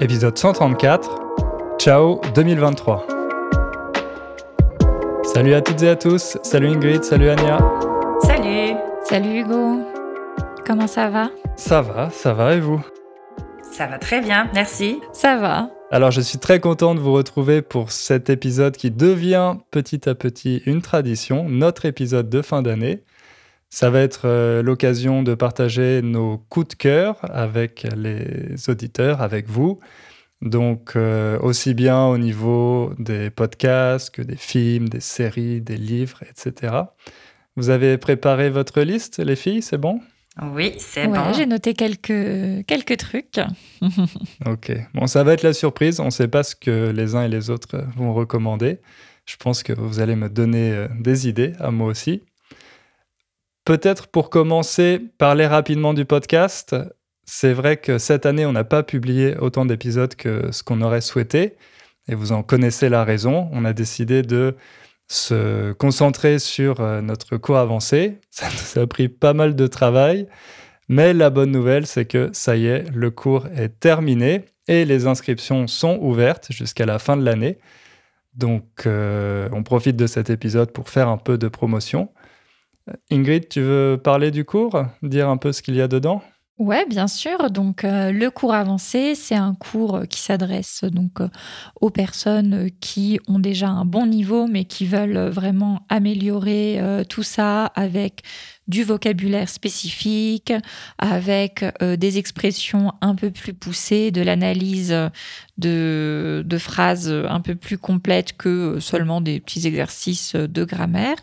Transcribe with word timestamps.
épisode 0.00 0.38
134. 0.38 1.10
Ciao 1.78 2.20
2023. 2.34 3.06
Salut 5.24 5.54
à 5.54 5.60
toutes 5.60 5.82
et 5.82 5.88
à 5.88 5.96
tous. 5.96 6.38
Salut 6.42 6.68
Ingrid, 6.68 7.02
salut 7.02 7.28
Anya. 7.28 7.58
Salut. 8.22 8.76
Salut 9.04 9.40
Hugo. 9.40 9.80
Comment 10.64 10.86
ça 10.86 11.10
va? 11.10 11.30
Ça 11.56 11.82
va, 11.82 12.10
ça 12.10 12.32
va 12.32 12.54
et 12.54 12.60
vous? 12.60 12.84
Ça 13.62 13.86
va 13.86 13.98
très 13.98 14.20
bien, 14.20 14.48
merci. 14.54 15.00
Ça 15.12 15.36
va. 15.36 15.70
Alors 15.90 16.10
je 16.10 16.20
suis 16.20 16.38
très 16.38 16.60
content 16.60 16.94
de 16.94 17.00
vous 17.00 17.12
retrouver 17.12 17.62
pour 17.62 17.90
cet 17.90 18.30
épisode 18.30 18.76
qui 18.76 18.90
devient 18.90 19.56
petit 19.70 20.08
à 20.08 20.14
petit 20.14 20.62
une 20.66 20.82
tradition, 20.82 21.48
notre 21.48 21.86
épisode 21.86 22.28
de 22.28 22.42
fin 22.42 22.62
d'année. 22.62 23.02
Ça 23.70 23.90
va 23.90 24.00
être 24.00 24.22
euh, 24.24 24.62
l'occasion 24.62 25.22
de 25.22 25.34
partager 25.34 26.00
nos 26.02 26.38
coups 26.38 26.68
de 26.68 26.74
cœur 26.74 27.16
avec 27.22 27.86
les 27.96 28.68
auditeurs, 28.70 29.20
avec 29.20 29.48
vous. 29.48 29.78
Donc 30.40 30.92
euh, 30.96 31.38
aussi 31.40 31.74
bien 31.74 32.06
au 32.06 32.16
niveau 32.16 32.92
des 32.98 33.28
podcasts 33.30 34.10
que 34.14 34.22
des 34.22 34.36
films, 34.36 34.88
des 34.88 35.00
séries, 35.00 35.60
des 35.60 35.76
livres, 35.76 36.20
etc. 36.30 36.74
Vous 37.56 37.70
avez 37.70 37.98
préparé 37.98 38.48
votre 38.48 38.80
liste, 38.82 39.18
les 39.18 39.36
filles, 39.36 39.62
c'est 39.62 39.78
bon? 39.78 40.00
Oui, 40.54 40.74
c'est 40.78 41.06
Ouais, 41.06 41.18
bon. 41.18 41.32
j'ai 41.32 41.46
noté 41.46 41.74
quelques, 41.74 42.64
quelques 42.66 42.96
trucs. 42.96 43.40
Ok. 44.46 44.72
Bon, 44.94 45.08
ça 45.08 45.24
va 45.24 45.32
être 45.32 45.42
la 45.42 45.52
surprise. 45.52 45.98
On 45.98 46.04
ne 46.06 46.10
sait 46.10 46.28
pas 46.28 46.44
ce 46.44 46.54
que 46.54 46.90
les 46.90 47.16
uns 47.16 47.24
et 47.24 47.28
les 47.28 47.50
autres 47.50 47.84
vont 47.96 48.14
recommander. 48.14 48.78
Je 49.26 49.36
pense 49.36 49.64
que 49.64 49.72
vous 49.72 49.98
allez 50.00 50.14
me 50.14 50.28
donner 50.28 50.70
euh, 50.72 50.88
des 51.00 51.28
idées, 51.28 51.52
à 51.58 51.70
moi 51.72 51.88
aussi. 51.88 52.22
Peut-être 53.68 54.06
pour 54.06 54.30
commencer, 54.30 54.98
parler 55.18 55.46
rapidement 55.46 55.92
du 55.92 56.06
podcast. 56.06 56.74
C'est 57.26 57.52
vrai 57.52 57.76
que 57.76 57.98
cette 57.98 58.24
année, 58.24 58.46
on 58.46 58.52
n'a 58.52 58.64
pas 58.64 58.82
publié 58.82 59.36
autant 59.36 59.66
d'épisodes 59.66 60.14
que 60.14 60.50
ce 60.52 60.62
qu'on 60.62 60.80
aurait 60.80 61.02
souhaité. 61.02 61.54
Et 62.08 62.14
vous 62.14 62.32
en 62.32 62.42
connaissez 62.42 62.88
la 62.88 63.04
raison. 63.04 63.50
On 63.52 63.66
a 63.66 63.74
décidé 63.74 64.22
de 64.22 64.56
se 65.06 65.72
concentrer 65.72 66.38
sur 66.38 66.80
euh, 66.80 67.02
notre 67.02 67.36
cours 67.36 67.58
avancé. 67.58 68.20
Ça 68.30 68.46
nous 68.46 68.82
a 68.82 68.86
pris 68.86 69.10
pas 69.10 69.34
mal 69.34 69.54
de 69.54 69.66
travail. 69.66 70.28
Mais 70.88 71.12
la 71.12 71.28
bonne 71.28 71.50
nouvelle, 71.50 71.86
c'est 71.86 72.06
que 72.06 72.30
ça 72.32 72.56
y 72.56 72.68
est, 72.68 72.90
le 72.94 73.10
cours 73.10 73.48
est 73.48 73.78
terminé 73.80 74.46
et 74.66 74.86
les 74.86 75.06
inscriptions 75.06 75.66
sont 75.66 75.98
ouvertes 76.00 76.50
jusqu'à 76.50 76.86
la 76.86 76.98
fin 76.98 77.18
de 77.18 77.22
l'année. 77.22 77.58
Donc, 78.32 78.64
euh, 78.86 79.46
on 79.52 79.62
profite 79.62 79.96
de 79.96 80.06
cet 80.06 80.30
épisode 80.30 80.72
pour 80.72 80.88
faire 80.88 81.08
un 81.08 81.18
peu 81.18 81.36
de 81.36 81.48
promotion. 81.48 82.08
Ingrid, 83.10 83.48
tu 83.48 83.60
veux 83.60 84.00
parler 84.02 84.30
du 84.30 84.44
cours 84.44 84.82
Dire 85.02 85.28
un 85.28 85.36
peu 85.36 85.52
ce 85.52 85.62
qu'il 85.62 85.76
y 85.76 85.80
a 85.80 85.88
dedans? 85.88 86.22
Ouais, 86.58 86.84
bien 86.86 87.06
sûr. 87.06 87.50
Donc, 87.50 87.84
euh, 87.84 88.10
le 88.10 88.30
cours 88.30 88.52
avancé, 88.52 89.14
c'est 89.14 89.36
un 89.36 89.54
cours 89.54 90.02
qui 90.10 90.20
s'adresse 90.20 90.82
donc 90.82 91.20
euh, 91.20 91.28
aux 91.80 91.90
personnes 91.90 92.70
qui 92.80 93.20
ont 93.28 93.38
déjà 93.38 93.68
un 93.68 93.84
bon 93.84 94.06
niveau, 94.06 94.48
mais 94.48 94.64
qui 94.64 94.84
veulent 94.84 95.28
vraiment 95.28 95.86
améliorer 95.88 96.80
euh, 96.80 97.04
tout 97.04 97.22
ça 97.22 97.66
avec 97.76 98.22
du 98.68 98.84
vocabulaire 98.84 99.48
spécifique, 99.48 100.52
avec 100.98 101.64
euh, 101.82 101.96
des 101.96 102.18
expressions 102.18 102.92
un 103.00 103.14
peu 103.14 103.30
plus 103.30 103.54
poussées, 103.54 104.10
de 104.10 104.22
l'analyse 104.22 104.94
de, 105.58 106.58
phrases 106.58 107.10
un 107.10 107.40
peu 107.40 107.54
plus 107.54 107.78
complètes 107.78 108.36
que 108.36 108.78
seulement 108.80 109.20
des 109.20 109.40
petits 109.40 109.66
exercices 109.66 110.34
de 110.34 110.64
grammaire. 110.64 111.16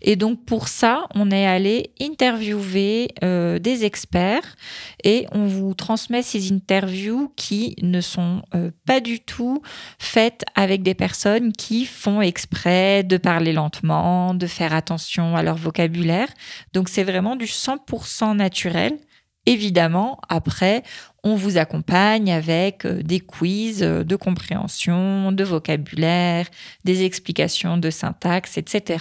Et 0.00 0.16
donc, 0.16 0.44
pour 0.44 0.68
ça, 0.68 1.06
on 1.14 1.30
est 1.30 1.46
allé 1.46 1.90
interviewer 2.00 3.08
euh, 3.24 3.58
des 3.58 3.84
experts 3.84 4.56
et 5.04 5.26
on 5.32 5.46
vous 5.46 5.74
transmet 5.74 6.22
ces 6.22 6.52
interviews 6.52 7.32
qui 7.36 7.76
ne 7.82 8.00
sont 8.00 8.42
euh, 8.54 8.70
pas 8.86 9.00
du 9.00 9.20
tout 9.20 9.62
faites 9.98 10.44
avec 10.54 10.82
des 10.82 10.94
personnes 10.94 11.52
qui 11.52 11.86
font 11.86 12.20
exprès 12.20 13.02
de 13.02 13.16
parler 13.16 13.52
lentement, 13.52 14.34
de 14.34 14.46
faire 14.46 14.74
attention 14.74 15.36
à 15.36 15.42
leur 15.42 15.56
vocabulaire. 15.56 16.28
Donc 16.72 16.88
c'est 16.90 17.04
vraiment 17.04 17.36
du 17.36 17.46
100% 17.46 18.36
naturel. 18.36 18.98
Évidemment, 19.46 20.20
après, 20.28 20.82
on 21.24 21.34
vous 21.34 21.56
accompagne 21.56 22.30
avec 22.30 22.84
euh, 22.84 23.02
des 23.02 23.20
quiz 23.20 23.82
euh, 23.82 24.04
de 24.04 24.16
compréhension, 24.16 25.32
de 25.32 25.44
vocabulaire, 25.44 26.46
des 26.84 27.04
explications 27.04 27.78
de 27.78 27.90
syntaxe, 27.90 28.58
etc. 28.58 28.98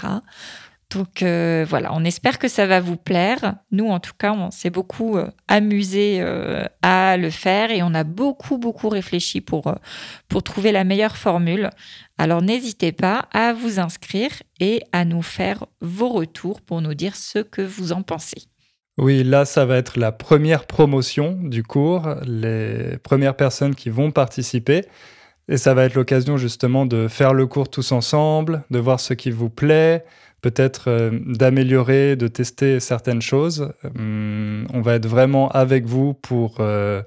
Donc 0.91 1.21
euh, 1.21 1.65
voilà, 1.69 1.93
on 1.93 2.03
espère 2.03 2.39
que 2.39 2.47
ça 2.47 2.65
va 2.65 2.79
vous 2.79 2.97
plaire. 2.97 3.55
Nous, 3.71 3.87
en 3.87 3.99
tout 3.99 4.13
cas, 4.17 4.33
on 4.33 4.49
s'est 4.49 4.71
beaucoup 4.71 5.17
euh, 5.17 5.29
amusé 5.47 6.17
euh, 6.19 6.65
à 6.81 7.15
le 7.15 7.29
faire 7.29 7.69
et 7.69 7.83
on 7.83 7.93
a 7.93 8.03
beaucoup, 8.03 8.57
beaucoup 8.57 8.89
réfléchi 8.89 9.39
pour, 9.39 9.75
pour 10.29 10.41
trouver 10.41 10.71
la 10.71 10.83
meilleure 10.83 11.15
formule. 11.15 11.69
Alors 12.17 12.41
n'hésitez 12.41 12.91
pas 12.91 13.27
à 13.33 13.53
vous 13.53 13.79
inscrire 13.79 14.31
et 14.59 14.81
à 14.91 15.05
nous 15.05 15.21
faire 15.21 15.65
vos 15.79 16.09
retours 16.09 16.59
pour 16.61 16.81
nous 16.81 16.95
dire 16.95 17.15
ce 17.15 17.39
que 17.39 17.61
vous 17.61 17.91
en 17.91 18.01
pensez. 18.01 18.43
Oui, 18.97 19.23
là, 19.23 19.45
ça 19.45 19.65
va 19.65 19.77
être 19.77 19.97
la 19.97 20.11
première 20.11 20.65
promotion 20.65 21.37
du 21.41 21.63
cours, 21.63 22.15
les 22.25 22.97
premières 23.03 23.37
personnes 23.37 23.75
qui 23.75 23.89
vont 23.89 24.11
participer. 24.11 24.85
Et 25.47 25.57
ça 25.57 25.73
va 25.73 25.85
être 25.85 25.95
l'occasion 25.95 26.37
justement 26.37 26.85
de 26.85 27.07
faire 27.07 27.33
le 27.33 27.47
cours 27.47 27.69
tous 27.69 27.91
ensemble, 27.91 28.63
de 28.71 28.77
voir 28.77 28.99
ce 28.99 29.13
qui 29.13 29.31
vous 29.31 29.49
plaît, 29.49 30.03
peut-être 30.41 30.89
euh, 30.89 31.11
d'améliorer, 31.25 32.15
de 32.15 32.27
tester 32.27 32.79
certaines 32.79 33.21
choses. 33.21 33.71
Hum, 33.95 34.67
on 34.73 34.81
va 34.81 34.95
être 34.95 35.07
vraiment 35.07 35.49
avec 35.49 35.85
vous 35.85 36.13
pour 36.13 36.57
euh, 36.59 37.01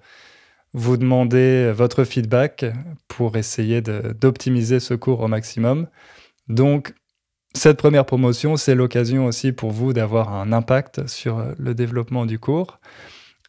vous 0.75 0.97
demander 0.97 1.73
votre 1.73 2.05
feedback, 2.05 2.65
pour 3.09 3.37
essayer 3.37 3.83
d'optimiser 3.83 4.81
ce 4.81 4.95
cours 4.95 5.21
au 5.21 5.29
maximum. 5.29 5.87
Donc, 6.49 6.95
cette 7.55 7.77
première 7.77 8.07
promotion, 8.07 8.57
c'est 8.57 8.75
l'occasion 8.75 9.27
aussi 9.27 9.53
pour 9.53 9.71
vous 9.71 9.93
d'avoir 9.93 10.33
un 10.33 10.53
impact 10.53 11.07
sur 11.07 11.39
euh, 11.39 11.53
le 11.59 11.75
développement 11.75 12.27
du 12.27 12.39
cours. 12.39 12.81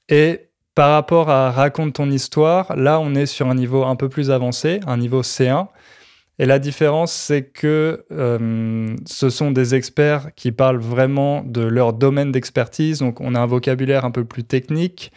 Et 0.10 0.50
par 0.76 0.92
rapport 0.92 1.30
à 1.30 1.52
Raconte 1.52 1.94
ton 1.94 2.10
histoire, 2.10 2.76
là, 2.76 3.00
on 3.00 3.16
est 3.16 3.26
sur 3.26 3.48
un 3.48 3.56
niveau 3.56 3.84
un 3.86 3.96
peu 3.96 4.10
plus 4.10 4.32
avancé, 4.32 4.82
un 4.88 4.98
niveau 4.98 5.22
C1. 5.22 5.68
Et 6.40 6.46
la 6.46 6.58
différence, 6.58 7.12
c'est 7.12 7.44
que 7.44 8.06
euh, 8.12 8.96
ce 9.06 9.30
sont 9.30 9.52
des 9.52 9.76
experts 9.76 10.34
qui 10.36 10.52
parlent 10.52 10.80
vraiment 10.80 11.44
de 11.44 11.62
leur 11.62 11.94
domaine 11.94 12.32
d'expertise. 12.32 13.00
Donc, 13.00 13.22
on 13.22 13.36
a 13.36 13.40
un 13.40 13.46
vocabulaire 13.46 14.04
un 14.04 14.12
peu 14.12 14.26
plus 14.26 14.44
technique, 14.44 15.12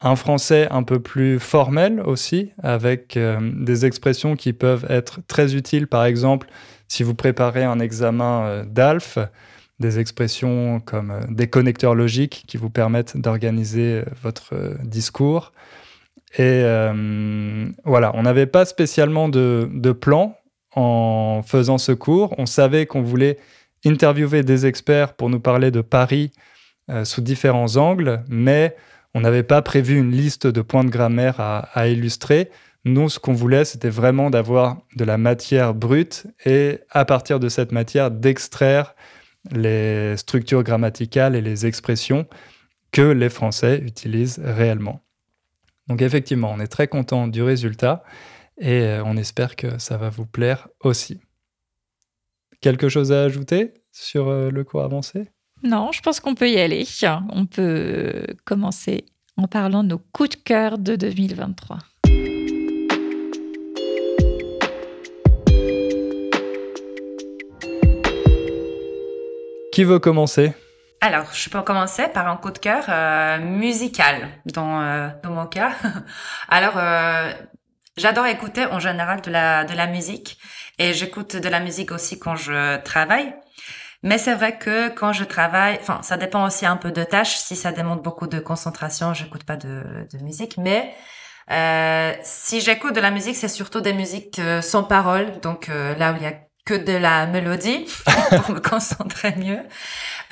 un 0.00 0.16
français 0.16 0.66
un 0.70 0.84
peu 0.84 1.00
plus 1.00 1.38
formel 1.38 2.00
aussi, 2.00 2.52
avec 2.62 3.16
euh, 3.16 3.38
des 3.56 3.84
expressions 3.84 4.36
qui 4.36 4.54
peuvent 4.54 4.86
être 4.88 5.20
très 5.28 5.54
utiles, 5.54 5.86
par 5.86 6.06
exemple, 6.06 6.48
si 6.88 7.02
vous 7.02 7.14
préparez 7.14 7.64
un 7.64 7.78
examen 7.78 8.46
euh, 8.46 8.64
d'ALF, 8.64 9.18
des 9.80 9.98
expressions 9.98 10.80
comme 10.80 11.26
des 11.28 11.46
connecteurs 11.46 11.94
logiques 11.94 12.44
qui 12.48 12.56
vous 12.56 12.70
permettent 12.70 13.16
d'organiser 13.16 14.02
votre 14.22 14.76
discours. 14.82 15.52
Et 16.34 16.62
euh, 16.64 17.70
voilà, 17.84 18.12
on 18.14 18.22
n'avait 18.22 18.46
pas 18.46 18.64
spécialement 18.64 19.28
de, 19.28 19.92
plan 19.92 20.36
en 20.74 21.42
faisant 21.44 21.78
ce 21.78 21.92
cours. 21.92 22.34
On 22.38 22.46
savait 22.46 22.86
qu'on 22.86 23.02
voulait 23.02 23.38
interviewer 23.84 24.42
des 24.42 24.66
experts 24.66 25.14
pour 25.14 25.30
nous 25.30 25.40
parler 25.40 25.70
de 25.70 25.80
Paris 25.80 26.32
euh, 26.90 27.04
sous 27.04 27.22
différents 27.22 27.76
angles, 27.76 28.22
mais 28.28 28.76
on 29.14 29.20
n'avait 29.20 29.42
pas 29.42 29.62
prévu 29.62 29.98
une 29.98 30.10
liste 30.10 30.46
de 30.46 30.60
points 30.60 30.84
de 30.84 30.90
grammaire 30.90 31.40
à, 31.40 31.60
à 31.72 31.88
illustrer. 31.88 32.50
Nous, 32.84 33.08
ce 33.08 33.18
qu'on 33.18 33.32
voulait, 33.32 33.64
c'était 33.64 33.88
vraiment 33.88 34.30
d'avoir 34.30 34.78
de 34.96 35.04
la 35.04 35.18
matière 35.18 35.74
brute 35.74 36.26
et 36.44 36.80
à 36.90 37.04
partir 37.04 37.40
de 37.40 37.48
cette 37.48 37.72
matière, 37.72 38.10
d'extraire 38.10 38.94
les 39.50 40.16
structures 40.16 40.62
grammaticales 40.62 41.34
et 41.34 41.40
les 41.40 41.66
expressions 41.66 42.26
que 42.92 43.02
les 43.02 43.28
Français 43.28 43.80
utilisent 43.84 44.40
réellement. 44.44 45.00
Donc 45.88 46.02
effectivement, 46.02 46.52
on 46.54 46.60
est 46.60 46.66
très 46.66 46.88
content 46.88 47.28
du 47.28 47.42
résultat 47.42 48.04
et 48.58 48.82
euh, 48.82 49.02
on 49.04 49.16
espère 49.16 49.56
que 49.56 49.78
ça 49.78 49.96
va 49.96 50.10
vous 50.10 50.26
plaire 50.26 50.68
aussi. 50.80 51.20
Quelque 52.60 52.88
chose 52.88 53.12
à 53.12 53.22
ajouter 53.22 53.74
sur 53.92 54.28
euh, 54.28 54.50
le 54.50 54.64
cours 54.64 54.82
avancé? 54.82 55.30
Non, 55.62 55.90
je 55.92 56.00
pense 56.02 56.20
qu'on 56.20 56.34
peut 56.34 56.50
y 56.50 56.58
aller. 56.58 56.84
On 57.30 57.46
peut 57.46 58.26
commencer 58.44 59.06
en 59.36 59.48
parlant 59.48 59.82
de 59.82 59.88
nos 59.88 59.98
coups 59.98 60.30
de 60.30 60.36
cœur 60.36 60.78
de 60.78 60.96
2023. 60.96 61.78
Qui 69.72 69.84
veut 69.84 70.00
commencer? 70.00 70.54
Alors, 71.00 71.32
je 71.32 71.48
peux 71.48 71.62
commencer 71.62 72.08
par 72.08 72.26
un 72.26 72.36
coup 72.36 72.50
de 72.50 72.58
cœur 72.58 72.84
euh, 72.88 73.38
musical 73.38 74.28
dans, 74.46 74.80
euh, 74.82 75.08
dans 75.22 75.30
mon 75.30 75.46
cas. 75.46 75.72
Alors, 76.48 76.74
euh, 76.76 77.32
j'adore 77.96 78.26
écouter 78.26 78.66
en 78.66 78.80
général 78.80 79.20
de 79.20 79.30
la, 79.30 79.64
de 79.64 79.74
la 79.74 79.86
musique 79.86 80.38
et 80.78 80.94
j'écoute 80.94 81.36
de 81.36 81.48
la 81.48 81.60
musique 81.60 81.92
aussi 81.92 82.18
quand 82.18 82.34
je 82.36 82.78
travaille. 82.82 83.32
Mais 84.02 84.18
c'est 84.18 84.34
vrai 84.34 84.58
que 84.58 84.88
quand 84.90 85.12
je 85.12 85.24
travaille, 85.24 85.78
enfin, 85.80 86.02
ça 86.02 86.16
dépend 86.16 86.46
aussi 86.46 86.66
un 86.66 86.76
peu 86.76 86.92
de 86.92 87.04
tâches. 87.04 87.36
Si 87.36 87.56
ça 87.56 87.72
demande 87.72 88.02
beaucoup 88.02 88.26
de 88.28 88.40
concentration, 88.40 89.14
j'écoute 89.14 89.44
pas 89.44 89.56
de, 89.56 89.84
de 90.12 90.18
musique. 90.24 90.58
Mais 90.58 90.94
Euh, 91.50 92.14
si 92.22 92.60
j'écoute 92.60 92.94
de 92.94 93.00
la 93.00 93.10
musique, 93.10 93.36
c'est 93.36 93.48
surtout 93.48 93.80
des 93.80 93.94
musiques 93.94 94.38
euh, 94.38 94.62
sans 94.62 94.84
parole, 94.84 95.40
donc 95.40 95.68
euh, 95.70 95.94
là 95.96 96.12
où 96.12 96.16
il 96.16 96.22
y 96.22 96.26
a 96.26 96.34
que 96.68 96.74
de 96.74 96.92
la 96.92 97.26
mélodie 97.26 97.86
pour 98.30 98.50
me 98.50 98.60
concentrer 98.60 99.34
mieux. 99.38 99.60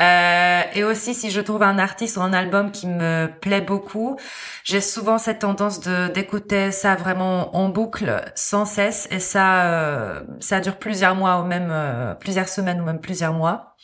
Euh, 0.00 0.62
et 0.74 0.84
aussi, 0.84 1.14
si 1.14 1.30
je 1.30 1.40
trouve 1.40 1.62
un 1.62 1.78
artiste 1.78 2.18
ou 2.18 2.20
un 2.20 2.34
album 2.34 2.70
qui 2.72 2.86
me 2.86 3.30
plaît 3.40 3.62
beaucoup, 3.62 4.18
j'ai 4.62 4.82
souvent 4.82 5.16
cette 5.16 5.38
tendance 5.38 5.80
de 5.80 6.08
d'écouter 6.08 6.72
ça 6.72 6.94
vraiment 6.94 7.56
en 7.56 7.70
boucle, 7.70 8.22
sans 8.34 8.66
cesse, 8.66 9.08
et 9.10 9.18
ça, 9.18 9.64
euh, 9.64 10.20
ça 10.38 10.60
dure 10.60 10.76
plusieurs 10.76 11.14
mois 11.14 11.40
ou 11.40 11.44
même 11.46 11.70
euh, 11.70 12.14
plusieurs 12.14 12.48
semaines 12.48 12.82
ou 12.82 12.84
même 12.84 13.00
plusieurs 13.00 13.32
mois. 13.32 13.74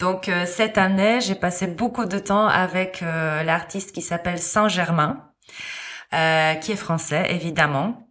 Donc 0.00 0.30
cette 0.46 0.78
année, 0.78 1.20
j'ai 1.20 1.34
passé 1.34 1.66
beaucoup 1.66 2.06
de 2.06 2.18
temps 2.18 2.46
avec 2.48 3.02
l'artiste 3.02 3.92
qui 3.92 4.00
s'appelle 4.00 4.38
Saint-Germain, 4.38 5.30
qui 6.10 6.72
est 6.72 6.76
français 6.76 7.26
évidemment. 7.28 8.09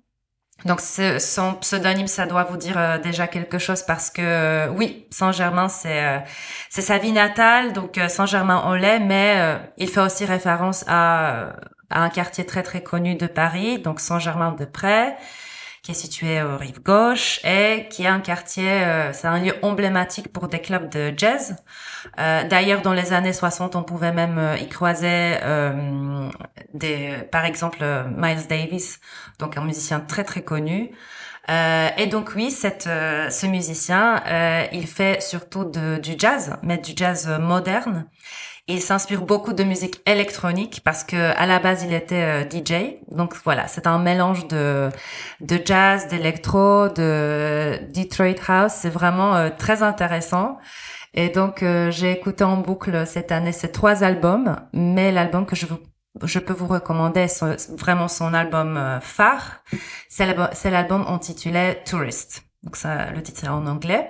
Donc 0.66 0.82
son 0.82 1.54
pseudonyme, 1.56 2.08
ça 2.08 2.26
doit 2.26 2.44
vous 2.44 2.58
dire 2.58 2.78
euh, 2.78 2.98
déjà 2.98 3.28
quelque 3.28 3.58
chose 3.58 3.84
parce 3.84 4.10
que 4.10 4.22
euh, 4.22 4.68
oui, 4.70 5.06
Saint-Germain, 5.10 5.70
c'est 5.70 6.04
euh, 6.04 6.20
c'est 6.70 6.82
sa 6.82 6.98
vie 6.98 7.14
natale, 7.14 7.72
donc 7.74 8.00
Saint-Germain-en-Laye, 8.08 9.00
mais 9.00 9.60
il 9.78 9.88
fait 9.88 10.02
aussi 10.02 10.26
référence 10.26 10.84
à, 10.88 11.54
à 11.90 12.04
un 12.04 12.10
quartier 12.10 12.46
très 12.46 12.64
très 12.64 12.84
connu 12.84 13.16
de 13.16 13.28
Paris, 13.28 13.80
donc 13.80 14.00
Saint-Germain-de-Prés 14.00 15.16
est 15.90 15.94
situé 15.94 16.42
au 16.42 16.58
rive 16.58 16.82
gauche 16.82 17.40
et 17.44 17.88
qui 17.90 18.04
est 18.04 18.08
un 18.08 18.20
quartier, 18.20 18.70
euh, 18.70 19.14
c'est 19.14 19.28
un 19.28 19.40
lieu 19.40 19.54
emblématique 19.62 20.32
pour 20.32 20.48
des 20.48 20.60
clubs 20.60 20.90
de 20.90 21.14
jazz. 21.16 21.56
Euh, 22.20 22.44
D'ailleurs, 22.48 22.82
dans 22.82 22.94
les 22.94 23.14
années 23.14 23.34
60, 23.34 23.76
on 23.76 23.84
pouvait 23.84 24.12
même 24.12 24.38
euh, 24.38 24.58
y 24.58 24.68
croiser 24.68 25.36
des, 26.74 27.14
par 27.32 27.46
exemple 27.46 27.84
Miles 28.16 28.48
Davis, 28.48 29.00
donc 29.40 29.58
un 29.58 29.64
musicien 29.64 30.00
très 30.00 30.24
très 30.24 30.44
connu. 30.44 30.92
Et 31.50 32.08
donc 32.08 32.34
oui, 32.36 32.52
cette, 32.52 32.84
ce 32.84 33.46
musicien, 33.48 34.22
il 34.72 34.86
fait 34.88 35.22
surtout 35.22 35.66
de, 35.66 35.98
du 35.98 36.14
jazz, 36.18 36.58
mais 36.64 36.78
du 36.78 36.92
jazz 36.96 37.28
moderne. 37.40 38.06
Il 38.72 38.82
s'inspire 38.82 39.24
beaucoup 39.24 39.54
de 39.54 39.64
musique 39.64 40.00
électronique 40.06 40.82
parce 40.86 41.04
que 41.04 41.36
à 41.36 41.48
la 41.48 41.58
base 41.58 41.84
il 41.84 41.92
était 41.92 42.46
euh, 42.46 42.48
DJ. 42.48 42.98
Donc 43.10 43.34
voilà, 43.44 43.68
c'est 43.68 43.88
un 43.88 43.98
mélange 43.98 44.48
de 44.48 44.90
de 45.42 45.60
jazz, 45.66 46.08
d'électro, 46.08 46.88
de 46.88 47.80
Detroit 47.96 48.36
house. 48.48 48.74
C'est 48.74 48.92
vraiment 48.92 49.36
euh, 49.36 49.50
très 49.50 49.82
intéressant. 49.82 50.60
Et 51.16 51.30
donc 51.30 51.64
euh, 51.64 51.90
j'ai 51.90 52.12
écouté 52.12 52.44
en 52.44 52.58
boucle 52.58 53.08
cette 53.08 53.32
année 53.32 53.54
ces 53.54 53.72
trois 53.72 54.04
albums, 54.04 54.56
mais 54.72 55.12
l'album 55.12 55.48
que 55.48 55.56
je 55.56 55.66
vous 55.66 55.80
je 56.24 56.40
peux 56.40 56.54
vous 56.54 56.68
recommander 56.68 57.28
vraiment 57.78 58.08
son 58.08 58.34
album 58.34 59.00
phare. 59.02 59.64
C'est 60.10 60.72
l'album 60.72 61.06
intitulé 61.08 61.78
Tourist. 61.86 62.44
Donc 62.64 62.76
ça, 62.76 63.12
le 63.12 63.22
titre 63.24 63.46
est 63.46 63.50
en 63.50 63.66
anglais. 63.68 64.10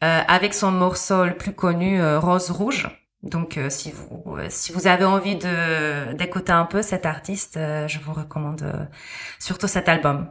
avec 0.00 0.54
son 0.54 0.70
morceau 0.70 1.24
le 1.24 1.36
plus 1.36 1.52
connu, 1.52 2.00
Rose 2.18 2.50
Rouge. 2.50 2.88
Donc, 3.22 3.58
euh, 3.58 3.68
si 3.68 3.90
vous 3.90 4.36
euh, 4.36 4.46
si 4.48 4.72
vous 4.72 4.86
avez 4.86 5.04
envie 5.04 5.36
d'écouter 6.16 6.52
un 6.52 6.64
peu 6.64 6.82
cet 6.82 7.04
artiste, 7.04 7.56
euh, 7.56 7.88
je 7.88 7.98
vous 7.98 8.12
recommande 8.12 8.88
surtout 9.38 9.66
cet 9.66 9.88
album. 9.88 10.28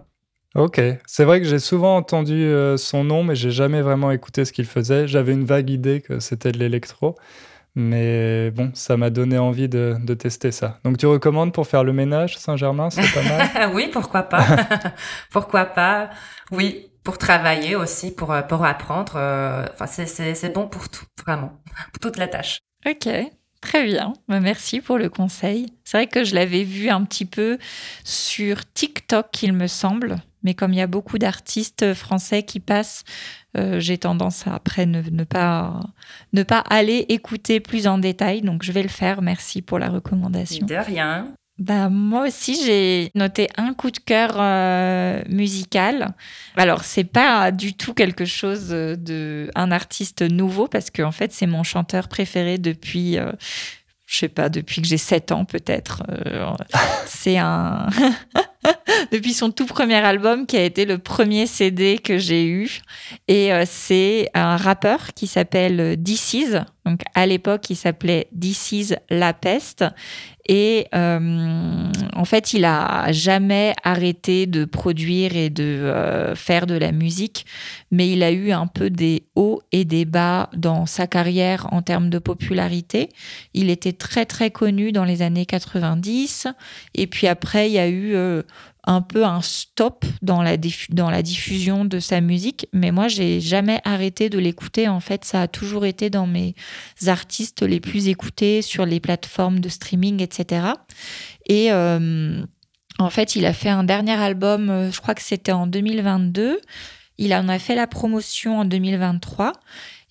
Ok, 0.55 0.81
c'est 1.05 1.25
vrai 1.25 1.41
que 1.41 1.45
j'ai 1.45 1.59
souvent 1.59 1.97
entendu 1.97 2.49
son 2.77 3.03
nom, 3.03 3.23
mais 3.23 3.35
j'ai 3.35 3.51
jamais 3.51 3.81
vraiment 3.81 4.09
écouté 4.11 4.43
ce 4.43 4.53
qu'il 4.53 4.65
faisait. 4.65 5.07
J'avais 5.07 5.33
une 5.33 5.45
vague 5.45 5.69
idée 5.69 6.01
que 6.01 6.19
c'était 6.19 6.51
de 6.51 6.57
l'électro, 6.57 7.15
mais 7.79 8.51
bon, 8.51 8.71
ça 8.73 8.97
m'a 8.97 9.09
donné 9.09 9.37
envie 9.37 9.69
de, 9.69 9.95
de, 10.03 10.13
tester 10.15 10.51
ça. 10.51 10.79
Donc, 10.83 10.97
tu 10.97 11.05
recommandes 11.05 11.53
pour 11.53 11.67
faire 11.67 11.83
le 11.83 11.93
ménage, 11.93 12.37
Saint-Germain, 12.37 12.89
c'est 12.89 13.13
pas 13.13 13.21
mal. 13.21 13.71
oui, 13.75 13.89
pourquoi 13.93 14.23
pas 14.23 14.45
Pourquoi 15.31 15.65
pas 15.65 16.09
Oui, 16.51 16.91
pour 17.03 17.17
travailler 17.17 17.75
aussi, 17.75 18.13
pour 18.13 18.35
pour 18.49 18.65
apprendre. 18.65 19.13
Enfin, 19.15 19.85
c'est 19.85 20.53
bon 20.53 20.67
pour 20.67 20.89
tout, 20.89 21.05
vraiment, 21.23 21.61
pour 21.93 21.99
toute 22.01 22.17
la 22.17 22.27
tâche. 22.27 22.59
Ok, 22.85 23.07
très 23.67 23.85
bien. 23.85 24.13
Bah, 24.27 24.39
merci 24.39 24.79
pour 24.81 24.97
le 24.97 25.09
conseil. 25.09 25.67
C'est 25.83 25.97
vrai 25.97 26.07
que 26.07 26.23
je 26.23 26.33
l'avais 26.35 26.63
vu 26.63 26.89
un 26.89 27.03
petit 27.03 27.25
peu 27.25 27.57
sur 28.03 28.61
TikTok, 28.73 29.43
il 29.43 29.53
me 29.53 29.67
semble. 29.67 30.17
Mais 30.43 30.53
comme 30.53 30.71
il 30.71 30.77
y 30.77 30.81
a 30.81 30.87
beaucoup 30.87 31.17
d'artistes 31.17 31.93
français 31.93 32.43
qui 32.43 32.59
passent, 32.59 33.03
euh, 33.57 33.79
j'ai 33.79 33.97
tendance 33.97 34.47
à 34.47 34.53
après 34.53 34.85
ne, 34.85 35.23
pas, 35.23 35.81
ne 36.31 36.43
pas 36.43 36.59
aller 36.59 37.05
écouter 37.09 37.59
plus 37.59 37.87
en 37.87 37.97
détail. 37.97 38.41
Donc 38.41 38.63
je 38.63 38.71
vais 38.71 38.83
le 38.83 38.89
faire. 38.89 39.21
Merci 39.21 39.61
pour 39.61 39.79
la 39.79 39.89
recommandation. 39.89 40.65
De 40.65 40.75
rien. 40.75 41.33
Bah, 41.59 41.89
moi 41.89 42.27
aussi, 42.27 42.55
j'ai 42.63 43.11
noté 43.15 43.47
un 43.57 43.73
coup 43.73 43.89
de 43.89 43.97
cœur 43.97 44.35
euh, 44.37 45.21
musical. 45.27 46.13
Alors, 46.55 46.83
c'est 46.83 47.03
pas 47.03 47.51
du 47.51 47.73
tout 47.73 47.95
quelque 47.95 48.25
chose 48.25 48.69
de 48.69 49.49
un 49.55 49.71
artiste 49.71 50.21
nouveau 50.21 50.67
parce 50.67 50.91
qu'en 50.91 51.05
en 51.07 51.11
fait, 51.11 51.33
c'est 51.33 51.47
mon 51.47 51.63
chanteur 51.63 52.09
préféré 52.09 52.59
depuis 52.59 53.17
euh, 53.17 53.31
je 54.07 54.15
sais 54.15 54.29
pas, 54.29 54.47
depuis 54.47 54.81
que 54.81 54.87
j'ai 54.87 54.97
7 54.97 55.33
ans 55.33 55.45
peut-être. 55.45 56.01
Euh, 56.09 56.49
c'est 57.05 57.37
un... 57.37 57.87
depuis 59.11 59.33
son 59.33 59.51
tout 59.51 59.65
premier 59.65 59.95
album 59.95 60.45
qui 60.45 60.57
a 60.57 60.63
été 60.63 60.85
le 60.85 60.97
premier 60.97 61.45
CD 61.45 61.99
que 61.99 62.17
j'ai 62.17 62.47
eu. 62.47 62.79
Et 63.27 63.53
euh, 63.53 63.65
c'est 63.67 64.29
un 64.33 64.55
rappeur 64.55 65.13
qui 65.13 65.27
s'appelle 65.27 66.01
DC's. 66.01 66.57
Donc 66.85 67.01
à 67.15 67.25
l'époque, 67.25 67.69
il 67.69 67.75
s'appelait 67.75 68.29
DC's 68.31 68.95
La 69.09 69.33
Peste. 69.33 69.83
Et 70.47 70.87
euh, 70.95 71.91
en 72.15 72.25
fait, 72.25 72.53
il 72.53 72.65
a 72.65 73.11
jamais 73.11 73.73
arrêté 73.83 74.45
de 74.45 74.65
produire 74.65 75.35
et 75.35 75.49
de 75.49 76.33
faire 76.35 76.67
de 76.67 76.75
la 76.75 76.91
musique, 76.91 77.45
mais 77.91 78.09
il 78.09 78.23
a 78.23 78.31
eu 78.31 78.51
un 78.51 78.67
peu 78.67 78.89
des 78.89 79.23
hauts 79.35 79.61
et 79.71 79.85
des 79.85 80.05
bas 80.05 80.49
dans 80.55 80.85
sa 80.85 81.07
carrière 81.07 81.67
en 81.73 81.81
termes 81.81 82.09
de 82.09 82.19
popularité. 82.19 83.09
Il 83.53 83.69
était 83.69 83.93
très 83.93 84.25
très 84.25 84.51
connu 84.51 84.91
dans 84.91 85.05
les 85.05 85.21
années 85.21 85.45
90 85.45 86.47
et 86.95 87.07
puis 87.07 87.27
après 87.27 87.69
il 87.69 87.73
y 87.73 87.79
a 87.79 87.87
eu 87.87 88.15
euh, 88.15 88.43
un 88.87 89.01
peu 89.01 89.25
un 89.25 89.41
stop 89.41 90.05
dans 90.21 90.41
la, 90.41 90.55
dans 90.89 91.09
la 91.09 91.21
diffusion 91.21 91.83
de 91.83 91.99
sa 91.99 92.21
musique, 92.21 92.67
mais 92.71 92.91
moi 92.91 93.09
j'ai 93.09 93.41
jamais 93.41 93.81
arrêté 93.83 94.29
de 94.29 94.39
l'écouter. 94.39 94.87
En 94.87 95.01
fait, 95.01 95.25
ça 95.25 95.41
a 95.41 95.47
toujours 95.49 95.85
été 95.85 96.09
dans 96.09 96.25
mes 96.25 96.55
artistes 97.05 97.61
les 97.61 97.81
plus 97.81 98.07
écoutés 98.07 98.61
sur 98.61 98.85
les 98.85 99.01
plateformes 99.01 99.59
de 99.59 99.67
streaming, 99.67 100.23
etc. 100.23 100.67
Et 101.47 101.71
euh, 101.73 102.41
en 102.97 103.09
fait, 103.09 103.35
il 103.35 103.45
a 103.45 103.51
fait 103.51 103.69
un 103.69 103.83
dernier 103.83 104.13
album, 104.13 104.69
euh, 104.69 104.89
je 104.89 105.01
crois 105.01 105.15
que 105.15 105.21
c'était 105.21 105.51
en 105.51 105.67
2022. 105.67 106.61
Il 107.17 107.33
en 107.33 107.49
a 107.49 107.59
fait 107.59 107.75
la 107.75 107.87
promotion 107.87 108.59
en 108.59 108.65
2023. 108.65 109.51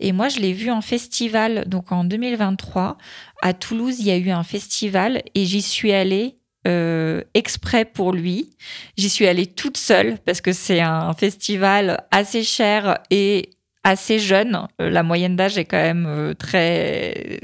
Et 0.00 0.12
moi, 0.12 0.28
je 0.28 0.38
l'ai 0.38 0.52
vu 0.52 0.70
en 0.70 0.82
festival, 0.82 1.64
donc 1.66 1.92
en 1.92 2.04
2023. 2.04 2.98
À 3.40 3.54
Toulouse, 3.54 4.00
il 4.00 4.06
y 4.06 4.10
a 4.10 4.18
eu 4.18 4.30
un 4.30 4.42
festival 4.42 5.22
et 5.34 5.46
j'y 5.46 5.62
suis 5.62 5.92
allée 5.92 6.36
euh, 6.66 7.22
exprès 7.34 7.84
pour 7.84 8.12
lui. 8.12 8.50
J'y 8.96 9.08
suis 9.08 9.28
allée 9.28 9.46
toute 9.46 9.76
seule 9.76 10.18
parce 10.24 10.40
que 10.40 10.52
c'est 10.52 10.80
un 10.80 11.12
festival 11.12 12.04
assez 12.10 12.42
cher 12.42 12.98
et 13.10 13.50
assez 13.84 14.18
jeune. 14.18 14.66
Euh, 14.80 14.90
la 14.90 15.04
moyenne 15.04 15.36
d'âge 15.36 15.58
est 15.58 15.64
quand 15.64 15.76
même 15.76 16.06
euh, 16.08 16.34
très 16.34 17.38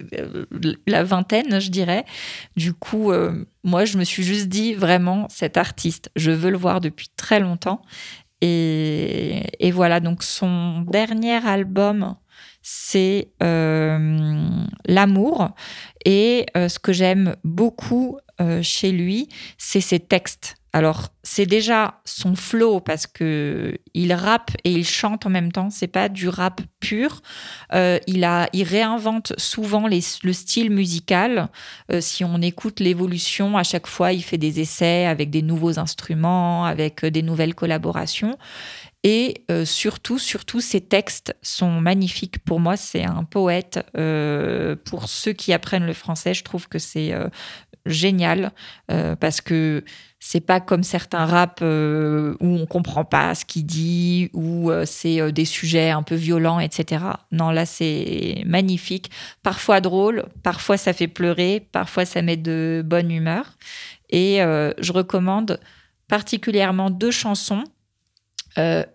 la 0.89 1.05
vingtaine, 1.05 1.61
je 1.61 1.71
dirais. 1.71 2.05
Du 2.57 2.75
coup, 2.75 3.13
moi, 3.63 3.85
je 3.85 3.97
me 3.97 4.03
suis 4.03 4.25
juste 4.25 4.49
dit 4.49 4.75
vraiment 4.75 5.29
cet 5.31 5.57
artiste, 5.57 6.11
je 6.17 6.33
veux 6.33 6.51
le 6.51 6.59
voir 6.59 6.81
depuis 6.81 7.09
très 7.17 7.39
longtemps. 7.39 7.83
Et, 8.41 9.71
voilà, 9.73 10.01
donc 10.01 10.25
son 10.25 10.81
dernier 10.81 11.47
album 11.47 12.17
c'est 12.61 13.29
l'amour. 14.89 15.51
Et 16.05 16.47
ce 16.55 16.79
que 16.81 16.93
j'aime 16.93 17.37
beaucoup 17.45 18.19
euh, 18.43 18.63
chez 18.63 18.93
lui, 18.93 19.29
c'est 19.57 19.81
ses 19.81 20.01
textes. 20.01 20.57
Alors, 20.75 21.09
c'est 21.23 21.45
déjà 21.45 22.01
son 22.07 22.35
flow 22.35 22.81
parce 22.81 23.07
que 23.07 23.79
il 23.93 24.15
rappe 24.15 24.53
et 24.65 24.73
il 24.73 24.87
chante 24.87 25.27
en 25.27 25.31
même 25.31 25.53
temps. 25.53 25.69
C'est 25.69 25.87
pas 25.87 26.09
du 26.09 26.31
rap 26.31 26.63
pur. 26.81 27.21
il 27.75 28.25
a, 28.25 28.49
il 28.55 28.63
réinvente 28.63 29.35
souvent 29.37 29.87
le 29.87 30.33
style 30.33 30.71
musical. 30.71 31.51
si 32.01 32.25
on 32.25 32.41
écoute 32.41 32.81
l'évolution, 32.81 33.59
à 33.59 33.65
chaque 33.65 33.87
fois, 33.87 34.15
il 34.15 34.23
fait 34.23 34.39
des 34.39 34.61
essais 34.61 35.05
avec 35.05 35.29
des 35.29 35.43
nouveaux 35.43 35.79
instruments, 35.79 36.65
avec 36.65 37.05
des 37.05 37.23
nouvelles 37.23 37.55
collaborations. 37.55 38.39
Et 39.05 39.45
euh, 39.51 39.65
surtout, 39.65 40.19
surtout, 40.19 40.61
ses 40.61 40.81
textes 40.81 41.37
sont 41.43 41.81
magnifiques. 41.81 42.39
Pour 42.45 42.61
moi, 42.61 42.77
c'est 42.77 43.05
un 43.05 43.25
poète. 43.25 43.85
Euh, 43.97 44.77
pour 44.85 45.09
ceux 45.09 45.33
qui 45.33 45.53
apprennent 45.53 45.87
le 45.87 45.93
français, 45.93 46.35
je 46.35 46.45
trouve 46.45 46.69
que 46.69 46.79
c'est 46.79 47.13
euh, 47.13 47.29
génial 47.87 48.53
parce 49.21 49.41
que 49.41 49.85
c'est 50.19 50.41
pas 50.41 50.61
comme 50.61 50.85
certains 50.85 51.27
raps 51.27 51.63
où 51.63 52.47
on 52.47 52.67
comprend 52.67 53.05
pas 53.05 53.35
ce 53.35 53.45
qu'il 53.45 53.67
dit, 53.67 54.31
où 54.33 54.71
c'est 54.85 55.33
des 55.33 55.45
sujets 55.45 55.91
un 55.91 56.05
peu 56.05 56.15
violents, 56.15 56.61
etc. 56.61 57.05
Non, 57.33 57.51
là, 57.51 57.67
c'est 57.67 58.45
magnifique. 58.47 59.11
Parfois 59.43 59.81
drôle, 59.81 60.27
parfois 60.45 60.77
ça 60.77 60.93
fait 60.93 61.09
pleurer, 61.09 61.67
parfois 61.73 62.05
ça 62.05 62.23
met 62.23 62.37
de 62.37 62.83
bonne 62.85 63.11
humeur. 63.11 63.57
Et 64.11 64.39
je 64.39 64.93
recommande 64.93 65.59
particulièrement 66.07 66.91
deux 66.91 67.11
chansons. 67.11 67.65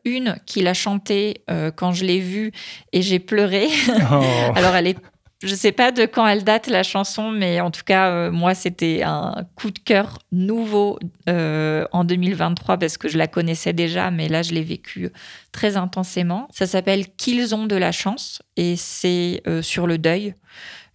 une 0.06 0.38
qu'il 0.46 0.68
a 0.68 0.74
chantée 0.74 1.44
quand 1.76 1.92
je 1.92 2.06
l'ai 2.06 2.20
vue 2.20 2.54
et 2.94 3.02
j'ai 3.02 3.20
pleuré. 3.20 3.68
Oh. 4.12 4.24
Alors 4.56 4.76
elle 4.76 4.88
est 4.88 4.98
je 5.44 5.54
sais 5.54 5.72
pas 5.72 5.92
de 5.92 6.06
quand 6.06 6.26
elle 6.26 6.44
date 6.44 6.68
la 6.68 6.82
chanson, 6.82 7.30
mais 7.30 7.62
en 7.62 7.70
tout 7.70 7.84
cas, 7.86 8.10
euh, 8.10 8.32
moi, 8.32 8.56
c'était 8.56 9.04
un 9.04 9.46
coup 9.56 9.70
de 9.70 9.78
cœur 9.78 10.18
nouveau 10.32 10.98
euh, 11.30 11.86
en 11.92 12.04
2023 12.04 12.78
parce 12.78 12.98
que 12.98 13.08
je 13.08 13.20
la 13.20 13.28
connaissais 13.28 13.74
déjà, 13.74 14.10
mais 14.10 14.30
là, 14.30 14.42
je 14.42 14.54
l'ai 14.54 14.64
vécu 14.64 15.10
très 15.52 15.78
intensément. 15.78 16.48
Ça 16.52 16.66
s'appelle 16.66 17.08
Qu'ils 17.18 17.54
ont 17.54 17.68
de 17.68 17.76
la 17.76 17.92
chance 17.92 18.42
et 18.56 18.76
c'est 18.76 19.42
euh, 19.48 19.62
sur 19.62 19.86
le 19.86 20.00
deuil. 20.00 20.34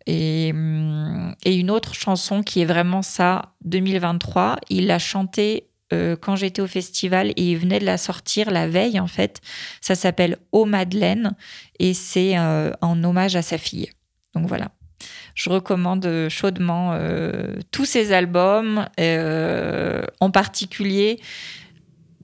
Et, 0.07 0.51
hum, 0.53 1.37
et, 1.45 1.55
une 1.55 1.71
autre 1.71 1.95
chanson 1.95 2.43
qui 2.43 2.63
est 2.63 2.65
vraiment 2.65 3.03
ça, 3.03 3.55
2023, 3.65 4.57
il 4.71 4.89
l'a 4.89 4.99
chantée 4.99 5.69
quand 6.23 6.37
j'étais 6.37 6.63
au 6.63 6.67
festival 6.67 7.33
et 7.37 7.51
il 7.51 7.59
venait 7.59 7.79
de 7.79 7.85
la 7.85 7.99
sortir 7.99 8.51
la 8.51 8.67
veille 8.67 8.99
en 8.99 9.07
fait. 9.07 9.43
Ça 9.83 9.95
s'appelle 9.95 10.39
Oh 10.51 10.65
Madeleine 10.65 11.37
et 11.79 11.93
c'est 11.93 12.39
en 12.39 13.05
hommage 13.05 13.37
à 13.37 13.43
sa 13.43 13.59
fille. 13.59 13.91
Donc 14.35 14.47
voilà. 14.47 14.71
Je 15.35 15.51
recommande 15.51 16.29
chaudement 16.29 16.93
euh, 16.93 17.57
tous 17.71 17.85
ces 17.85 18.13
albums, 18.13 18.87
euh, 19.01 20.03
en 20.21 20.31
particulier 20.31 21.21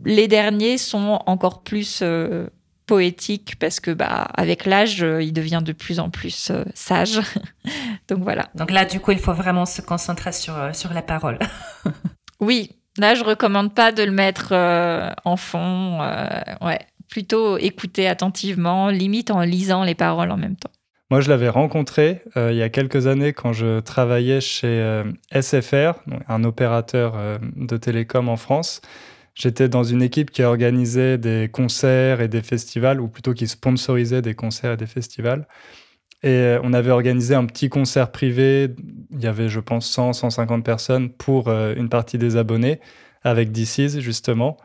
les 0.05 0.29
derniers 0.29 0.79
sont 0.79 1.21
encore 1.27 1.65
plus 1.65 2.01
euh, 2.03 2.47
poétiques 2.87 3.57
parce 3.59 3.81
que 3.81 3.91
bah 3.91 4.29
avec 4.37 4.65
l'âge 4.65 5.05
il 5.21 5.33
devient 5.33 5.61
de 5.65 5.73
plus 5.73 5.99
en 5.99 6.09
plus 6.09 6.53
sage. 6.75 7.21
Donc 8.09 8.21
voilà. 8.21 8.49
Donc 8.55 8.71
là 8.71 8.85
du 8.85 9.01
coup 9.01 9.11
il 9.11 9.19
faut 9.19 9.33
vraiment 9.33 9.67
se 9.67 9.83
concentrer 9.83 10.33
sur 10.33 10.55
sur 10.75 10.95
la 10.95 11.03
parole. 11.03 11.41
oui, 12.41 12.77
là 12.97 13.17
je 13.17 13.25
recommande 13.25 13.75
pas 13.75 13.91
de 13.91 14.05
le 14.05 14.13
mettre 14.13 14.53
en 15.25 15.37
fond. 15.37 15.99
ouais, 16.61 16.79
plutôt 17.11 17.59
écouter 17.59 18.07
attentivement, 18.07 18.91
limite 18.91 19.33
en 19.33 19.41
lisant 19.41 19.83
les 19.83 19.97
paroles 19.97 20.31
en 20.31 20.37
même 20.37 20.57
temps. 20.57 20.71
Moi, 21.11 21.23
je 21.23 21.31
l'avais 21.31 21.49
rencontré 21.49 22.23
euh, 22.37 22.53
il 22.53 22.59
y 22.59 22.63
a 22.63 22.69
quelques 22.69 23.07
années 23.07 23.33
quand 23.33 23.55
je 23.55 23.81
travaillais 23.81 24.43
chez 24.43 24.67
euh, 24.67 25.05
SFR, 25.33 25.95
un 26.29 26.45
opérateur 26.45 27.15
euh, 27.17 27.39
de 27.57 27.79
télécom 27.79 28.29
en 28.29 28.37
France. 28.37 28.83
J'étais 29.35 29.71
dans 29.71 29.85
une 29.85 30.03
équipe 30.03 30.31
qui 30.31 30.43
organisait 30.43 31.17
des 31.17 31.49
concerts 31.51 32.21
et 32.21 32.29
des 32.29 32.43
festivals, 32.43 33.01
ou 33.01 33.09
plutôt 33.09 33.33
qui 33.33 33.49
sponsorisait 33.49 34.21
des 34.21 34.35
concerts 34.35 34.73
et 34.73 34.77
des 34.77 34.87
festivals. 34.87 35.49
Et 36.23 36.57
on 36.65 36.73
avait 36.73 36.91
organisé 36.91 37.37
un 37.37 37.47
petit 37.47 37.69
concert 37.69 38.11
privé. 38.11 38.75
Il 39.13 39.21
y 39.23 39.29
avait, 39.29 39.49
je 39.49 39.61
pense, 39.61 39.89
100, 39.89 40.15
150 40.15 40.65
personnes 40.65 41.11
pour 41.11 41.49
une 41.49 41.89
partie 41.89 42.19
des 42.19 42.37
abonnés, 42.37 42.81
avec 43.23 43.53
DC's, 43.53 44.01
justement. 44.01 44.57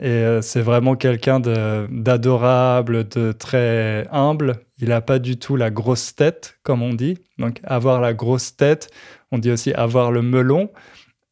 Et 0.00 0.08
euh, 0.08 0.42
c'est 0.42 0.60
vraiment 0.60 0.96
quelqu'un 0.96 1.38
d'adorable, 1.40 3.08
de, 3.08 3.32
très 3.32 4.08
humble. 4.10 4.56
Il 4.78 4.88
n'a 4.88 5.00
pas 5.00 5.20
du 5.20 5.38
tout 5.38 5.56
la 5.56 5.70
grosse 5.70 6.14
tête, 6.16 6.58
comme 6.64 6.82
on 6.82 6.94
dit. 6.94 7.18
Donc, 7.38 7.60
avoir 7.62 8.00
la 8.00 8.12
grosse 8.12 8.56
tête, 8.56 8.90
on 9.30 9.38
dit 9.38 9.52
aussi 9.52 9.72
avoir 9.72 10.10
le 10.10 10.22
melon. 10.22 10.70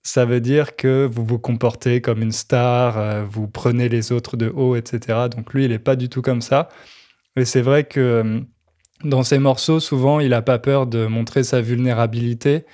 Ça 0.05 0.25
veut 0.25 0.41
dire 0.41 0.77
que 0.77 1.09
vous 1.11 1.25
vous 1.25 1.39
comportez 1.39 2.01
comme 2.01 2.23
une 2.23 2.33
star, 2.33 2.99
euh, 2.99 3.25
vous 3.29 3.49
prenez 3.49 3.89
les 3.89 4.13
autres 4.13 4.37
de 4.37 4.49
haut, 4.49 4.77
etc. 4.77 5.29
Donc, 5.29 5.53
lui, 5.55 5.65
il 5.65 5.71
n'est 5.71 5.79
pas 5.81 5.97
du 5.97 6.09
tout 6.09 6.23
comme 6.23 6.41
ça. 6.41 6.69
Et 7.37 7.45
c'est 7.45 7.63
vrai 7.63 7.85
que 7.85 8.01
euh, 8.01 8.41
dans 9.03 9.25
ses 9.25 9.39
morceaux, 9.39 9.81
souvent, 9.81 10.21
il 10.21 10.31
n'a 10.31 10.43
pas 10.43 10.61
peur 10.61 10.87
de 10.87 11.07
montrer 11.07 11.43
sa 11.43 11.61
vulnérabilité. 11.61 12.65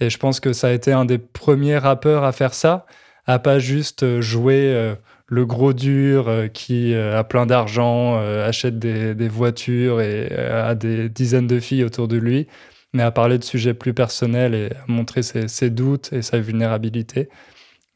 Et 0.00 0.08
je 0.08 0.18
pense 0.18 0.40
que 0.40 0.54
ça 0.54 0.68
a 0.68 0.72
été 0.72 0.92
un 0.92 1.04
des 1.04 1.18
premiers 1.18 1.76
rappeurs 1.76 2.24
à 2.24 2.32
faire 2.32 2.54
ça, 2.54 2.86
à 3.26 3.38
pas 3.38 3.58
juste 3.58 4.20
jouer 4.20 4.94
le 5.28 5.44
gros 5.46 5.72
dur 5.72 6.28
euh, 6.28 6.48
qui 6.48 6.94
euh, 6.94 7.18
a 7.18 7.24
plein 7.24 7.46
d'argent, 7.46 8.16
euh, 8.18 8.46
achète 8.48 8.78
des, 8.78 9.28
voitures 9.28 10.00
et 10.00 10.32
a 10.32 10.74
des 10.74 11.08
dizaines 11.08 11.46
de 11.46 11.60
filles 11.60 11.84
autour 11.84 12.08
de 12.08 12.16
lui, 12.16 12.46
mais 12.92 13.02
à 13.02 13.10
parler 13.10 13.38
de 13.38 13.44
sujets 13.44 13.74
plus 13.74 13.94
personnels 13.94 14.54
et 14.54 14.70
à 14.72 14.84
montrer 14.88 15.22
ses, 15.22 15.70
doutes 15.70 16.12
et 16.12 16.22
sa 16.22 16.38
vulnérabilité. 16.38 17.28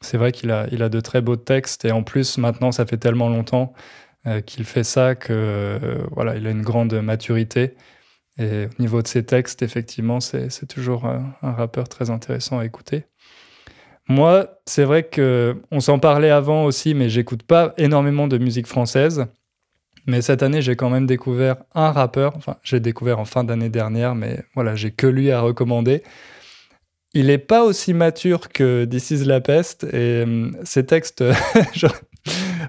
C'est 0.01 0.17
vrai 0.17 0.33
qu'il 0.33 0.51
a, 0.51 0.67
il 0.73 0.83
a 0.83 0.89
de 0.89 1.01
très 1.01 1.21
beaux 1.21 1.37
textes 1.37 1.85
et 1.85 1.93
en 1.93 2.03
plus 2.03 2.39
maintenant 2.39 2.73
ça 2.73 2.87
fait 2.87 2.97
tellement 2.97 3.29
longtemps 3.29 3.75
qu'il 4.47 4.65
fait 4.65 4.85
ça 4.85 5.15
que 5.15 5.79
voilà, 6.13 6.37
il 6.37 6.47
a 6.47 6.51
une 6.51 6.63
grande 6.63 6.95
maturité. 7.01 7.75
Et 8.39 8.67
au 8.67 8.83
niveau 8.83 9.03
de 9.03 9.09
ses 9.09 9.25
textes, 9.25 9.63
effectivement, 9.63 10.21
c'est 10.21 10.67
toujours 10.69 11.07
un 11.07 11.35
rappeur 11.43 11.89
très 11.89 12.11
intéressant 12.11 12.59
à 12.59 12.65
écouter. 12.67 13.05
Moi, 14.11 14.61
c'est 14.67 14.83
vrai 14.83 15.05
que 15.05 15.55
on 15.71 15.79
s'en 15.79 16.00
parlait 16.00 16.31
avant 16.31 16.64
aussi, 16.64 16.95
mais 16.95 17.09
j'écoute 17.09 17.45
pas 17.45 17.75
énormément 17.79 18.26
de 18.26 18.38
musique 18.38 18.67
française. 18.67 19.26
Mais 20.09 20.21
cette 20.21 20.43
année, 20.43 20.62
j'ai 20.62 20.75
quand 20.75 20.90
même 20.90 21.07
découvert 21.07 21.59
un 21.76 21.93
rappeur. 21.93 22.35
Enfin, 22.35 22.57
j'ai 22.64 22.81
découvert 22.81 23.21
en 23.21 23.25
fin 23.25 23.45
d'année 23.45 23.69
dernière, 23.69 24.17
mais 24.17 24.40
voilà, 24.57 24.75
j'ai 24.75 24.90
que 24.90 25.07
lui 25.07 25.31
à 25.31 25.40
recommander. 25.40 26.02
Il 27.14 27.26
n'est 27.26 27.38
pas 27.38 27.62
aussi 27.62 27.95
mature 27.95 28.49
que 28.49 28.85
This 28.85 29.12
is 29.12 29.25
la 29.26 29.40
peste 29.40 29.85
et 29.85 30.25
euh, 30.26 30.50
ses 30.64 30.85
textes, 30.85 31.23
je... 31.73 31.87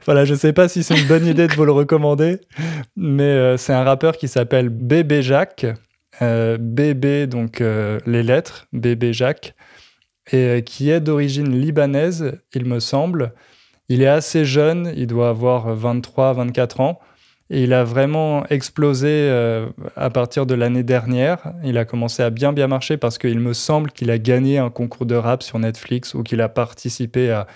voilà, 0.06 0.26
je 0.26 0.36
sais 0.36 0.54
pas 0.54 0.70
si 0.70 0.84
c'est 0.84 0.96
une 0.96 1.08
bonne 1.08 1.26
idée 1.26 1.48
de 1.48 1.54
vous 1.54 1.66
le 1.66 1.72
recommander, 1.72 2.38
mais 2.96 3.24
euh, 3.24 3.58
c'est 3.58 3.74
un 3.74 3.84
rappeur 3.84 4.16
qui 4.16 4.28
s'appelle 4.28 4.70
Bébé 4.70 5.24
Jacques. 5.24 5.66
Euh, 6.22 6.60
Bébé, 6.60 7.26
donc 7.26 7.64
les 8.06 8.22
lettres, 8.22 8.68
Bébé 8.74 9.12
Jacques 9.12 9.56
et 10.32 10.38
euh, 10.38 10.62
qui 10.62 10.90
est 10.90 11.02
d'origine 11.02 11.50
libanaise, 11.50 12.40
il 12.54 12.66
me 12.66 12.80
semble. 12.80 13.34
Il 13.90 14.02
est 14.02 14.08
assez 14.08 14.46
jeune, 14.46 14.94
il 14.96 15.08
doit 15.08 15.30
avoir 15.30 15.76
23-24 15.76 16.82
ans. 16.82 17.00
Et 17.54 17.64
il 17.64 17.74
a 17.74 17.84
vraiment 17.84 18.46
explosé 18.48 19.10
euh, 19.10 19.68
à 19.98 20.10
partir 20.10 20.46
de 20.46 20.54
l'année 20.54 20.84
dernière. 20.84 21.52
Il 21.66 21.78
a 21.78 21.84
commencé 21.84 22.24
à 22.24 22.30
bien 22.30 22.54
bien 22.54 22.68
marcher 22.68 22.96
parce 22.96 23.18
qu'il 23.18 23.40
me 23.40 23.52
semble 23.52 23.92
qu'il 23.92 24.10
a 24.10 24.18
gagné 24.18 24.58
un 24.58 24.70
concours 24.70 25.06
de 25.06 25.16
rap 25.16 25.44
sur 25.44 25.60
Netflix 25.60 26.14
ou 26.14 26.24
qu'il 26.24 26.40
a 26.40 26.48
participé 26.48 27.30
à 27.30 27.48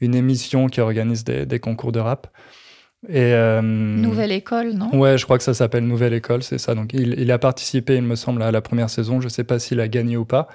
une 0.00 0.16
émission 0.16 0.66
qui 0.66 0.80
organise 0.80 1.22
des, 1.22 1.60
concours 1.60 1.92
de 1.92 2.00
rap. 2.00 2.26
Et, 3.08 3.32
euh, 3.32 3.62
Nouvelle 3.62 4.32
école, 4.32 4.72
non? 4.72 4.90
Ouais, 4.98 5.16
je 5.18 5.24
crois 5.24 5.38
que 5.38 5.44
ça 5.44 5.54
s'appelle 5.54 5.86
Nouvelle 5.86 6.14
école, 6.14 6.42
c'est 6.42 6.58
ça. 6.58 6.74
Donc 6.74 6.92
il, 6.92 7.14
il, 7.20 7.30
a 7.30 7.38
participé, 7.38 7.94
il 7.94 8.02
me 8.02 8.16
semble, 8.16 8.42
à 8.42 8.50
la 8.50 8.60
première 8.60 8.90
saison. 8.90 9.20
Je 9.20 9.26
ne 9.26 9.30
sais 9.30 9.44
pas 9.44 9.60
s'il 9.60 9.78
a 9.78 9.86
gagné 9.86 10.16
ou 10.16 10.24
pas. 10.24 10.48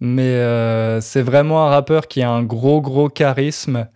Mais 0.00 0.22
euh, 0.22 1.00
c'est 1.00 1.22
vraiment 1.22 1.66
un 1.66 1.70
rappeur 1.70 2.08
qui 2.08 2.22
a 2.22 2.30
un 2.30 2.42
gros, 2.42 2.80
gros 2.80 3.08
charisme 3.08 3.88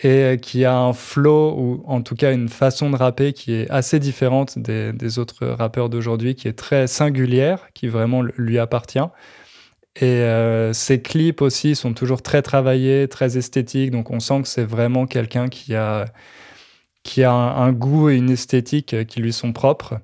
et 0.00 0.38
qui 0.40 0.64
a 0.64 0.76
un 0.76 0.92
flow, 0.92 1.54
ou 1.58 1.84
en 1.86 2.02
tout 2.02 2.14
cas 2.14 2.32
une 2.32 2.48
façon 2.48 2.90
de 2.90 2.96
rapper 2.96 3.32
qui 3.32 3.54
est 3.54 3.70
assez 3.70 3.98
différente 3.98 4.58
des, 4.58 5.18
autres 5.18 5.46
rappeurs 5.46 5.88
d'aujourd'hui, 5.88 6.34
qui 6.36 6.48
est 6.48 6.52
très 6.52 6.86
singulière, 6.86 7.68
qui 7.74 7.88
vraiment 7.88 8.22
lui 8.22 8.58
appartient. 8.58 9.00
Et 9.96 10.04
euh, 10.04 10.72
ses 10.72 11.02
clips 11.02 11.42
aussi 11.42 11.74
sont 11.74 11.94
toujours 11.94 12.22
très 12.22 12.42
travaillés, 12.42 13.08
très 13.08 13.36
esthétiques, 13.38 13.90
donc 13.90 14.10
on 14.10 14.20
sent 14.20 14.42
que 14.42 14.48
c'est 14.48 14.64
vraiment 14.64 15.06
quelqu'un 15.06 15.48
qui 15.48 15.74
a, 15.74 16.04
qui 17.02 17.24
a 17.24 17.32
un, 17.32 17.72
goût 17.72 18.10
et 18.10 18.16
une 18.16 18.30
esthétique 18.30 19.06
qui 19.06 19.20
lui 19.20 19.32
sont 19.32 19.52
propres, 19.52 19.98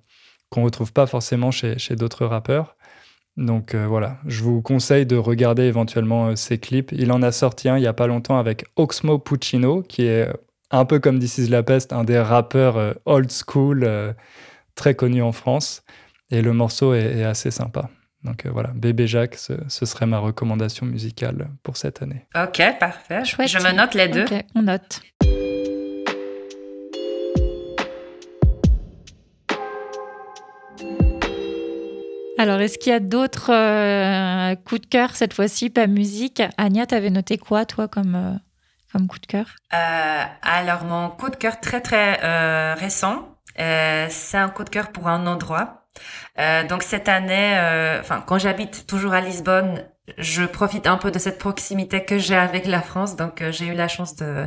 qu'on 0.50 0.60
ne 0.60 0.66
retrouve 0.66 0.92
pas 0.92 1.06
forcément 1.06 1.52
chez 1.52 1.76
d'autres 1.96 2.26
rappeurs. 2.26 2.76
Donc 3.36 3.74
euh, 3.74 3.86
voilà, 3.86 4.18
je 4.26 4.42
vous 4.42 4.62
conseille 4.62 5.06
de 5.06 5.16
regarder 5.16 5.64
éventuellement 5.64 6.28
euh, 6.28 6.36
ces 6.36 6.58
clips. 6.58 6.92
Il 6.92 7.10
en 7.10 7.22
a 7.22 7.32
sorti 7.32 7.68
un 7.68 7.76
il 7.76 7.80
n'y 7.80 7.86
a 7.86 7.92
pas 7.92 8.06
longtemps 8.06 8.38
avec 8.38 8.64
Oxmo 8.76 9.18
Puccino, 9.18 9.82
qui 9.82 10.06
est 10.06 10.28
un 10.70 10.84
peu 10.84 11.00
comme 11.00 11.18
This 11.18 11.38
is 11.38 11.48
la 11.48 11.62
peste, 11.62 11.92
un 11.92 12.04
des 12.04 12.18
rappeurs 12.18 12.76
euh, 12.76 12.92
old 13.06 13.30
school 13.30 13.88
très 14.74 14.94
connu 14.94 15.22
en 15.22 15.32
France. 15.32 15.82
Et 16.30 16.42
le 16.42 16.52
morceau 16.52 16.94
est, 16.94 17.22
assez 17.22 17.50
sympa. 17.50 17.90
Donc 18.24 18.46
voilà, 18.46 18.70
Bébé 18.74 19.06
Jacques, 19.06 19.36
ce, 19.36 19.54
serait 19.68 20.06
ma 20.06 20.18
recommandation 20.18 20.86
musicale 20.86 21.50
pour 21.62 21.76
cette 21.76 22.02
année. 22.02 22.26
Ok, 22.34 22.62
parfait. 22.80 23.24
Je 23.24 23.36
me 23.36 23.76
note 23.76 23.94
les 23.94 24.08
deux. 24.08 24.24
on 24.54 24.62
note. 24.62 25.02
Alors, 32.36 32.60
est-ce 32.60 32.78
qu'il 32.78 32.92
y 32.92 32.94
a 32.94 33.00
d'autres 33.00 33.52
euh, 33.52 34.56
coups 34.56 34.80
de 34.80 34.86
cœur 34.86 35.14
cette 35.14 35.34
fois-ci, 35.34 35.70
pas 35.70 35.86
musique? 35.86 36.42
Anya, 36.58 36.86
t'avais 36.86 37.10
noté 37.10 37.38
quoi, 37.38 37.64
toi, 37.64 37.86
comme, 37.86 38.14
euh, 38.16 38.38
comme 38.92 39.06
coup 39.06 39.20
de 39.20 39.26
cœur? 39.26 39.46
Euh, 39.72 40.22
Alors, 40.42 40.84
mon 40.84 41.10
coup 41.10 41.30
de 41.30 41.36
cœur 41.36 41.60
très, 41.60 41.80
très 41.80 42.74
récent, 42.74 43.28
c'est 43.56 44.36
un 44.36 44.48
coup 44.48 44.64
de 44.64 44.70
cœur 44.70 44.90
pour 44.90 45.08
un 45.08 45.26
endroit. 45.26 45.86
donc, 46.68 46.82
cette 46.82 47.08
année, 47.08 47.56
enfin, 48.00 48.22
quand 48.26 48.38
j'habite 48.38 48.86
toujours 48.86 49.12
à 49.12 49.20
Lisbonne, 49.20 49.84
je 50.18 50.44
profite 50.44 50.86
un 50.86 50.96
peu 50.96 51.10
de 51.10 51.18
cette 51.18 51.38
proximité 51.38 52.04
que 52.04 52.18
j'ai 52.18 52.36
avec 52.36 52.66
la 52.66 52.82
France. 52.82 53.14
Donc, 53.16 53.42
j'ai 53.50 53.68
eu 53.68 53.74
la 53.74 53.88
chance 53.88 54.16
de 54.16 54.46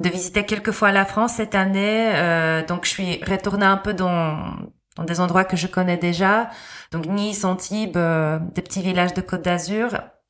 de 0.00 0.08
visiter 0.08 0.46
quelques 0.46 0.70
fois 0.70 0.92
la 0.92 1.04
France 1.04 1.34
cette 1.34 1.54
année. 1.54 2.62
donc, 2.66 2.86
je 2.86 2.90
suis 2.90 3.22
retournée 3.22 3.66
un 3.66 3.76
peu 3.76 3.92
dans 3.92 4.56
dans 4.96 5.04
des 5.04 5.20
endroits 5.20 5.44
que 5.44 5.56
je 5.56 5.66
connais 5.66 5.96
déjà. 5.96 6.50
Donc 6.92 7.06
Nice, 7.06 7.44
Antibes, 7.44 7.96
euh, 7.96 8.38
des 8.54 8.62
petits 8.62 8.82
villages 8.82 9.14
de 9.14 9.20
Côte 9.20 9.42
d'Azur. 9.42 9.88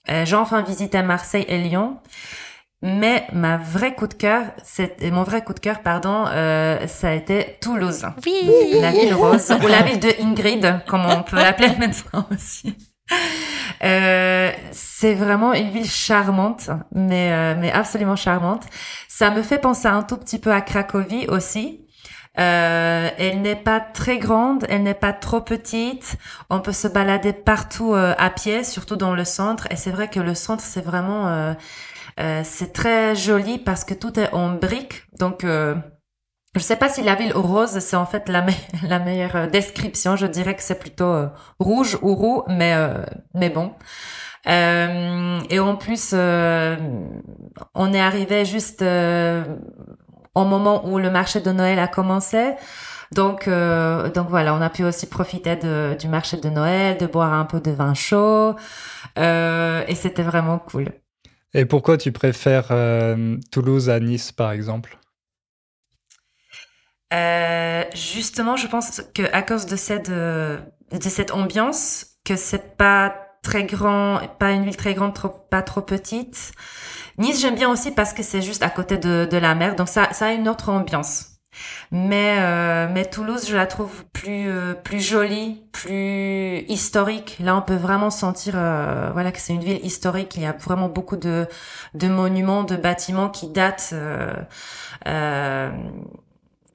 Euh, 0.08 0.24
j'ai 0.24 0.36
enfin 0.36 0.62
visité 0.62 1.02
Marseille 1.02 1.44
et 1.48 1.58
Lyon. 1.58 1.98
Mais 2.82 3.26
ma 3.32 3.58
vraie 3.58 3.94
coup 3.94 4.06
de 4.06 4.14
cœur, 4.14 4.44
c'est 4.64 5.02
mon 5.10 5.22
vrai 5.22 5.44
coup 5.44 5.52
de 5.52 5.60
cœur, 5.60 5.82
pardon, 5.82 6.24
euh, 6.28 6.86
ça 6.86 7.10
a 7.10 7.12
été 7.12 7.58
Toulouse. 7.60 8.06
Oui. 8.24 8.80
La 8.80 8.90
ville 8.90 9.12
rose 9.12 9.52
ou 9.62 9.66
la 9.66 9.82
ville 9.82 10.00
de 10.00 10.08
Ingrid, 10.22 10.80
comme 10.88 11.04
on 11.04 11.22
peut 11.22 11.36
l'appeler 11.36 11.76
maintenant 11.78 12.26
aussi. 12.32 12.74
Euh, 13.82 14.50
c'est 14.72 15.14
vraiment 15.14 15.52
une 15.52 15.70
ville 15.70 15.88
charmante, 15.88 16.70
mais 16.92 17.32
euh, 17.32 17.54
mais 17.58 17.72
absolument 17.72 18.16
charmante. 18.16 18.64
Ça 19.08 19.30
me 19.30 19.42
fait 19.42 19.58
penser 19.58 19.88
un 19.88 20.02
tout 20.02 20.16
petit 20.16 20.38
peu 20.38 20.52
à 20.52 20.60
Cracovie 20.60 21.26
aussi. 21.28 21.86
Euh, 22.38 23.10
elle 23.18 23.42
n'est 23.42 23.56
pas 23.56 23.80
très 23.80 24.18
grande, 24.18 24.64
elle 24.68 24.84
n'est 24.84 24.94
pas 24.94 25.12
trop 25.12 25.40
petite. 25.40 26.16
On 26.48 26.60
peut 26.60 26.72
se 26.72 26.86
balader 26.86 27.32
partout 27.32 27.94
euh, 27.94 28.14
à 28.18 28.30
pied, 28.30 28.62
surtout 28.64 28.96
dans 28.96 29.14
le 29.14 29.24
centre. 29.24 29.66
Et 29.70 29.76
c'est 29.76 29.90
vrai 29.90 30.08
que 30.08 30.20
le 30.20 30.34
centre, 30.34 30.62
c'est 30.62 30.80
vraiment, 30.80 31.28
euh, 31.28 31.54
euh 32.20 32.42
c'est 32.44 32.72
très 32.72 33.16
joli 33.16 33.58
parce 33.58 33.84
que 33.84 33.94
tout 33.94 34.18
est 34.18 34.32
en 34.32 34.50
briques. 34.54 35.04
Donc, 35.18 35.44
euh, 35.44 35.74
je 36.54 36.60
sais 36.60 36.76
pas 36.76 36.88
si 36.88 37.02
la 37.02 37.14
ville 37.16 37.32
rose, 37.34 37.78
c'est 37.80 37.96
en 37.96 38.06
fait 38.06 38.28
la, 38.28 38.42
me 38.42 38.52
la 38.88 39.00
meilleure 39.00 39.48
description. 39.48 40.16
Je 40.16 40.26
dirais 40.26 40.54
que 40.54 40.62
c'est 40.62 40.78
plutôt 40.78 41.26
rouge 41.58 41.98
ou 42.02 42.14
roux, 42.14 42.44
mais 42.48 42.74
mais 43.34 43.50
bon. 43.50 43.72
et 44.46 45.58
en 45.60 45.76
plus, 45.76 46.14
on 47.74 47.92
est 47.92 48.00
arrivé 48.00 48.44
juste 48.44 48.82
au 50.34 50.44
moment 50.44 50.88
où 50.88 50.98
le 50.98 51.10
marché 51.10 51.40
de 51.40 51.50
Noël 51.50 51.78
a 51.78 51.88
commencé. 51.88 52.54
Donc, 53.12 53.48
euh, 53.48 54.08
donc 54.10 54.28
voilà, 54.28 54.54
on 54.54 54.60
a 54.60 54.70
pu 54.70 54.84
aussi 54.84 55.08
profiter 55.08 55.56
de, 55.56 55.96
du 55.98 56.06
marché 56.06 56.36
de 56.36 56.48
Noël, 56.48 56.96
de 56.96 57.06
boire 57.06 57.32
un 57.32 57.44
peu 57.44 57.60
de 57.60 57.72
vin 57.72 57.94
chaud, 57.94 58.54
euh, 59.18 59.84
et 59.88 59.94
c'était 59.96 60.22
vraiment 60.22 60.58
cool. 60.60 60.92
Et 61.52 61.64
pourquoi 61.64 61.96
tu 61.96 62.12
préfères 62.12 62.68
euh, 62.70 63.36
Toulouse 63.50 63.90
à 63.90 63.98
Nice, 63.98 64.30
par 64.30 64.52
exemple? 64.52 64.96
Justement, 67.92 68.56
je 68.56 68.68
pense 68.68 69.02
que 69.14 69.22
à 69.32 69.42
cause 69.42 69.66
de 69.66 69.74
cette 69.74 70.10
de 70.10 70.60
cette 71.00 71.32
ambiance, 71.32 72.06
que 72.24 72.36
c'est 72.36 72.76
pas 72.76 73.29
très 73.42 73.64
grand, 73.64 74.20
pas 74.38 74.52
une 74.52 74.64
ville 74.64 74.76
très 74.76 74.94
grande, 74.94 75.14
trop, 75.14 75.28
pas 75.28 75.62
trop 75.62 75.82
petite. 75.82 76.52
Nice, 77.18 77.40
j'aime 77.40 77.54
bien 77.54 77.70
aussi 77.70 77.90
parce 77.92 78.12
que 78.12 78.22
c'est 78.22 78.42
juste 78.42 78.62
à 78.62 78.70
côté 78.70 78.98
de, 78.98 79.28
de 79.30 79.36
la 79.36 79.54
mer, 79.54 79.76
donc 79.76 79.88
ça, 79.88 80.12
ça 80.12 80.26
a 80.26 80.32
une 80.32 80.48
autre 80.48 80.70
ambiance. 80.70 81.26
Mais 81.90 82.36
euh, 82.40 82.88
mais 82.92 83.04
Toulouse, 83.04 83.46
je 83.48 83.56
la 83.56 83.66
trouve 83.66 84.04
plus 84.12 84.48
euh, 84.48 84.74
plus 84.74 85.00
jolie, 85.00 85.64
plus 85.72 86.60
historique. 86.68 87.36
Là, 87.40 87.56
on 87.56 87.62
peut 87.62 87.74
vraiment 87.74 88.10
sentir 88.10 88.54
euh, 88.56 89.10
voilà 89.12 89.32
que 89.32 89.40
c'est 89.40 89.54
une 89.54 89.64
ville 89.64 89.84
historique. 89.84 90.36
Il 90.36 90.42
y 90.42 90.46
a 90.46 90.52
vraiment 90.52 90.88
beaucoup 90.88 91.16
de 91.16 91.48
de 91.94 92.08
monuments, 92.08 92.62
de 92.64 92.76
bâtiments 92.76 93.28
qui 93.30 93.48
datent 93.48 93.94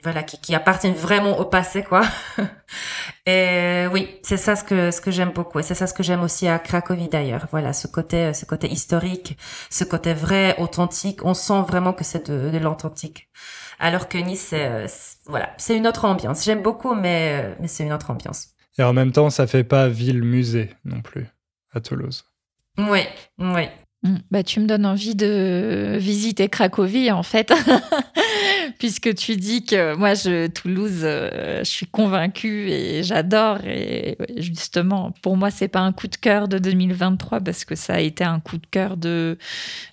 voilà, 0.05 0.24
qui, 0.24 0.39
qui, 0.39 0.55
appartiennent 0.55 0.93
vraiment 0.93 1.38
au 1.39 1.45
passé, 1.45 1.83
quoi. 1.83 2.03
et 3.25 3.85
oui, 3.91 4.17
c'est 4.24 4.38
ça 4.38 4.55
ce 4.55 4.63
que 4.63 4.91
ce 4.91 5.01
que 5.01 5.12
j'aime 5.12 5.31
beaucoup, 5.31 5.59
et 5.59 5.63
c'est 5.63 5.75
ça 5.75 5.88
ce 5.88 5.93
que 5.93 6.03
j'aime 6.03 6.21
aussi 6.21 6.47
à 6.47 6.59
Cracovie 6.59 7.09
d'ailleurs. 7.09 7.47
Voilà, 7.51 7.74
ce 7.74 7.88
côté 7.88 8.33
ce 8.33 8.45
côté 8.45 8.71
historique, 8.71 9.38
ce 9.69 9.83
côté 9.83 10.13
vrai, 10.13 10.55
authentique. 10.59 11.25
On 11.25 11.33
sent 11.33 11.62
vraiment 11.67 11.91
que 11.91 12.03
c'est 12.03 12.29
de, 12.29 12.50
de 12.50 12.57
l'authentique. 12.57 13.29
Alors 13.79 14.07
que 14.07 14.17
Nice, 14.17 14.47
c'est, 14.50 14.85
voilà, 15.25 15.50
c'est 15.57 15.75
une 15.75 15.88
autre 15.88 16.05
ambiance. 16.05 16.45
J'aime 16.45 16.62
beaucoup, 16.62 16.95
mais 16.95 17.55
mais 17.59 17.67
c'est 17.67 17.83
une 17.83 17.93
autre 17.93 18.12
ambiance. 18.12 18.50
Et 18.77 18.83
en 18.83 18.93
même 18.93 19.12
temps, 19.12 19.29
ça 19.29 19.47
fait 19.47 19.63
pas 19.63 19.89
ville 19.89 20.24
musée 20.24 20.69
non 20.85 21.01
plus 21.01 21.27
à 21.74 21.81
Toulouse. 21.81 22.25
Oui, 22.77 23.01
oui. 23.39 23.69
Mmh. 24.05 24.17
Bah, 24.29 24.43
tu 24.43 24.59
me 24.59 24.67
donnes 24.67 24.85
envie 24.85 25.15
de 25.15 25.97
visiter 25.97 26.47
Cracovie, 26.47 27.12
en 27.12 27.24
fait, 27.24 27.51
puisque 28.77 29.15
tu 29.15 29.35
dis 29.35 29.65
que 29.65 29.96
moi, 29.96 30.13
je, 30.13 30.46
Toulouse, 30.46 31.01
euh, 31.01 31.59
je 31.63 31.70
suis 31.70 31.87
convaincue 31.87 32.70
et 32.70 33.01
j'adore. 33.01 33.61
Et 33.65 34.15
justement, 34.37 35.11
pour 35.24 35.37
moi, 35.37 35.50
c'est 35.50 35.68
pas 35.68 35.79
un 35.79 35.91
coup 35.91 36.07
de 36.07 36.18
cœur 36.18 36.48
de 36.48 36.59
2023 36.59 37.39
parce 37.39 37.65
que 37.65 37.74
ça 37.74 37.96
a 37.96 38.00
été 38.00 38.24
un 38.24 38.39
coup 38.39 38.59
de 38.59 38.68
cœur 38.68 38.96
de 38.96 39.39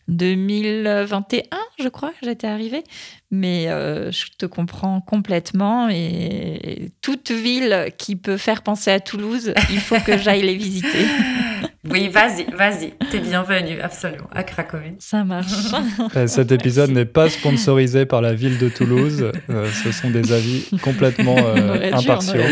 2021, 0.08 1.42
je 1.78 1.88
crois, 1.88 2.12
j'étais 2.22 2.48
arrivée. 2.48 2.84
Mais 3.30 3.68
euh, 3.68 4.12
je 4.12 4.26
te 4.36 4.44
comprends 4.44 5.00
complètement. 5.00 5.88
Et 5.88 6.92
toute 7.00 7.30
ville 7.30 7.88
qui 7.96 8.16
peut 8.16 8.36
faire 8.36 8.60
penser 8.60 8.90
à 8.90 9.00
Toulouse, 9.00 9.54
il 9.70 9.80
faut 9.80 9.98
que 10.00 10.18
j'aille 10.18 10.42
les 10.42 10.56
visiter. 10.56 11.06
Oui, 11.90 12.08
vas-y, 12.08 12.44
vas-y. 12.52 12.92
T'es 13.10 13.18
bienvenue, 13.18 13.80
absolument, 13.80 14.28
à 14.30 14.44
Cracovie. 14.44 14.94
Ça 15.00 15.24
marche. 15.24 15.50
Euh, 16.16 16.26
cet 16.26 16.52
épisode 16.52 16.90
n'est 16.90 17.06
pas 17.06 17.28
sponsorisé 17.28 18.06
par 18.06 18.20
la 18.20 18.34
ville 18.34 18.58
de 18.58 18.68
Toulouse. 18.68 19.32
Euh, 19.50 19.70
ce 19.82 19.90
sont 19.90 20.10
des 20.10 20.32
avis 20.32 20.66
complètement 20.82 21.36
euh, 21.38 21.90
impartiaux. 21.92 22.42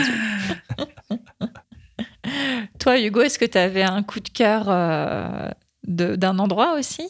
Toi, 2.78 3.00
Hugo, 3.00 3.20
est-ce 3.20 3.38
que 3.38 3.44
tu 3.44 3.58
avais 3.58 3.82
un 3.82 4.02
coup 4.02 4.20
de 4.20 4.28
cœur 4.28 4.66
d'un 5.84 6.38
endroit 6.38 6.78
aussi? 6.78 7.02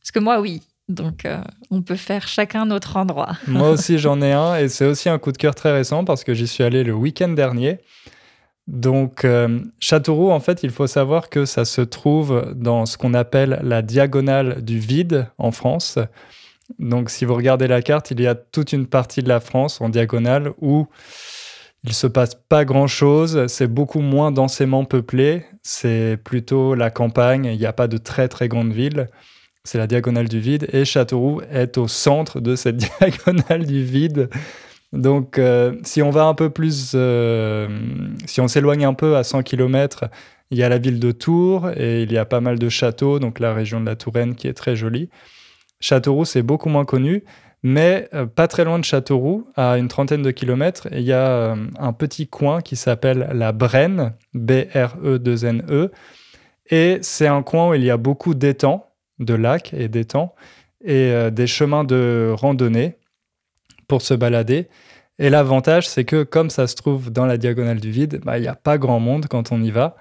Parce 0.00 0.10
que 0.12 0.18
moi, 0.18 0.40
oui. 0.40 0.62
Donc, 0.88 1.26
on 1.70 1.82
peut 1.82 1.96
faire 1.96 2.26
chacun 2.26 2.64
notre 2.64 2.96
endroit. 2.96 3.36
moi 3.46 3.70
aussi, 3.70 3.98
j'en 3.98 4.22
ai 4.22 4.32
un. 4.32 4.56
Et 4.56 4.68
c'est 4.68 4.86
aussi 4.86 5.08
un 5.08 5.18
coup 5.18 5.32
de 5.32 5.38
cœur 5.38 5.54
très 5.54 5.72
récent 5.72 6.04
parce 6.04 6.24
que 6.24 6.34
j'y 6.34 6.46
suis 6.46 6.64
allé 6.64 6.82
le 6.84 6.94
week-end 6.94 7.28
dernier. 7.28 7.78
Donc, 8.68 9.24
euh, 9.24 9.60
Châteauroux, 9.80 10.30
en 10.30 10.40
fait, 10.40 10.62
il 10.62 10.70
faut 10.70 10.86
savoir 10.86 11.30
que 11.30 11.46
ça 11.46 11.64
se 11.64 11.80
trouve 11.80 12.52
dans 12.54 12.84
ce 12.84 12.98
qu'on 12.98 13.14
appelle 13.14 13.58
la 13.62 13.80
diagonale 13.80 14.62
du 14.62 14.78
vide 14.78 15.26
en 15.38 15.52
France. 15.52 15.98
Donc, 16.78 17.08
si 17.08 17.24
vous 17.24 17.34
regardez 17.34 17.66
la 17.66 17.80
carte, 17.80 18.10
il 18.10 18.20
y 18.20 18.26
a 18.26 18.34
toute 18.34 18.74
une 18.74 18.86
partie 18.86 19.22
de 19.22 19.28
la 19.28 19.40
France 19.40 19.80
en 19.80 19.88
diagonale 19.88 20.52
où 20.60 20.86
il 21.82 21.94
se 21.94 22.06
passe 22.06 22.34
pas 22.34 22.66
grand-chose, 22.66 23.46
c'est 23.46 23.68
beaucoup 23.68 24.00
moins 24.00 24.32
densément 24.32 24.84
peuplé, 24.84 25.46
c'est 25.62 26.18
plutôt 26.22 26.74
la 26.74 26.90
campagne, 26.90 27.46
il 27.46 27.58
n'y 27.58 27.64
a 27.64 27.72
pas 27.72 27.88
de 27.88 27.96
très 27.96 28.28
très 28.28 28.48
grandes 28.48 28.72
villes. 28.72 29.06
C'est 29.64 29.78
la 29.78 29.86
diagonale 29.86 30.28
du 30.28 30.40
vide 30.40 30.68
et 30.74 30.84
Châteauroux 30.84 31.40
est 31.50 31.78
au 31.78 31.88
centre 31.88 32.40
de 32.40 32.54
cette 32.54 32.76
diagonale 33.00 33.64
du 33.64 33.82
vide. 33.82 34.28
Donc, 34.92 35.38
euh, 35.38 35.74
si 35.82 36.00
on 36.00 36.10
va 36.10 36.24
un 36.24 36.34
peu 36.34 36.50
plus, 36.50 36.92
euh, 36.94 37.68
si 38.26 38.40
on 38.40 38.48
s'éloigne 38.48 38.84
un 38.86 38.94
peu 38.94 39.16
à 39.16 39.24
100 39.24 39.42
km, 39.42 40.04
il 40.50 40.58
y 40.58 40.62
a 40.62 40.68
la 40.68 40.78
ville 40.78 40.98
de 40.98 41.12
Tours 41.12 41.70
et 41.76 42.02
il 42.02 42.12
y 42.12 42.16
a 42.16 42.24
pas 42.24 42.40
mal 42.40 42.58
de 42.58 42.68
châteaux, 42.70 43.18
donc 43.18 43.38
la 43.38 43.52
région 43.52 43.80
de 43.80 43.86
la 43.86 43.96
Touraine 43.96 44.34
qui 44.34 44.48
est 44.48 44.54
très 44.54 44.76
jolie. 44.76 45.10
Châteauroux, 45.80 46.24
c'est 46.24 46.42
beaucoup 46.42 46.70
moins 46.70 46.86
connu, 46.86 47.24
mais 47.62 48.08
euh, 48.14 48.24
pas 48.24 48.48
très 48.48 48.64
loin 48.64 48.78
de 48.78 48.84
Châteauroux, 48.84 49.46
à 49.56 49.76
une 49.76 49.88
trentaine 49.88 50.22
de 50.22 50.30
kilomètres, 50.30 50.88
il 50.90 51.02
y 51.02 51.12
a 51.12 51.54
un 51.78 51.92
petit 51.92 52.26
coin 52.26 52.62
qui 52.62 52.76
s'appelle 52.76 53.28
la 53.34 53.52
Brenne, 53.52 54.14
B-R-E-2-N-E, 54.32 55.86
-E, 55.86 55.90
et 56.70 56.98
c'est 57.02 57.26
un 57.26 57.42
coin 57.42 57.70
où 57.70 57.74
il 57.74 57.84
y 57.84 57.90
a 57.90 57.98
beaucoup 57.98 58.34
d'étangs, 58.34 58.86
de 59.18 59.34
lacs 59.34 59.74
et 59.74 59.88
d'étangs, 59.88 60.34
et 60.82 61.30
des 61.32 61.46
chemins 61.46 61.82
de 61.82 62.32
randonnée 62.36 62.97
pour 63.88 64.02
se 64.02 64.14
balader. 64.14 64.68
Et 65.18 65.30
l'avantage, 65.30 65.88
c'est 65.88 66.04
que 66.04 66.22
comme 66.22 66.50
ça 66.50 66.66
se 66.66 66.76
trouve 66.76 67.10
dans 67.10 67.26
la 67.26 67.38
diagonale 67.38 67.80
du 67.80 67.90
vide, 67.90 68.20
bah, 68.24 68.38
il 68.38 68.42
n'y 68.42 68.48
a 68.48 68.54
pas 68.54 68.78
grand 68.78 69.00
monde 69.00 69.26
quand 69.28 69.50
on 69.50 69.60
y 69.60 69.70
va. 69.72 69.96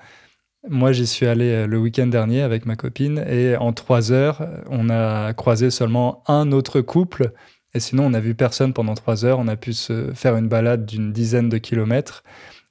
Moi, 0.69 0.91
j'y 0.91 1.07
suis 1.07 1.25
allé 1.25 1.49
euh, 1.49 1.67
le 1.67 1.77
week-end 1.79 2.07
dernier 2.07 2.41
avec 2.41 2.65
ma 2.65 2.75
copine 2.75 3.23
et 3.27 3.55
en 3.55 3.73
trois 3.73 4.11
heures, 4.11 4.47
on 4.69 4.89
a 4.89 5.33
croisé 5.33 5.71
seulement 5.71 6.23
un 6.27 6.51
autre 6.51 6.81
couple. 6.81 7.31
Et 7.73 7.79
sinon, 7.79 8.05
on 8.05 8.09
n'a 8.11 8.19
vu 8.19 8.35
personne 8.35 8.73
pendant 8.73 8.93
trois 8.93 9.25
heures. 9.25 9.39
On 9.39 9.47
a 9.47 9.55
pu 9.55 9.73
se 9.73 10.11
faire 10.13 10.35
une 10.35 10.47
balade 10.47 10.85
d'une 10.85 11.11
dizaine 11.11 11.49
de 11.49 11.57
kilomètres. 11.57 12.23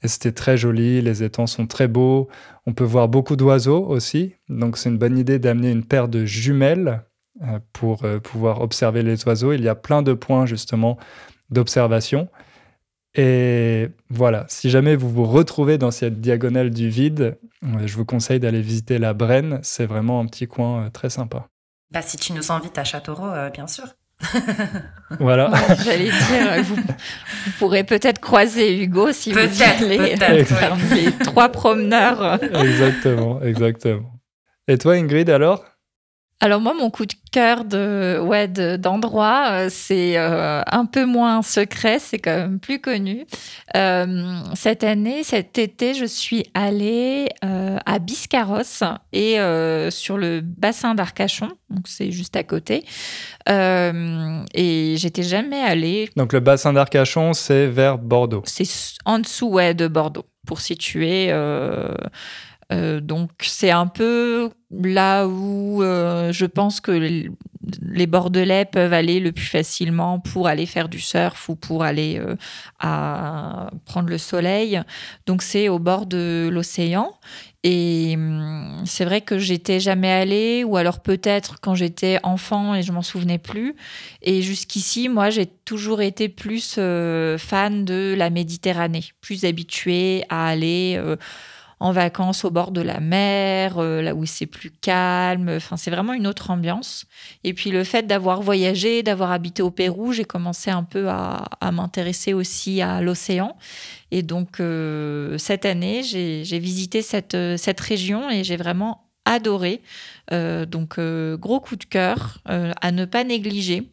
Et 0.02 0.08
c'était 0.08 0.32
très 0.32 0.56
joli. 0.56 1.00
Les 1.00 1.22
étangs 1.22 1.46
sont 1.46 1.66
très 1.66 1.88
beaux. 1.88 2.28
On 2.66 2.72
peut 2.72 2.84
voir 2.84 3.08
beaucoup 3.08 3.36
d'oiseaux 3.36 3.84
aussi. 3.86 4.34
Donc, 4.48 4.76
c'est 4.76 4.88
une 4.88 4.98
bonne 4.98 5.18
idée 5.18 5.38
d'amener 5.38 5.70
une 5.70 5.84
paire 5.84 6.08
de 6.08 6.24
jumelles 6.24 7.02
pour 7.72 8.04
euh, 8.04 8.18
pouvoir 8.18 8.60
observer 8.60 9.02
les 9.02 9.26
oiseaux. 9.26 9.52
Il 9.52 9.62
y 9.62 9.68
a 9.68 9.74
plein 9.74 10.02
de 10.02 10.12
points 10.12 10.46
justement 10.46 10.96
d'observation. 11.50 12.28
Et 13.14 13.88
voilà, 14.10 14.44
si 14.48 14.68
jamais 14.68 14.94
vous 14.94 15.08
vous 15.08 15.24
retrouvez 15.24 15.78
dans 15.78 15.90
cette 15.90 16.20
diagonale 16.20 16.70
du 16.70 16.88
vide, 16.88 17.38
euh, 17.64 17.86
je 17.86 17.96
vous 17.96 18.04
conseille 18.04 18.40
d'aller 18.40 18.60
visiter 18.60 18.98
la 18.98 19.14
Brenne. 19.14 19.58
C'est 19.62 19.86
vraiment 19.86 20.20
un 20.20 20.26
petit 20.26 20.46
coin 20.46 20.90
très 20.90 21.10
sympa. 21.10 21.46
Bah, 21.90 22.02
si 22.02 22.16
tu 22.16 22.32
nous 22.32 22.52
invites 22.52 22.76
à 22.78 22.84
Châteauroux, 22.84 23.30
bien 23.52 23.66
sûr. 23.66 23.86
voilà. 25.20 25.52
J'allais 25.84 26.10
dire, 26.10 26.62
vous, 26.64 26.76
pourrez 27.58 27.84
peut-être 27.84 28.18
croiser 28.18 28.82
Hugo 28.82 29.12
si 29.12 29.32
vous 29.32 29.38
allez 29.38 30.16
les 30.16 31.12
trois 31.22 31.50
promeneurs. 31.50 32.42
exactement, 32.42 33.42
exactement. 33.42 34.10
Et 34.68 34.78
toi, 34.78 34.94
Ingrid, 34.94 35.30
alors? 35.30 35.64
Alors 36.40 36.60
moi, 36.60 36.74
mon 36.74 36.90
coup 36.90 37.06
de 37.06 37.14
cœur 37.32 37.64
de 37.64 38.20
ouais 38.22 38.46
d'endroit, 38.46 39.46
euh, 39.52 39.68
c'est 39.70 40.18
euh, 40.18 40.60
un 40.66 40.84
peu 40.84 41.06
moins 41.06 41.40
secret, 41.40 41.98
c'est 41.98 42.18
quand 42.18 42.36
même 42.36 42.60
plus 42.60 42.78
connu. 42.78 43.24
Euh, 43.74 44.36
cette 44.54 44.84
année, 44.84 45.22
cet 45.22 45.56
été, 45.56 45.94
je 45.94 46.04
suis 46.04 46.44
allée 46.52 47.28
à 47.42 47.98
Biscarrosse 47.98 48.82
et 49.12 49.38
sur 49.90 50.18
le 50.18 50.40
bassin 50.42 50.94
d'Arcachon, 50.94 51.48
donc 51.70 51.88
c'est 51.88 52.10
juste 52.10 52.36
à 52.36 52.42
côté. 52.42 52.84
et 53.48 54.94
j'étais 54.98 55.22
jamais 55.22 55.62
allée. 55.62 56.10
Donc 56.16 56.34
le 56.34 56.40
bassin 56.40 56.74
d'Arcachon, 56.74 57.32
c'est 57.32 57.66
vers 57.66 57.96
Bordeaux. 57.96 58.42
C'est 58.44 58.68
en 59.06 59.20
dessous 59.20 59.48
ouais, 59.48 59.72
de 59.72 59.88
Bordeaux, 59.88 60.26
pour 60.46 60.60
situer. 60.60 61.28
Euh, 61.30 61.94
donc 62.70 63.30
c'est 63.42 63.70
un 63.70 63.86
peu 63.86 64.50
là 64.70 65.26
où 65.26 65.82
euh, 65.82 66.32
je 66.32 66.46
pense 66.46 66.80
que 66.80 66.92
les 66.92 68.06
Bordelais 68.06 68.64
peuvent 68.64 68.92
aller 68.92 69.20
le 69.20 69.32
plus 69.32 69.46
facilement 69.46 70.18
pour 70.20 70.48
aller 70.48 70.66
faire 70.66 70.88
du 70.88 71.00
surf 71.00 71.48
ou 71.48 71.56
pour 71.56 71.84
aller 71.84 72.18
euh, 72.18 72.36
à 72.78 73.70
prendre 73.84 74.08
le 74.08 74.18
soleil. 74.18 74.80
Donc 75.26 75.42
c'est 75.42 75.68
au 75.68 75.78
bord 75.78 76.06
de 76.06 76.48
l'océan. 76.52 77.12
Et 77.62 78.14
hum, 78.16 78.82
c'est 78.84 79.04
vrai 79.04 79.20
que 79.20 79.38
j'étais 79.38 79.80
jamais 79.80 80.12
allée, 80.12 80.62
ou 80.62 80.76
alors 80.76 81.00
peut-être 81.00 81.60
quand 81.60 81.74
j'étais 81.74 82.20
enfant 82.22 82.76
et 82.76 82.82
je 82.82 82.92
m'en 82.92 83.02
souvenais 83.02 83.38
plus. 83.38 83.74
Et 84.22 84.42
jusqu'ici, 84.42 85.08
moi, 85.08 85.30
j'ai 85.30 85.46
toujours 85.46 86.00
été 86.00 86.28
plus 86.28 86.74
fan 86.74 87.84
de 87.84 88.14
la 88.16 88.30
Méditerranée, 88.30 89.04
plus 89.20 89.44
habituée 89.44 90.22
à 90.28 90.46
aller 90.46 91.00
en 91.78 91.92
vacances 91.92 92.44
au 92.44 92.50
bord 92.50 92.70
de 92.70 92.80
la 92.80 93.00
mer, 93.00 93.78
euh, 93.78 94.00
là 94.00 94.14
où 94.14 94.24
c'est 94.24 94.46
plus 94.46 94.70
calme. 94.70 95.50
Enfin, 95.56 95.76
c'est 95.76 95.90
vraiment 95.90 96.14
une 96.14 96.26
autre 96.26 96.50
ambiance. 96.50 97.04
Et 97.44 97.52
puis 97.52 97.70
le 97.70 97.84
fait 97.84 98.06
d'avoir 98.06 98.40
voyagé, 98.40 99.02
d'avoir 99.02 99.30
habité 99.30 99.62
au 99.62 99.70
Pérou, 99.70 100.12
j'ai 100.12 100.24
commencé 100.24 100.70
un 100.70 100.84
peu 100.84 101.08
à, 101.10 101.44
m'intéresser 101.72 102.32
aussi 102.32 102.80
à 102.80 103.02
l'océan. 103.02 103.56
Et 104.10 104.22
donc 104.22 104.60
euh, 104.60 105.36
cette 105.36 105.66
année, 105.66 106.02
j'ai 106.02 106.58
visité 106.58 107.02
cette, 107.02 107.36
cette 107.56 107.80
région 107.80 108.30
et 108.30 108.44
j'ai 108.44 108.56
vraiment 108.56 109.10
adoré. 109.26 109.82
Euh, 110.32 110.64
donc 110.64 110.98
gros 110.98 111.60
coup 111.60 111.76
de 111.76 111.84
cœur 111.84 112.38
à 112.46 112.92
ne 112.92 113.04
pas 113.04 113.24
négliger. 113.24 113.90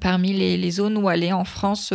Parmi 0.00 0.32
les, 0.32 0.56
les, 0.56 0.70
zones 0.72 0.96
où 0.96 1.08
aller 1.08 1.32
en 1.32 1.44
France, 1.44 1.92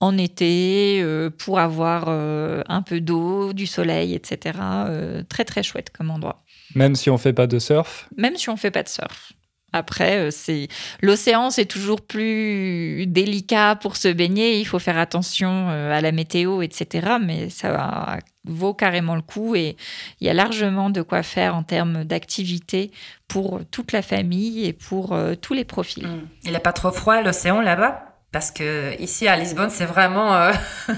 en 0.00 0.16
été 0.16 1.00
euh, 1.02 1.30
pour 1.30 1.58
avoir 1.58 2.06
euh, 2.08 2.62
un 2.68 2.82
peu 2.82 3.00
d'eau, 3.00 3.52
du 3.52 3.66
soleil, 3.66 4.14
etc. 4.14 4.58
Euh, 4.62 5.22
très 5.28 5.44
très 5.44 5.62
chouette 5.62 5.90
comme 5.90 6.10
endroit. 6.10 6.42
Même 6.74 6.94
si 6.94 7.10
on 7.10 7.18
fait 7.18 7.34
pas 7.34 7.46
de 7.46 7.58
surf? 7.58 8.08
Même 8.16 8.36
si 8.36 8.48
on 8.48 8.56
fait 8.56 8.70
pas 8.70 8.82
de 8.82 8.88
surf. 8.88 9.32
Après, 9.72 10.32
c'est 10.32 10.66
l'océan, 11.00 11.50
c'est 11.50 11.64
toujours 11.64 12.00
plus 12.00 13.06
délicat 13.06 13.76
pour 13.76 13.96
se 13.96 14.08
baigner. 14.08 14.58
Il 14.58 14.64
faut 14.64 14.80
faire 14.80 14.98
attention 14.98 15.68
à 15.68 16.00
la 16.00 16.10
météo, 16.10 16.60
etc. 16.62 17.18
Mais 17.24 17.50
ça 17.50 18.18
vaut 18.44 18.74
carrément 18.74 19.14
le 19.14 19.22
coup 19.22 19.54
et 19.54 19.76
il 20.20 20.26
y 20.26 20.30
a 20.30 20.34
largement 20.34 20.90
de 20.90 21.02
quoi 21.02 21.22
faire 21.22 21.54
en 21.54 21.62
termes 21.62 22.02
d'activité 22.02 22.90
pour 23.28 23.60
toute 23.70 23.92
la 23.92 24.02
famille 24.02 24.66
et 24.66 24.72
pour 24.72 25.16
tous 25.40 25.54
les 25.54 25.64
profils. 25.64 26.08
Mmh. 26.08 26.28
Il 26.46 26.50
n'est 26.50 26.58
pas 26.58 26.72
trop 26.72 26.90
froid 26.90 27.22
l'océan 27.22 27.60
là-bas? 27.60 28.09
Parce 28.32 28.50
que 28.50 29.00
ici 29.00 29.26
à 29.26 29.36
Lisbonne, 29.36 29.70
c'est 29.70 29.86
vraiment, 29.86 30.34
euh, 30.34 30.52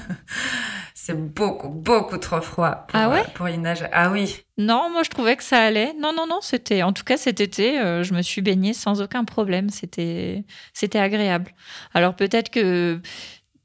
c'est 0.95 1.17
beaucoup, 1.17 1.69
beaucoup 1.69 2.19
trop 2.19 2.41
froid 2.41 2.87
pour, 2.89 2.99
ah 2.99 3.09
ouais 3.09 3.21
euh, 3.21 3.31
pour 3.35 3.49
y 3.49 3.57
nager. 3.59 3.87
Ah 3.93 4.11
oui. 4.11 4.45
Non, 4.59 4.91
moi 4.91 5.03
je 5.03 5.11
trouvais 5.11 5.37
que 5.37 5.43
ça 5.43 5.59
allait. 5.59 5.95
Non, 5.99 6.13
non, 6.15 6.27
non, 6.27 6.41
c'était, 6.43 6.83
en 6.83 6.93
tout 6.93 7.05
cas 7.05 7.17
cet 7.17 7.41
été, 7.41 7.81
euh, 7.81 8.03
je 8.03 8.15
me 8.15 8.23
suis 8.23 8.43
baignée 8.43 8.75
sans 8.75 9.01
aucun 9.01 9.25
problème. 9.25 9.71
C'était, 9.71 10.45
c'était 10.75 10.99
agréable. 10.99 11.53
Alors 11.95 12.15
peut-être 12.15 12.51
que 12.51 13.01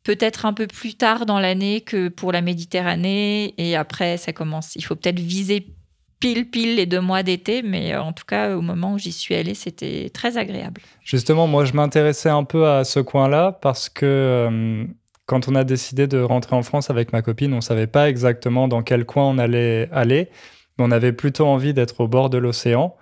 peut-être 0.03 0.45
un 0.45 0.53
peu 0.53 0.67
plus 0.67 0.95
tard 0.95 1.25
dans 1.25 1.39
l'année 1.39 1.81
que 1.81 2.07
pour 2.07 2.31
la 2.31 2.41
Méditerranée 2.41 3.53
et 3.57 3.75
après 3.75 4.15
ça 4.15 4.31
commence. 4.31 4.75
Il 4.75 4.85
faut 4.85 4.95
peut-être 4.95 5.19
viser 5.19 5.76
pile 6.19 6.49
pile 6.49 6.75
les 6.75 6.85
deux 6.85 7.01
mois 7.01 7.23
d'été, 7.23 7.61
mais 7.61 7.93
euh, 7.93 8.01
en 8.01 8.13
tout 8.13 8.25
cas 8.25 8.55
au 8.55 8.61
moment 8.61 8.93
où 8.93 8.97
j'y 8.97 9.11
suis 9.11 9.35
allée, 9.35 9.53
c'était 9.53 10.09
très 10.13 10.37
agréable. 10.37 10.81
Justement, 11.03 11.47
moi 11.47 11.65
je 11.65 11.73
m'intéressais 11.73 12.29
un 12.29 12.43
peu 12.43 12.67
à 12.67 12.83
ce 12.83 12.99
coin-là 12.99 13.57
parce 13.61 13.89
que 13.89 14.05
euh, 14.05 14.85
quand 15.25 15.47
on 15.47 15.55
a 15.55 15.63
décidé 15.63 16.07
de 16.07 16.19
rentrer 16.19 16.55
en 16.55 16.63
France 16.63 16.89
avec 16.89 17.13
ma 17.13 17.21
copine, 17.21 17.53
on 17.53 17.61
savait 17.61 17.87
pas 17.87 18.09
exactement 18.09 18.67
dans 18.67 18.81
quel 18.81 19.05
coin 19.05 19.25
on 19.25 19.37
allait 19.37 19.89
aller, 19.91 20.29
mais 20.77 20.85
on 20.85 20.91
avait 20.91 21.13
plutôt 21.13 21.45
envie 21.45 21.73
d'être 21.73 22.01
au 22.01 22.07
bord 22.07 22.29
de 22.29 22.37
l'océan. 22.37 22.95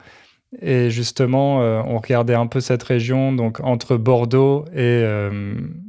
Et 0.61 0.89
justement, 0.89 1.61
euh, 1.61 1.81
on 1.85 1.97
regardait 1.99 2.35
un 2.35 2.47
peu 2.47 2.61
cette 2.61 2.83
région, 2.83 3.33
donc 3.33 3.59
entre 3.61 3.97
Bordeaux 3.97 4.65
et 4.75 5.03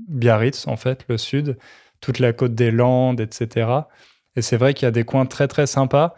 Biarritz, 0.08 0.66
en 0.66 0.76
fait, 0.76 1.04
le 1.08 1.18
sud, 1.18 1.56
toute 2.00 2.18
la 2.18 2.32
côte 2.32 2.54
des 2.54 2.70
Landes, 2.70 3.20
etc. 3.20 3.68
Et 4.34 4.42
c'est 4.42 4.56
vrai 4.56 4.74
qu'il 4.74 4.86
y 4.86 4.88
a 4.88 4.92
des 4.92 5.04
coins 5.04 5.26
très 5.26 5.48
très 5.48 5.66
sympas. 5.66 6.14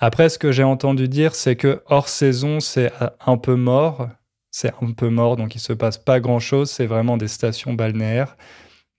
Après, 0.00 0.30
ce 0.30 0.38
que 0.38 0.50
j'ai 0.50 0.64
entendu 0.64 1.08
dire, 1.08 1.34
c'est 1.34 1.56
que 1.56 1.82
hors 1.86 2.08
saison, 2.08 2.58
c'est 2.60 2.90
un 3.26 3.36
peu 3.36 3.54
mort. 3.54 4.08
C'est 4.50 4.72
un 4.82 4.92
peu 4.92 5.10
mort, 5.10 5.36
donc 5.36 5.54
il 5.54 5.60
se 5.60 5.72
passe 5.72 5.98
pas 5.98 6.20
grand-chose. 6.20 6.70
C'est 6.70 6.86
vraiment 6.86 7.16
des 7.16 7.28
stations 7.28 7.74
balnéaires. 7.74 8.36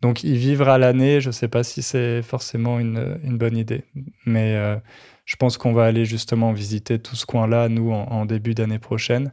Donc 0.02 0.24
y 0.24 0.36
vivre 0.36 0.70
à 0.70 0.78
l'année, 0.78 1.22
je 1.22 1.30
ne 1.30 1.32
sais 1.32 1.48
pas 1.48 1.64
si 1.64 1.82
c'est 1.82 2.22
forcément 2.22 2.80
une, 2.80 3.18
bonne 3.38 3.58
idée. 3.58 3.84
Mais 4.26 4.56
euh, 4.56 4.78
je 5.26 5.36
pense 5.36 5.58
qu'on 5.58 5.74
va 5.74 5.86
aller 5.86 6.06
justement 6.06 6.54
visiter 6.54 7.00
tout 7.00 7.16
ce 7.16 7.26
coin-là, 7.26 7.70
nous, 7.70 7.92
en, 7.92 8.26
début 8.26 8.54
d'année 8.56 8.80
prochaine, 8.80 9.32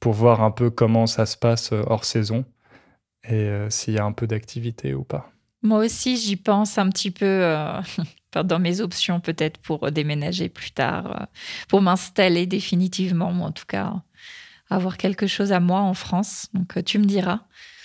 pour 0.00 0.12
voir 0.14 0.42
un 0.42 0.50
peu 0.50 0.70
comment 0.70 1.06
ça 1.06 1.26
se 1.26 1.36
passe 1.36 1.72
euh, 1.72 1.82
hors 1.86 2.04
saison 2.04 2.44
et 3.24 3.34
euh, 3.34 3.70
s'il 3.70 3.94
y 3.94 3.98
a 3.98 4.04
un 4.04 4.12
peu 4.12 4.26
d'activité 4.26 4.94
ou 4.94 5.04
pas. 5.04 5.30
Moi 5.62 5.78
aussi, 5.78 6.16
j'y 6.16 6.36
pense 6.36 6.78
un 6.78 6.88
petit 6.88 7.10
peu 7.10 7.44
dans 8.32 8.58
mes 8.58 8.80
options 8.80 9.20
peut-être 9.20 9.58
pour 9.58 9.90
déménager 9.90 10.48
plus 10.48 10.70
tard, 10.70 11.20
euh, 11.20 11.24
pour 11.68 11.82
m'installer 11.82 12.46
définitivement, 12.46 13.30
ou 13.30 13.42
en 13.42 13.52
tout 13.52 13.66
cas 13.66 13.94
avoir 14.68 14.96
quelque 14.96 15.26
chose 15.26 15.52
à 15.52 15.60
moi 15.60 15.80
en 15.80 15.94
France. 15.94 16.46
Donc 16.54 16.76
euh, 16.76 16.82
tu 16.82 16.98
me 16.98 17.04
diras, 17.04 17.40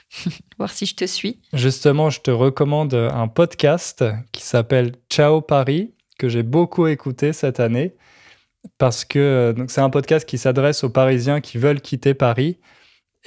voir 0.58 0.72
si 0.72 0.86
je 0.86 0.96
te 0.96 1.06
suis. 1.06 1.40
Justement, 1.54 2.10
je 2.10 2.22
te 2.22 2.32
recommande 2.32 2.94
un 2.94 3.28
podcast 3.28 4.04
qui 4.32 4.44
s'appelle 4.44 4.94
Ciao 5.10 5.42
Paris, 5.42 5.94
que 6.20 6.30
j'ai 6.30 6.44
beaucoup 6.44 6.88
écouté 6.88 7.34
cette 7.34 7.60
année, 7.60 7.96
parce 8.78 9.04
que 9.04 9.20
euh, 9.20 9.66
c'est 9.68 9.82
un 9.82 9.90
podcast 9.90 10.28
qui 10.28 10.38
s'adresse 10.38 10.84
aux 10.84 10.90
Parisiens 10.90 11.42
qui 11.42 11.58
veulent 11.58 11.82
quitter 11.82 12.14
Paris 12.14 12.60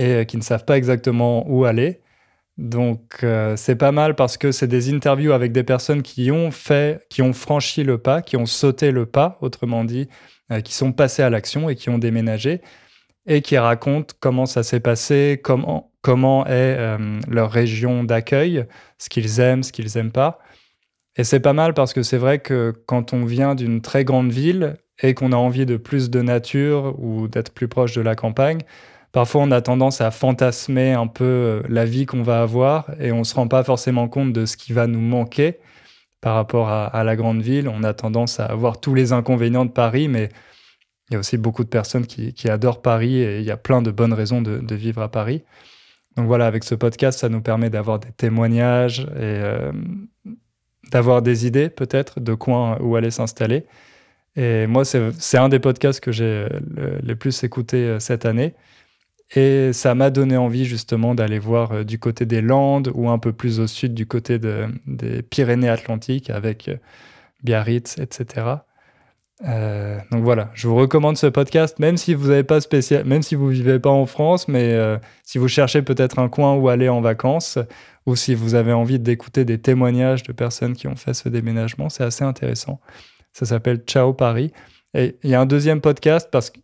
et 0.00 0.26
qui 0.26 0.36
ne 0.36 0.42
savent 0.42 0.64
pas 0.64 0.76
exactement 0.76 1.44
où 1.50 1.64
aller. 1.64 2.00
Donc 2.58 3.20
euh, 3.22 3.54
c'est 3.56 3.76
pas 3.76 3.92
mal 3.92 4.16
parce 4.16 4.36
que 4.36 4.50
c'est 4.50 4.66
des 4.66 4.92
interviews 4.92 5.32
avec 5.32 5.52
des 5.52 5.62
personnes 5.62 6.02
qui 6.02 6.32
ont 6.32 6.50
fait, 6.50 7.06
qui 7.08 7.22
ont 7.22 7.32
franchi 7.32 7.84
le 7.84 7.98
pas, 7.98 8.20
qui 8.20 8.36
ont 8.36 8.46
sauté 8.46 8.90
le 8.90 9.06
pas, 9.06 9.38
autrement 9.40 9.84
dit, 9.84 10.08
euh, 10.50 10.60
qui 10.60 10.74
sont 10.74 10.92
passés 10.92 11.22
à 11.22 11.30
l'action 11.30 11.70
et 11.70 11.76
qui 11.76 11.88
ont 11.88 11.98
déménagé 11.98 12.60
et 13.26 13.42
qui 13.42 13.56
racontent 13.58 14.14
comment 14.18 14.46
ça 14.46 14.64
s'est 14.64 14.80
passé, 14.80 15.40
comment, 15.42 15.92
comment 16.02 16.46
est 16.46 16.50
euh, 16.78 17.20
leur 17.28 17.52
région 17.52 18.02
d'accueil, 18.02 18.66
ce 18.98 19.08
qu'ils 19.08 19.38
aiment, 19.38 19.62
ce 19.62 19.70
qu'ils 19.70 19.90
n'aiment 19.94 20.12
pas. 20.12 20.40
Et 21.16 21.24
c'est 21.24 21.40
pas 21.40 21.52
mal 21.52 21.74
parce 21.74 21.92
que 21.92 22.02
c'est 22.02 22.16
vrai 22.16 22.40
que 22.40 22.72
quand 22.86 23.12
on 23.12 23.24
vient 23.24 23.54
d'une 23.54 23.82
très 23.82 24.04
grande 24.04 24.32
ville 24.32 24.76
et 25.00 25.14
qu'on 25.14 25.30
a 25.30 25.36
envie 25.36 25.66
de 25.66 25.76
plus 25.76 26.10
de 26.10 26.22
nature 26.22 26.96
ou 26.98 27.28
d'être 27.28 27.52
plus 27.52 27.68
proche 27.68 27.94
de 27.94 28.00
la 28.00 28.16
campagne, 28.16 28.62
parfois 29.12 29.42
on 29.42 29.50
a 29.50 29.60
tendance 29.60 30.00
à 30.00 30.10
fantasmer 30.10 30.92
un 30.92 31.06
peu 31.06 31.24
euh, 31.24 31.62
la 31.68 31.84
vie 31.84 32.06
qu'on 32.06 32.22
va 32.22 32.42
avoir 32.42 32.90
et 33.00 33.12
on 33.12 33.20
ne 33.20 33.24
se 33.24 33.34
rend 33.34 33.48
pas 33.48 33.64
forcément 33.64 34.08
compte 34.08 34.32
de 34.32 34.46
ce 34.46 34.56
qui 34.56 34.72
va 34.72 34.86
nous 34.86 35.00
manquer 35.00 35.58
par 36.20 36.34
rapport 36.34 36.68
à, 36.68 37.04
la 37.04 37.16
grande 37.16 37.42
ville. 37.42 37.68
On 37.68 37.84
a 37.84 37.94
tendance 37.94 38.40
à 38.40 38.46
avoir 38.46 38.80
tous 38.80 38.94
les 38.94 39.12
inconvénients 39.12 39.64
de 39.64 39.70
Paris, 39.70 40.08
mais 40.08 40.30
il 41.08 41.14
y 41.14 41.16
a 41.16 41.20
aussi 41.20 41.38
beaucoup 41.38 41.64
de 41.64 41.68
personnes 41.68 42.06
qui, 42.06 42.50
adorent 42.50 42.82
Paris 42.82 43.18
et 43.18 43.38
il 43.38 43.44
y 43.44 43.50
a 43.50 43.56
plein 43.56 43.82
de 43.82 43.90
bonnes 43.90 44.12
raisons 44.12 44.42
de, 44.42 44.74
vivre 44.74 45.00
à 45.00 45.10
Paris. 45.10 45.44
Donc 46.16 46.26
voilà, 46.26 46.46
avec 46.46 46.64
ce 46.64 46.74
podcast, 46.74 47.20
ça 47.20 47.28
nous 47.28 47.40
permet 47.40 47.70
d'avoir 47.70 48.00
des 48.00 48.10
témoignages 48.10 49.00
et 49.00 49.06
euh, 49.20 49.70
d'avoir 50.90 51.22
des 51.22 51.46
idées 51.46 51.68
peut-être 51.68 52.18
de 52.18 52.34
coins 52.34 52.78
où 52.80 52.96
aller 52.96 53.12
s'installer. 53.12 53.66
Et 54.34 54.66
moi, 54.66 54.84
c'est 54.84 55.38
un 55.38 55.48
des 55.48 55.60
podcasts 55.60 56.00
que 56.00 56.10
j'ai 56.10 56.24
euh, 56.24 56.98
le, 57.00 57.14
plus 57.14 57.44
écouté 57.44 57.96
cette 58.00 58.26
année. 58.26 58.54
Et 59.34 59.72
ça 59.72 59.94
m'a 59.94 60.10
donné 60.10 60.36
envie 60.36 60.64
justement 60.64 61.14
d'aller 61.14 61.38
voir 61.38 61.72
euh, 61.72 61.84
du 61.84 61.98
côté 61.98 62.24
des 62.24 62.40
Landes 62.40 62.90
ou 62.94 63.10
un 63.10 63.18
peu 63.18 63.32
plus 63.32 63.60
au 63.60 63.66
sud 63.66 63.92
du 63.92 64.06
côté 64.06 64.38
des 64.38 65.22
Pyrénées-Atlantiques 65.22 66.30
avec 66.30 66.68
euh, 66.68 66.76
Biarritz, 67.42 67.98
etc. 67.98 68.46
Euh, 69.46 69.98
donc 70.10 70.24
voilà, 70.24 70.50
je 70.54 70.66
vous 70.66 70.74
recommande 70.74 71.16
ce 71.16 71.26
podcast, 71.26 71.78
même 71.78 71.96
si 71.96 72.14
vous 72.14 72.28
n'avez 72.28 72.42
pas 72.42 72.60
spécial, 72.60 73.04
même 73.04 73.22
si 73.22 73.34
vous 73.34 73.48
vivez 73.48 73.78
pas 73.78 73.90
en 73.90 74.06
France, 74.06 74.48
mais 74.48 74.76
si 75.22 75.38
vous 75.38 75.46
cherchez 75.46 75.82
peut-être 75.82 76.18
un 76.18 76.28
coin 76.28 76.54
où 76.56 76.68
aller 76.68 76.88
en 76.88 77.00
vacances, 77.00 77.56
ou 78.06 78.16
si 78.16 78.34
vous 78.34 78.56
avez 78.56 78.72
envie 78.72 78.98
d'écouter 78.98 79.44
des 79.44 79.60
témoignages 79.60 80.24
de 80.24 80.32
personnes 80.32 80.74
qui 80.74 80.88
ont 80.88 80.96
fait 80.96 81.14
ce 81.14 81.28
déménagement, 81.28 81.88
c'est 81.88 82.02
assez 82.02 82.24
intéressant. 82.24 82.80
Ça 83.32 83.46
s'appelle 83.46 83.78
Ciao 83.86 84.12
Paris. 84.12 84.50
Et 84.94 85.18
il 85.22 85.30
y 85.30 85.34
a 85.34 85.40
un 85.40 85.46
deuxième 85.46 85.80
podcast 85.80 86.28
parce 86.32 86.50
que 86.50 86.58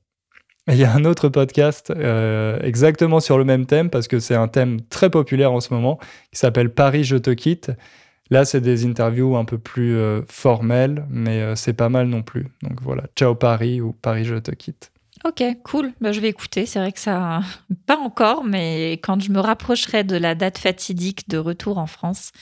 il 0.73 0.77
y 0.77 0.85
a 0.85 0.95
un 0.95 1.05
autre 1.05 1.29
podcast 1.29 1.93
euh, 1.95 2.59
exactement 2.63 3.21
sur 3.21 3.37
le 3.37 3.45
même 3.45 3.67
thème, 3.67 3.91
parce 3.91 4.09
que 4.09 4.19
c'est 4.19 4.35
un 4.35 4.49
thème 4.49 4.81
très 4.81 5.11
populaire 5.11 5.53
en 5.53 5.61
ce 5.61 5.75
moment, 5.75 5.99
qui 6.33 6.39
s'appelle 6.39 6.73
Paris, 6.73 7.05
je 7.05 7.17
te 7.17 7.31
quitte. 7.31 7.71
Là, 8.31 8.47
c'est 8.47 8.63
des 8.63 8.87
interviews 8.87 9.37
un 9.37 9.45
peu 9.45 9.59
plus 9.59 9.97
euh, 9.97 10.23
formelles, 10.27 11.05
mais 11.11 11.43
euh, 11.43 11.55
c'est 11.55 11.75
pas 11.75 11.91
mal 11.91 12.07
non 12.07 12.23
plus. 12.23 12.49
Donc 12.63 12.81
voilà, 12.81 13.05
ciao 13.15 13.35
Paris 13.35 13.83
ou 13.83 13.93
Paris, 13.93 14.25
je 14.25 14.37
te 14.37 14.51
quitte. 14.53 14.91
Ok, 15.27 15.43
cool. 15.65 15.93
Bah, 16.01 16.13
je 16.13 16.21
vais 16.21 16.29
écouter. 16.29 16.65
C'est 16.65 16.79
vrai 16.79 16.93
que 16.93 17.01
ça, 17.01 17.41
pas 17.87 17.99
encore, 17.99 18.43
mais 18.45 18.93
quand 18.93 19.21
je 19.21 19.31
me 19.31 19.41
rapprocherai 19.41 20.03
de 20.03 20.17
la 20.17 20.35
date 20.35 20.57
fatidique 20.57 21.29
de 21.29 21.37
retour 21.37 21.77
en 21.77 21.87
France, 21.87 22.33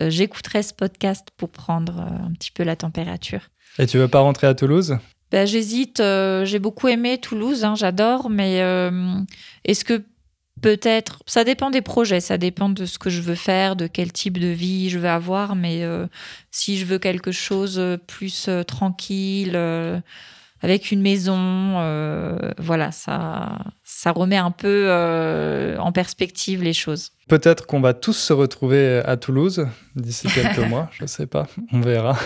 j'écouterai 0.00 0.62
ce 0.62 0.74
podcast 0.74 1.28
pour 1.36 1.48
prendre 1.48 2.00
un 2.00 2.32
petit 2.34 2.52
peu 2.52 2.62
la 2.62 2.76
température. 2.76 3.50
Et 3.78 3.86
tu 3.86 3.98
veux 3.98 4.08
pas 4.08 4.20
rentrer 4.20 4.46
à 4.46 4.54
Toulouse? 4.54 4.98
Ben, 5.34 5.48
J'hésite. 5.48 5.98
Euh, 5.98 6.44
j'ai 6.44 6.60
beaucoup 6.60 6.86
aimé 6.86 7.18
Toulouse, 7.18 7.64
hein, 7.64 7.74
j'adore, 7.74 8.30
mais 8.30 8.62
euh, 8.62 9.18
est-ce 9.64 9.84
que 9.84 10.04
peut-être. 10.62 11.24
Ça 11.26 11.42
dépend 11.42 11.70
des 11.70 11.82
projets, 11.82 12.20
ça 12.20 12.38
dépend 12.38 12.68
de 12.68 12.84
ce 12.84 13.00
que 13.00 13.10
je 13.10 13.20
veux 13.20 13.34
faire, 13.34 13.74
de 13.74 13.88
quel 13.88 14.12
type 14.12 14.38
de 14.38 14.46
vie 14.46 14.90
je 14.90 15.00
veux 15.00 15.08
avoir, 15.08 15.56
mais 15.56 15.82
euh, 15.82 16.06
si 16.52 16.78
je 16.78 16.84
veux 16.84 17.00
quelque 17.00 17.32
chose 17.32 17.82
plus 18.06 18.48
tranquille. 18.68 19.56
avec 20.62 20.92
une 20.92 21.02
maison, 21.02 21.80
voilà, 22.58 22.92
ça, 22.92 23.58
ça 23.82 24.12
remet 24.12 24.36
un 24.36 24.52
peu 24.52 24.88
en 25.80 25.90
perspective 25.90 26.62
les 26.62 26.74
choses. 26.74 27.10
Peut-être 27.28 27.66
qu'on 27.66 27.80
va 27.80 27.92
tous 27.92 28.16
se 28.16 28.32
retrouver 28.32 29.02
à 29.04 29.16
Toulouse 29.16 29.66
d'ici 29.96 30.28
quelques 30.28 30.58
mois, 30.70 30.88
je 30.92 31.02
ne 31.02 31.08
sais 31.08 31.26
pas, 31.26 31.48
on 31.72 31.80
verra. 31.80 32.16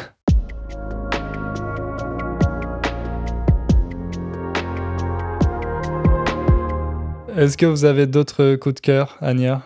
Est-ce 7.39 7.57
que 7.57 7.67
vous 7.67 7.85
avez 7.85 8.09
d'autres 8.09 8.57
coups 8.57 8.75
de 8.75 8.81
cœur, 8.81 9.17
Anya 9.21 9.63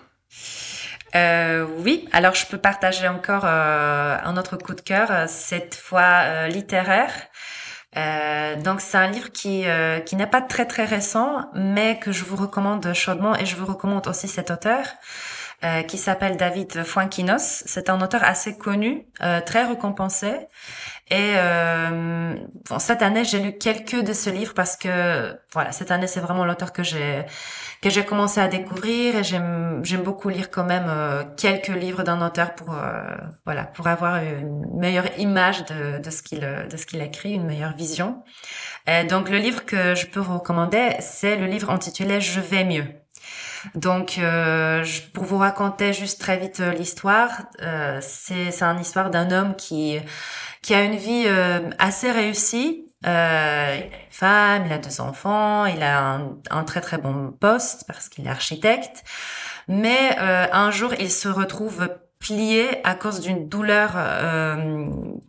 euh, 1.15 1.67
oui, 1.79 2.09
alors 2.13 2.35
je 2.35 2.47
peux 2.47 2.57
partager 2.57 3.07
encore 3.07 3.45
euh, 3.45 4.17
un 4.23 4.37
autre 4.39 4.57
coup 4.57 4.73
de 4.75 4.81
cœur, 4.81 5.11
euh, 5.11 5.27
cette 5.29 5.75
fois 5.75 6.49
littéraire. 6.49 7.13
donc 8.65 8.81
c'est 8.81 8.97
un 8.97 9.11
livre 9.11 9.31
qui 9.31 9.65
qui 10.07 10.17
n'est 10.17 10.27
pas 10.27 10.41
très 10.43 10.67
très 10.67 10.85
récent, 10.85 11.51
mais 11.55 11.99
que 11.99 12.13
je 12.13 12.25
vous 12.25 12.37
recommande 12.37 12.93
chaudement 12.95 13.37
et 13.37 13.45
je 13.45 13.57
vous 13.57 13.67
recommande 13.67 14.07
aussi 14.07 14.29
cet 14.29 14.51
auteur. 14.51 14.85
qui 15.89 15.99
s'appelle 15.99 16.37
David 16.37 16.85
Fuenquinos. 16.85 17.63
C'est 17.67 17.89
un 17.89 18.01
auteur 18.01 18.25
assez 18.25 18.57
connu, 18.57 19.07
très 19.47 19.65
récompensé. 19.65 20.33
Et 21.12 21.35
euh, 21.37 22.35
bon, 22.70 22.79
cette 22.79 23.03
année, 23.03 23.22
j'ai 23.22 23.38
lu 23.38 23.59
quelques 23.59 24.03
de 24.03 24.14
ce 24.14 24.31
livre 24.31 24.55
parce 24.55 24.79
que 24.79 25.37
voilà, 25.53 25.70
cette 25.70 25.90
année, 25.90 26.07
c'est 26.07 26.20
vraiment 26.20 26.46
l'auteur 26.46 26.72
que 26.72 26.83
j'ai 26.83 27.27
que 27.83 27.90
j'ai 27.90 28.07
commencé 28.07 28.40
à 28.40 28.48
découvrir 28.48 29.16
et 29.16 29.22
j'aime 29.22 29.81
j'aime 29.85 30.03
beaucoup 30.05 30.31
lire 30.31 30.51
quand 30.51 30.64
même 30.64 30.87
euh, 30.88 31.22
quelques 31.37 31.68
livres 31.68 32.03
d'un 32.03 32.25
auteur 32.27 32.55
pour 32.55 32.72
euh, 32.72 33.03
voilà 33.44 33.64
pour 33.64 33.88
avoir 33.88 34.22
une 34.22 34.64
meilleure 34.75 35.18
image 35.18 35.66
de, 35.66 35.98
de 36.03 36.11
ce 36.11 36.22
qu'il 36.22 36.40
de 36.40 36.77
ce 36.79 36.87
qu'il 36.87 37.03
écrit, 37.03 37.35
une 37.35 37.44
meilleure 37.44 37.77
vision. 37.77 38.22
Et 38.87 39.05
donc 39.05 39.29
le 39.29 39.37
livre 39.37 39.66
que 39.66 39.94
je 39.94 40.07
peux 40.07 40.20
vous 40.20 40.38
recommander, 40.38 40.96
c'est 41.01 41.37
le 41.37 41.44
livre 41.44 41.68
intitulé 41.68 42.22
Je 42.22 42.40
vais 42.40 42.64
mieux. 42.64 43.02
Donc, 43.75 44.19
euh, 44.19 44.85
pour 45.13 45.25
vous 45.25 45.39
raconter 45.39 45.93
juste 45.93 46.21
très 46.21 46.37
vite 46.37 46.61
euh, 46.61 46.73
l'histoire, 46.73 47.31
euh, 47.63 47.99
c'est 48.03 48.51
c'est 48.51 48.65
une 48.65 48.81
histoire 48.81 49.11
d'un 49.11 49.31
homme 49.31 49.55
qui 49.57 49.99
qui 50.63 50.75
a 50.75 50.83
une 50.83 50.97
vie 50.97 51.27
assez 51.79 52.11
réussie. 52.11 52.87
Il 53.05 53.09
a 53.09 53.75
une 53.77 53.91
femme, 54.11 54.67
il 54.67 54.73
a 54.73 54.79
deux 54.79 55.01
enfants, 55.01 55.67
il 55.67 55.83
a 55.83 56.21
un 56.51 56.65
très 56.65 56.81
très 56.81 56.99
bon 56.99 57.33
poste 57.33 57.85
parce 57.89 58.09
qu'il 58.09 58.27
est 58.27 58.31
architecte. 58.31 59.03
Mais 59.67 60.17
un 60.19 60.71
jour, 60.71 60.95
il 61.01 61.11
se 61.11 61.29
retrouve 61.29 61.89
plié 62.21 62.69
à 62.85 62.95
cause 62.95 63.21
d'une 63.21 63.49
douleur 63.49 63.97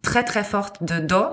très 0.03 0.23
très 0.23 0.43
forte 0.43 0.84
de 0.84 0.99
dos. 0.99 1.29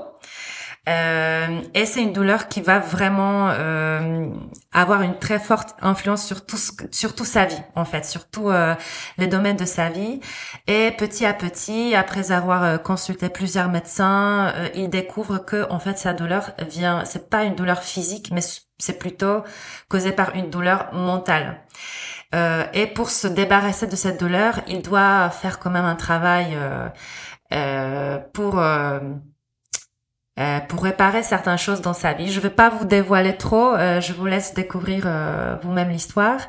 Euh, 0.89 1.61
et 1.75 1.85
c'est 1.85 2.03
une 2.03 2.13
douleur 2.13 2.49
qui 2.49 2.63
va 2.63 2.79
vraiment 2.79 3.51
euh, 3.51 4.27
avoir 4.73 5.03
une 5.03 5.19
très 5.19 5.39
forte 5.39 5.77
influence 5.83 6.25
sur 6.25 6.47
tout, 6.47 6.57
sur 6.91 7.15
toute 7.15 7.27
sa 7.27 7.45
vie, 7.45 7.61
en 7.75 7.85
fait, 7.85 8.05
sur 8.07 8.29
tous 8.29 8.51
euh, 8.51 8.75
les 9.19 9.27
domaines 9.27 9.57
de 9.57 9.67
sa 9.67 9.91
vie. 9.91 10.21
Et 10.67 10.93
petit 10.93 11.27
à 11.27 11.35
petit, 11.35 11.95
après 11.95 12.33
avoir 12.33 12.65
euh, 12.65 12.79
consulté 12.79 13.29
plusieurs 13.29 13.69
médecins, 13.69 14.53
euh, 14.57 14.69
il 14.75 14.89
découvre 14.89 15.39
que, 15.39 15.71
en 15.71 15.79
fait, 15.79 15.99
sa 15.99 16.15
douleur 16.15 16.53
vient, 16.69 17.05
c'est 17.05 17.29
pas 17.29 17.45
une 17.45 17.55
douleur 17.55 17.83
physique, 17.83 18.31
mais 18.33 18.41
c'est 18.79 18.99
plutôt 18.99 19.45
causé 19.89 20.13
par 20.13 20.35
une 20.35 20.51
douleur 20.51 20.93
mentale. 20.95 21.61
Et 22.73 22.87
pour 22.87 23.11
se 23.11 23.27
débarrasser 23.27 23.89
de 23.89 23.97
cette 23.97 24.21
douleur, 24.21 24.61
il 24.69 24.83
doit 24.83 25.31
faire 25.31 25.59
quand 25.59 25.71
même 25.71 25.85
un 25.85 25.97
travail 25.97 26.57
pour 28.33 28.63
euh, 30.41 30.59
pour 30.61 30.85
réparer 30.85 31.23
certaines 31.23 31.59
choses 31.59 31.83
dans 31.83 31.93
sa 31.93 32.15
vie. 32.15 32.31
Je 32.31 32.37
ne 32.39 32.43
vais 32.43 32.51
pas 32.51 32.71
vous 32.71 32.87
dévoiler 32.87 33.37
trop, 33.37 33.75
euh, 33.75 34.01
je 34.01 34.15
vous 34.15 34.25
laisse 34.25 34.55
découvrir 34.55 35.03
euh, 35.05 35.57
vous-même 35.63 35.91
l'histoire. 35.91 36.41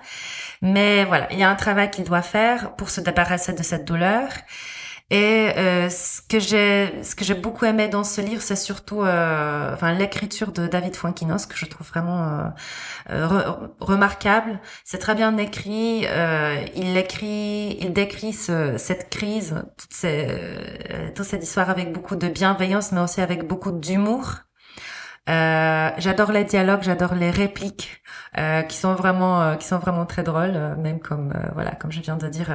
Mais 0.62 1.04
voilà, 1.04 1.28
il 1.32 1.40
y 1.40 1.44
a 1.44 1.50
un 1.50 1.56
travail 1.56 1.92
qu'il 1.92 2.06
doit 2.06 2.22
faire 2.22 2.76
pour 2.76 2.90
se 2.90 3.02
débarrasser 3.02 3.52
de 3.52 3.64
cette 3.64 3.86
douleur. 3.86 4.30
Et 5.12 5.52
euh, 5.58 5.90
ce 5.90 6.22
que 6.22 6.40
j'ai, 6.40 7.04
ce 7.04 7.16
que 7.16 7.26
j'ai 7.26 7.34
beaucoup 7.34 7.66
aimé 7.66 7.90
dans 7.90 8.06
ce 8.06 8.22
livre, 8.22 8.42
c'est 8.42 8.56
surtout, 8.56 9.02
euh, 9.04 9.74
enfin, 9.74 9.92
l'écriture 9.94 10.54
de 10.54 10.68
David 10.68 10.96
Fuenquinos 10.96 11.46
que 11.48 11.58
je 11.58 11.66
trouve 11.66 11.86
vraiment 11.86 12.50
euh, 13.10 13.52
remarquable. 13.82 14.62
C'est 14.86 15.00
très 15.00 15.14
bien 15.14 15.38
écrit. 15.38 16.06
il 16.76 16.98
écrit, 16.98 17.78
il 17.82 17.92
décrit 17.92 18.32
ce, 18.32 18.78
cette 18.78 19.10
crise, 19.10 19.64
toutes 19.78 19.94
ces, 19.94 20.28
toute 21.14 21.26
cette 21.26 21.44
histoire 21.44 21.70
avec 21.70 21.92
beaucoup 21.92 22.16
de 22.16 22.30
bienveillance, 22.30 22.94
mais 22.94 23.02
aussi 23.02 23.20
avec 23.20 23.46
beaucoup 23.46 23.74
d'humour. 23.74 24.44
Euh, 25.30 25.92
j'adore 26.00 26.32
les 26.32 26.44
dialogues, 26.46 26.82
j'adore 26.82 27.14
les 27.14 27.30
répliques 27.30 28.02
euh, 28.40 28.64
qui 28.64 28.76
sont 28.76 28.96
vraiment 28.96 29.42
euh, 29.42 29.56
qui 29.56 29.68
sont 29.68 29.78
vraiment 29.78 30.06
très 30.08 30.24
drôles, 30.24 30.56
euh, 30.56 30.76
même 30.76 31.00
comme 31.00 31.32
euh, 31.36 31.50
voilà 31.54 31.72
comme 31.76 31.92
je 31.92 32.02
viens 32.02 32.18
de 32.18 32.28
dire, 32.28 32.50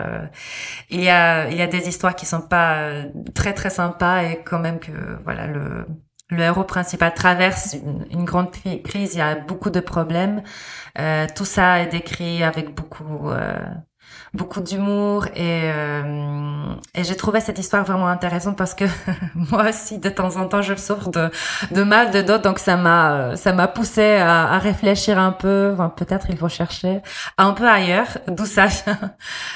il 0.91 1.01
y 1.03 1.09
a 1.09 1.49
il 1.49 1.57
y 1.57 1.63
a 1.63 1.67
des 1.69 1.89
histoires 1.89 2.17
qui 2.17 2.27
sont 2.27 2.43
pas 2.43 3.05
très 3.35 3.55
très 3.55 3.71
sympas 3.71 4.23
et 4.25 4.43
quand 4.45 4.59
même 4.59 4.81
que 4.81 4.93
voilà 5.25 5.47
le 5.47 5.87
le 6.29 6.43
héros 6.43 6.65
principal 6.65 7.15
traverse 7.15 7.75
une, 7.75 8.05
une 8.11 8.25
grande 8.25 8.51
crise, 8.51 9.15
il 9.15 9.19
y 9.19 9.21
a 9.21 9.37
beaucoup 9.37 9.71
de 9.71 9.81
problèmes. 9.81 10.43
tout 11.37 11.45
ça 11.45 11.81
est 11.81 11.87
décrit 11.89 12.43
avec 12.43 12.75
beaucoup 12.75 13.31
beaucoup 14.35 14.61
d'humour 14.61 15.27
et, 15.35 15.63
euh, 15.65 16.75
et 16.95 17.05
j'ai 17.05 17.17
trouvé 17.17 17.41
cette 17.41 17.59
histoire 17.59 17.85
vraiment 17.85 18.09
intéressante 18.09 18.57
parce 18.57 18.75
que 18.75 18.85
moi 19.35 19.69
aussi 19.69 19.99
de 19.99 20.09
temps 20.09 20.37
en 20.37 20.47
temps 20.47 20.63
je 20.63 20.75
souffre 20.75 21.11
de, 21.11 21.31
de 21.73 21.83
mal 21.83 22.11
de 22.11 22.23
dos. 22.23 22.39
Donc 22.39 22.59
ça 22.59 22.77
m'a 22.77 23.37
ça 23.37 23.53
m'a 23.53 23.69
poussé 23.69 24.17
à, 24.17 24.53
à, 24.53 24.59
réfléchir 24.59 25.19
un 25.19 25.33
peu. 25.33 25.71
Enfin, 25.75 25.89
peut-être 25.89 26.27
il 26.29 26.37
faut 26.37 26.49
chercher 26.49 27.01
un 27.39 27.53
peu 27.53 27.69
ailleurs 27.69 28.19
d'où 28.29 28.47
ça 28.47 28.67
vient. 28.67 28.99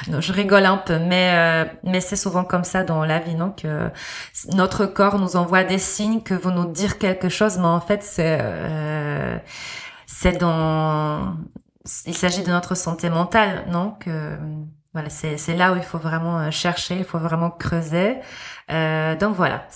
Je 0.20 0.32
rigole 0.32 0.66
un 0.66 0.78
peu 0.78 0.98
mais 0.98 1.32
euh, 1.34 1.64
mais 1.84 2.00
c'est 2.00 2.16
souvent 2.16 2.44
comme 2.44 2.64
ça 2.64 2.82
dans 2.84 3.04
la 3.04 3.18
vie 3.18 3.34
non 3.34 3.50
que 3.50 3.90
notre 4.54 4.86
corps 4.86 5.18
nous 5.18 5.36
envoie 5.36 5.64
des 5.64 5.78
signes 5.78 6.22
que 6.22 6.34
veut 6.34 6.50
nous 6.52 6.66
dire 6.66 6.98
quelque 6.98 7.28
chose 7.28 7.58
mais 7.58 7.66
en 7.66 7.80
fait 7.80 8.02
c'est 8.02 8.38
euh, 8.40 9.36
c'est 10.06 10.38
dans 10.38 11.34
il 12.06 12.14
s'agit 12.14 12.42
de 12.42 12.50
notre 12.50 12.74
santé 12.74 13.10
mentale, 13.10 13.64
non? 13.68 13.92
Que 14.00 14.36
voilà, 14.92 15.08
c'est 15.08 15.56
là 15.56 15.72
où 15.72 15.76
il 15.76 15.82
faut 15.82 15.98
vraiment 15.98 16.40
euh, 16.40 16.50
chercher, 16.50 16.98
il 16.98 17.04
faut 17.04 17.18
vraiment 17.18 17.50
creuser. 17.50 18.16
Euh, 18.70 19.14
donc 19.16 19.36
voilà, 19.36 19.68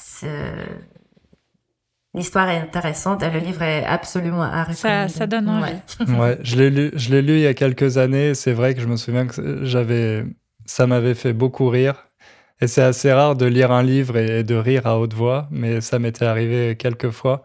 l'histoire 2.14 2.48
est 2.50 2.58
intéressante 2.58 3.22
et 3.22 3.30
le 3.30 3.38
livre 3.38 3.62
est 3.62 3.84
absolument 3.84 4.42
à 4.42 4.64
recommander. 4.64 4.74
Ça, 4.74 5.08
ça 5.08 5.26
donne 5.26 5.48
envie. 5.48 5.72
Ouais. 6.18 6.38
je 6.42 6.56
l'ai 6.56 6.70
lu, 6.70 6.90
je 6.94 7.10
l'ai 7.10 7.22
lu 7.22 7.34
il 7.34 7.40
y 7.40 7.46
a 7.46 7.54
quelques 7.54 7.96
années. 7.96 8.34
C'est 8.34 8.52
vrai 8.52 8.74
que 8.74 8.80
je 8.80 8.86
me 8.86 8.96
souviens 8.96 9.26
que 9.26 9.64
j'avais, 9.64 10.24
ça 10.66 10.86
m'avait 10.86 11.14
fait 11.14 11.32
beaucoup 11.32 11.68
rire. 11.68 12.08
Et 12.60 12.66
c'est 12.66 12.82
assez 12.82 13.12
rare 13.12 13.36
de 13.36 13.46
lire 13.46 13.72
un 13.72 13.82
livre 13.82 14.16
et, 14.16 14.42
de 14.42 14.54
rire 14.54 14.86
à 14.86 14.98
haute 14.98 15.14
voix, 15.14 15.48
mais 15.50 15.80
ça 15.80 15.98
m'était 15.98 16.24
arrivé 16.24 16.76
quelques 16.76 17.10
fois. 17.10 17.44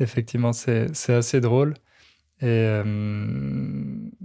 Effectivement, 0.00 0.52
c'est 0.52 0.90
assez 1.08 1.40
drôle. 1.40 1.74
Et 2.42 2.46
euh, 2.46 2.84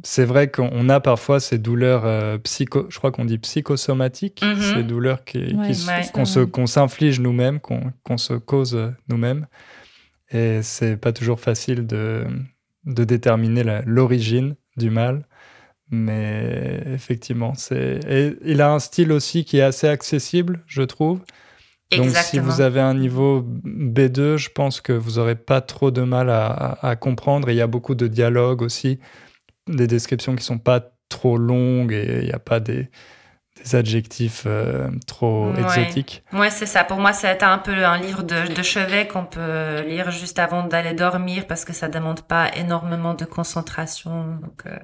c'est 0.04 0.24
vrai 0.24 0.50
qu'on 0.50 0.88
a 0.88 1.02
parfois 1.02 1.42
ces 1.42 1.58
douleurs 1.58 2.06
euh, 2.06 2.38
psycho, 2.38 2.86
je 2.90 2.98
crois 2.98 3.12
qu'on 3.12 3.26
dit 3.26 3.38
psychosomatiques, 3.38 4.42
mhm. 4.42 4.62
ces 4.62 4.84
douleurs 4.84 5.26
qui, 5.26 5.54
qu'on 6.14 6.66
s'inflige 6.68 7.20
nous-mêmes, 7.20 7.60
qu'on 7.60 8.18
se 8.18 8.34
cause 8.34 8.94
nous-mêmes. 9.10 9.48
Et 10.32 10.62
c'est 10.62 10.96
pas 10.96 11.12
toujours 11.12 11.42
facile 11.42 11.86
de, 11.86 12.26
de 12.86 13.04
déterminer 13.04 13.64
l'origine 13.86 14.56
du 14.78 14.90
mal. 14.90 15.28
Mais 15.92 16.82
effectivement, 16.88 17.54
c'est. 17.56 18.00
il 18.44 18.62
a 18.62 18.72
un 18.72 18.80
style 18.80 19.12
aussi 19.12 19.46
qui 19.46 19.58
est 19.58 19.62
assez 19.62 19.88
accessible, 19.88 20.64
je 20.66 20.82
trouve. 20.82 21.22
Donc 21.92 22.10
si 22.16 22.40
vous 22.40 22.62
avez 22.62 22.82
un 22.82 22.94
niveau 22.94 23.46
B2, 23.64 24.38
je 24.38 24.50
pense 24.50 24.82
que 24.82 24.94
vous 24.94 25.14
n'aurez 25.14 25.36
pas 25.36 25.62
trop 25.62 25.92
de 25.92 26.02
mal 26.02 26.30
à, 26.30 26.96
comprendre. 27.00 27.50
Et 27.50 27.54
il 27.54 27.58
y 27.58 27.62
a 27.62 27.68
beaucoup 27.68 27.96
de 27.96 28.08
dialogues 28.08 28.62
aussi, 28.62 29.00
des 29.68 29.88
descriptions 29.88 30.36
qui 30.36 30.44
sont 30.44 30.58
pas 30.58 30.92
trop 31.10 31.38
longues 31.38 31.94
et 31.94 32.20
il 32.22 32.26
n'y 32.26 32.34
a 32.34 32.40
pas 32.40 32.60
des, 32.60 32.90
adjectifs 33.74 34.44
euh, 34.46 34.90
trop 35.08 35.54
exotiques. 35.56 36.24
Ouais, 36.34 36.50
c'est 36.50 36.66
ça. 36.66 36.84
Pour 36.84 36.98
moi, 36.98 37.14
c'est 37.14 37.42
un 37.42 37.58
peu 37.58 37.86
un 37.86 38.00
livre 38.00 38.22
de, 38.24 38.62
chevet 38.62 39.08
qu'on 39.08 39.26
peut 39.26 39.82
lire 39.88 40.12
juste 40.12 40.40
avant 40.40 40.64
d'aller 40.68 40.94
dormir 40.94 41.48
parce 41.48 41.66
que 41.66 41.74
ça 41.74 41.88
demande 41.88 42.22
pas 42.22 42.54
énormément 42.56 43.14
de 43.14 43.26
concentration. 43.26 44.38
Donc 44.42 44.64
euh, 44.66 44.78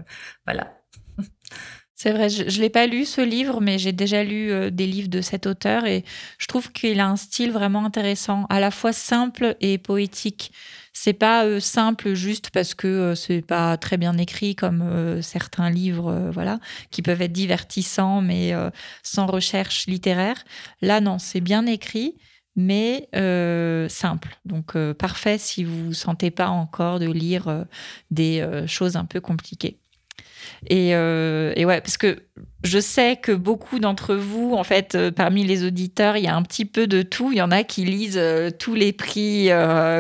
voilà. 0.46 0.74
C'est 2.04 2.14
vrai, 2.14 2.30
je 2.30 2.42
ne 2.42 2.62
l'ai 2.64 2.72
pas 2.72 2.88
lu 2.88 3.06
ce 3.06 3.22
livre, 3.22 3.62
mais 3.62 3.78
j'ai 3.78 3.92
déjà 3.92 4.24
lu 4.24 4.52
euh, 4.52 4.72
des 4.72 4.88
livres 4.88 5.08
de 5.08 5.22
cet 5.22 5.46
auteur 5.46 5.86
et 5.86 6.04
je 6.40 6.48
trouve 6.48 6.72
qu'il 6.72 7.00
a 7.00 7.08
un 7.08 7.16
style 7.16 7.52
vraiment 7.52 7.86
intéressant, 7.86 8.48
à 8.50 8.60
la 8.60 8.72
fois 8.72 8.92
simple 8.92 9.56
et 9.62 9.78
poétique. 9.78 10.52
C'est 10.94 11.14
pas 11.14 11.46
euh, 11.46 11.60
simple 11.60 12.16
juste 12.16 12.50
parce 12.50 12.74
que 12.74 12.88
euh, 12.88 13.14
c'est 13.14 13.44
pas 13.44 13.78
très 13.78 13.98
bien 13.98 14.18
écrit 14.18 14.56
comme 14.56 15.22
certains 15.22 15.70
livres, 15.70 16.32
voilà, 16.34 16.60
qui 16.90 17.04
peuvent 17.04 17.22
être 17.22 17.32
divertissants 17.32 18.22
mais 18.22 18.52
sans 19.04 19.28
recherche 19.28 19.86
littéraire. 19.86 20.44
Là, 20.82 21.02
non, 21.02 21.20
c'est 21.20 21.40
bien 21.40 21.68
écrit 21.68 22.16
mais 22.56 23.10
simple. 23.90 24.40
Donc 24.46 24.76
parfait 24.94 25.38
si 25.38 25.64
vous 25.64 25.90
ne 25.90 25.94
sentez 25.94 26.32
pas 26.32 26.48
encore 26.48 26.98
de 26.98 27.12
lire 27.12 27.66
des 28.10 28.44
choses 28.66 28.96
un 28.96 29.06
peu 29.06 29.22
compliquées. 29.22 29.81
Euh, 30.72 31.54
et, 31.56 31.66
ouais, 31.66 31.82
parce 31.82 31.98
que 31.98 32.24
je 32.64 32.80
sais 32.80 33.16
que 33.16 33.32
beaucoup 33.32 33.80
d'entre 33.80 34.16
vous, 34.16 34.54
en 34.54 34.64
fait, 34.64 34.96
euh, 34.96 35.12
parmi 35.12 35.44
les 35.44 35.66
auditeurs, 35.66 36.18
il 36.18 36.24
y 36.24 36.28
a 36.28 36.36
un 36.36 36.44
petit 36.44 36.66
peu 36.66 36.88
de 36.88 37.02
tout. 37.02 37.32
Il 37.32 37.38
y 37.38 37.42
en 37.42 37.52
a 37.52 37.64
qui 37.64 37.86
lisent 37.86 38.18
euh, 38.18 38.50
tous 38.52 38.76
les 38.76 38.94
prix 38.94 39.50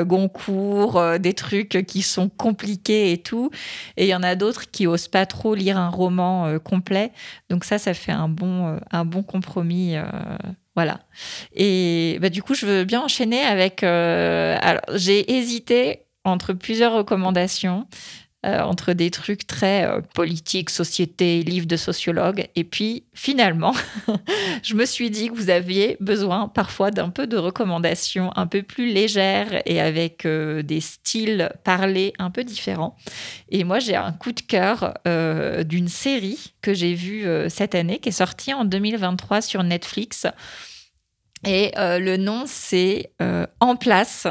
Goncourt, 0.05 1.19
des 1.19 1.33
trucs 1.33 1.85
qui 1.87 2.01
sont 2.01 2.29
compliqués 2.29 3.11
et 3.11 3.17
tout. 3.17 3.49
Et 3.97 4.05
il 4.05 4.09
y 4.09 4.15
en 4.15 4.23
a 4.23 4.35
d'autres 4.35 4.69
qui 4.69 4.87
osent 4.87 5.07
pas 5.07 5.25
trop 5.25 5.55
lire 5.55 5.77
un 5.77 5.89
roman 5.89 6.59
complet. 6.59 7.11
Donc 7.49 7.63
ça, 7.63 7.77
ça 7.77 7.93
fait 7.93 8.11
un 8.11 8.29
bon, 8.29 8.79
un 8.91 9.05
bon 9.05 9.23
compromis. 9.23 9.95
Voilà. 10.75 11.01
Et 11.53 12.17
bah, 12.21 12.29
du 12.29 12.43
coup, 12.43 12.53
je 12.53 12.65
veux 12.65 12.83
bien 12.83 13.01
enchaîner 13.01 13.41
avec. 13.41 13.83
alors, 13.83 14.83
j'ai 14.93 15.31
hésité 15.33 16.05
entre 16.23 16.53
plusieurs 16.53 16.93
recommandations. 16.93 17.87
Euh, 18.43 18.59
entre 18.61 18.93
des 18.93 19.11
trucs 19.11 19.45
très 19.45 19.85
euh, 19.85 20.01
politiques, 20.15 20.71
société, 20.71 21.43
livres 21.43 21.67
de 21.67 21.77
sociologues. 21.77 22.47
Et 22.55 22.63
puis, 22.63 23.03
finalement, 23.13 23.75
je 24.63 24.73
me 24.73 24.85
suis 24.85 25.11
dit 25.11 25.29
que 25.29 25.35
vous 25.35 25.51
aviez 25.51 25.95
besoin 25.99 26.47
parfois 26.47 26.89
d'un 26.89 27.09
peu 27.09 27.27
de 27.27 27.37
recommandations 27.37 28.35
un 28.35 28.47
peu 28.47 28.63
plus 28.63 28.91
légères 28.91 29.61
et 29.67 29.79
avec 29.79 30.25
euh, 30.25 30.63
des 30.63 30.81
styles 30.81 31.51
parlés 31.63 32.13
un 32.17 32.31
peu 32.31 32.43
différents. 32.43 32.97
Et 33.49 33.63
moi, 33.63 33.77
j'ai 33.77 33.95
un 33.95 34.11
coup 34.11 34.31
de 34.31 34.41
cœur 34.41 34.95
d'une 35.05 35.87
série 35.87 36.55
que 36.63 36.73
j'ai 36.73 36.95
vue 36.95 37.27
cette 37.47 37.75
année, 37.75 37.99
qui 37.99 38.09
est 38.09 38.13
sortie 38.13 38.55
en 38.55 38.65
2023 38.65 39.41
sur 39.41 39.61
Netflix. 39.61 40.25
Et 41.45 41.71
le 41.77 42.17
nom, 42.17 42.45
c'est 42.47 43.11
En 43.59 43.75
place. 43.75 44.27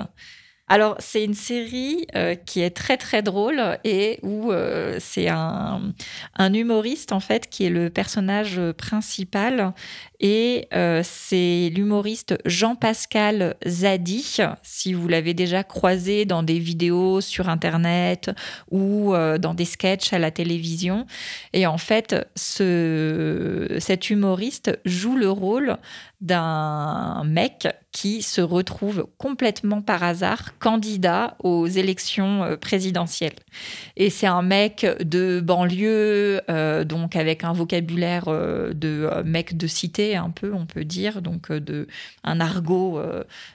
Alors, 0.73 0.95
c'est 1.01 1.25
une 1.25 1.35
série 1.35 2.07
euh, 2.15 2.37
qui 2.37 2.61
est 2.61 2.71
très 2.71 2.97
très 2.97 3.23
drôle 3.23 3.61
et 3.83 4.21
où 4.23 4.53
euh, 4.53 4.99
c'est 5.01 5.27
un, 5.29 5.83
humoriste 6.39 7.11
en 7.11 7.19
fait 7.19 7.51
qui 7.51 7.65
est 7.65 7.71
le 7.71 7.91
personnage 7.91 8.61
principal 8.79 9.73
et 10.21 10.69
euh, 10.73 11.03
c'est 11.03 11.73
l'humoriste 11.75 12.39
Jean-Pascal 12.45 13.57
Zadi, 13.67 14.39
si 14.63 14.93
vous 14.93 15.09
l'avez 15.09 15.35
déjà 15.35 15.65
croisé 15.65 16.25
dans 16.25 16.45
des 16.45 16.61
vidéos 16.61 17.21
sur 17.21 17.49
Internet 17.49 18.31
ou 18.71 19.13
dans 19.41 19.55
des 19.55 19.65
sketchs 19.65 20.13
à 20.13 20.21
la 20.21 20.31
télévision. 20.31 21.07
Et 21.53 21.67
en 21.67 21.79
fait, 21.79 22.15
ce, 22.37 23.77
cet 23.81 24.09
humoriste 24.09 24.79
joue 24.85 25.17
le 25.17 25.31
rôle 25.31 25.79
d'un 26.21 27.25
mec 27.25 27.67
qui 27.93 28.23
se 28.23 28.41
retrouve 28.41 29.09
complètement 29.19 29.83
par 29.83 30.05
hasard 30.05 30.57
candidat 30.59 31.37
aux 31.41 31.67
élections 31.67 32.45
euh, 32.45 32.57
présidentielles. 32.57 33.35
Et 33.97 34.11
c'est 34.11 34.29
un 34.29 34.43
mec 34.43 34.87
de 35.01 35.41
banlieue, 35.41 36.41
euh, 36.49 36.85
donc 36.85 37.17
avec 37.17 37.43
un 37.43 37.53
vocabulaire 37.53 38.25
euh, 38.29 38.73
de 38.75 39.09
mec 39.25 39.57
de 39.57 39.67
cité 39.67 40.15
un 40.15 40.31
peu, 40.31 40.55
on 40.55 40.67
peut 40.67 40.85
dire, 40.85 41.21
donc 41.21 41.51
de 41.51 41.89
un 42.23 42.41
argot 42.41 43.01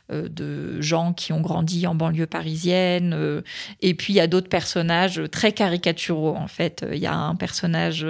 de 0.10 0.82
gens 0.82 1.14
qui 1.14 1.34
ont 1.34 1.42
grandi 1.42 1.88
en 1.88 1.96
banlieue 1.96 2.28
parisienne. 2.28 3.44
et 3.82 3.94
puis 3.94 4.14
il 4.14 4.16
y 4.18 4.20
a 4.20 4.28
d'autres 4.28 4.50
personnages 4.50 5.22
très 5.32 5.52
caricaturaux 5.52 6.36
en 6.36 6.48
fait. 6.48 6.86
Il 6.92 7.00
y 7.00 7.06
a 7.06 7.16
un 7.16 7.36
personnage 7.36 8.06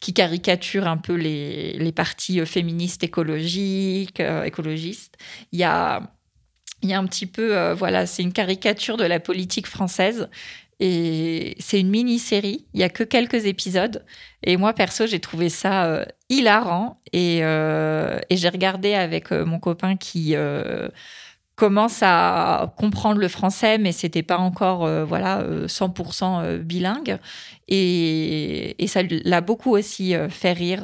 qui 0.00 0.12
caricature 0.12 0.86
un 0.86 0.96
peu 0.96 1.14
les, 1.14 1.72
les 1.74 1.92
partis 1.92 2.44
féministes 2.44 3.04
écologiques, 3.04 3.99
écologistes. 4.00 5.16
Il 5.52 5.58
y 5.58 5.64
a 5.64 6.02
il 6.82 6.88
y 6.88 6.92
a 6.94 6.98
un 6.98 7.06
petit 7.06 7.26
peu, 7.26 7.56
euh, 7.56 7.74
voilà, 7.74 8.06
c'est 8.06 8.22
une 8.22 8.32
caricature 8.32 8.96
de 8.96 9.04
la 9.04 9.20
politique 9.20 9.66
française. 9.66 10.28
Et 10.82 11.56
c'est 11.58 11.78
une 11.78 11.90
mini-série, 11.90 12.66
il 12.72 12.80
y 12.80 12.82
a 12.82 12.88
que 12.88 13.04
quelques 13.04 13.44
épisodes. 13.44 14.02
Et 14.42 14.56
moi, 14.56 14.72
perso, 14.72 15.06
j'ai 15.06 15.20
trouvé 15.20 15.50
ça 15.50 15.84
euh, 15.84 16.04
hilarant. 16.30 17.02
Et, 17.12 17.40
euh, 17.42 18.18
et 18.30 18.38
j'ai 18.38 18.48
regardé 18.48 18.94
avec 18.94 19.30
mon 19.30 19.58
copain 19.58 19.96
qui 19.96 20.34
commence 21.60 21.98
à 22.02 22.72
comprendre 22.78 23.20
le 23.20 23.28
français, 23.28 23.76
mais 23.76 23.92
c'était 23.92 24.22
pas 24.22 24.38
encore 24.38 24.88
voilà 25.04 25.44
100% 25.66 26.58
bilingue. 26.58 27.18
Et, 27.68 28.74
ça 28.88 29.02
l'a 29.02 29.40
beaucoup 29.42 29.76
aussi 29.76 30.14
fait 30.30 30.52
rire. 30.52 30.82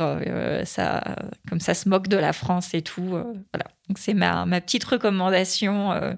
comme 1.48 1.60
ça 1.60 1.74
se 1.74 1.88
moque 1.88 2.08
de 2.08 2.18
la 2.18 2.32
France 2.34 2.74
et 2.74 2.82
tout. 2.82 3.08
voilà. 3.52 3.66
C'est 3.94 4.14
ma, 4.14 4.44
petite 4.60 4.84
recommandation 4.84 5.92
euh, 5.92 6.12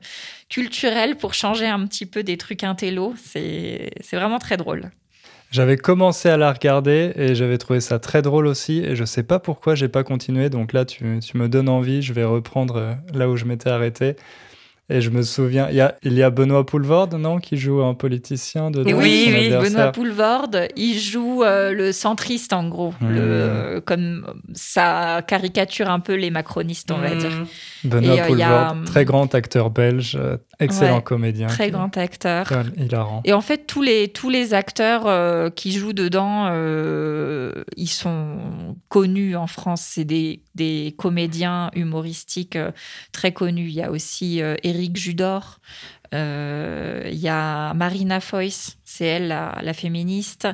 culturelle 0.49 1.17
pour 1.17 1.35
changer 1.35 1.67
un 1.67 1.87
petit 1.87 2.07
peu 2.07 2.23
des 2.23 2.39
trucs 2.39 2.65
intello. 2.65 3.15
C'est 3.23 3.91
vraiment 4.13 4.39
très 4.39 4.57
drôle. 4.57 4.91
J'avais 5.51 5.77
commencé 5.77 6.29
à 6.29 6.37
la 6.37 6.53
regarder 6.53 7.13
et 7.17 7.35
j'avais 7.35 7.57
trouvé 7.59 7.81
ça 7.81 7.99
très 7.99 8.21
drôle 8.21 8.47
aussi 8.47 8.81
et 8.81 8.97
je 8.97 9.05
sais 9.05 9.23
pas 9.23 9.39
pourquoi 9.39 9.75
j'ai 9.75 9.89
pas 9.89 10.03
continué. 10.03 10.51
Donc 10.51 10.73
là, 10.73 10.85
tu, 10.85 11.05
me 11.05 11.49
donnes 11.49 11.69
envie. 11.69 12.03
Je 12.03 12.13
vais 12.13 12.25
reprendre 12.25 12.77
euh, 12.77 12.95
là 13.13 13.29
où 13.29 13.37
je 13.37 13.45
m'étais 13.45 13.71
arrêté. 13.71 14.17
Et 14.91 15.03
je 15.03 15.11
me 15.11 15.21
souviens, 15.21 15.69
il 15.69 15.77
y 15.77 15.83
a, 15.83 15.97
il 16.03 16.15
y 16.15 16.23
a 16.23 16.31
Benoît 16.31 16.65
Poulvord, 16.65 17.11
non, 17.19 17.41
qui 17.41 17.59
joue 17.59 17.83
un 17.83 17.93
politicien 17.93 18.71
de. 18.71 18.83
Oui, 18.83 19.29
oui, 19.29 19.51
Benoît 19.51 19.93
Poulvord, 19.93 20.49
il 20.77 20.99
joue 20.99 21.43
euh, 21.43 21.73
le 21.75 21.93
centriste 21.93 22.55
en 22.55 22.67
gros, 22.69 22.95
hmm. 23.03 23.09
le, 23.11 23.83
comme 23.85 24.41
ça 24.55 25.21
caricature 25.27 25.91
un 25.91 26.01
peu 26.01 26.15
les 26.15 26.31
macronistes, 26.31 26.91
on 26.91 26.97
va 26.97 27.15
dire. 27.15 27.31
Hmm. 27.31 27.89
Benoît 27.89 28.19
euh, 28.19 28.27
Poulvord, 28.27 28.77
très 28.87 29.05
grand 29.05 29.35
acteur 29.35 29.69
belge, 29.69 30.17
euh, 30.19 30.39
excellent 30.59 31.03
comédien. 31.03 31.49
Très 31.49 31.71
grand 31.71 31.95
acteur. 31.99 32.51
Hilarant. 32.79 33.21
Et 33.27 33.35
en 33.35 33.43
fait, 33.43 33.67
tous 33.67 33.83
les, 33.83 34.09
tous 34.09 34.31
les 34.31 34.55
acteurs 34.55 35.53
qui 35.53 35.73
jouent 35.73 35.93
dedans, 35.93 36.51
ils 37.77 37.91
sont 37.91 38.39
connus 38.89 39.37
en 39.37 39.47
France. 39.47 39.83
C'est 39.83 40.05
des, 40.05 40.41
des 40.59 40.95
comédiens 40.99 41.71
humoristiques 41.75 42.59
très 43.13 43.33
connus. 43.33 43.69
Il 43.69 43.75
y 43.75 43.83
a 43.83 43.91
aussi 43.91 44.39
Eric 44.39 44.79
Eric 44.79 44.97
Judor. 44.97 45.61
Euh, 46.15 47.03
il 47.11 47.19
y 47.19 47.29
a 47.29 47.75
Marina 47.75 48.21
Foyce, 48.21 48.79
c'est 48.85 49.05
elle 49.05 49.29
la, 49.29 49.73
féministe. 49.75 50.49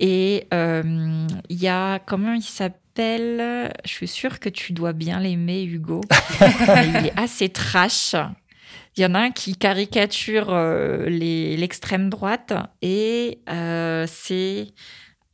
Et 0.00 0.46
euh, 0.54 1.26
il 1.48 1.60
y 1.60 1.68
a, 1.68 1.98
comment 1.98 2.32
il 2.32 2.42
s'appelle? 2.42 3.72
Je 3.84 3.90
suis 3.90 4.08
sûre 4.08 4.40
que 4.40 4.48
tu 4.48 4.72
dois 4.72 4.92
bien 4.92 5.20
l'aimer, 5.20 5.64
Hugo. 5.64 6.00
il 6.40 7.06
est 7.06 7.18
assez 7.18 7.48
trash. 7.48 8.14
Il 8.96 9.02
y 9.02 9.06
en 9.06 9.14
a 9.14 9.18
un 9.18 9.30
qui 9.32 9.56
caricature 9.56 10.50
euh, 10.50 11.08
l'extrême 11.08 12.08
droite 12.08 12.52
et 12.80 13.40
c'est 14.06 14.68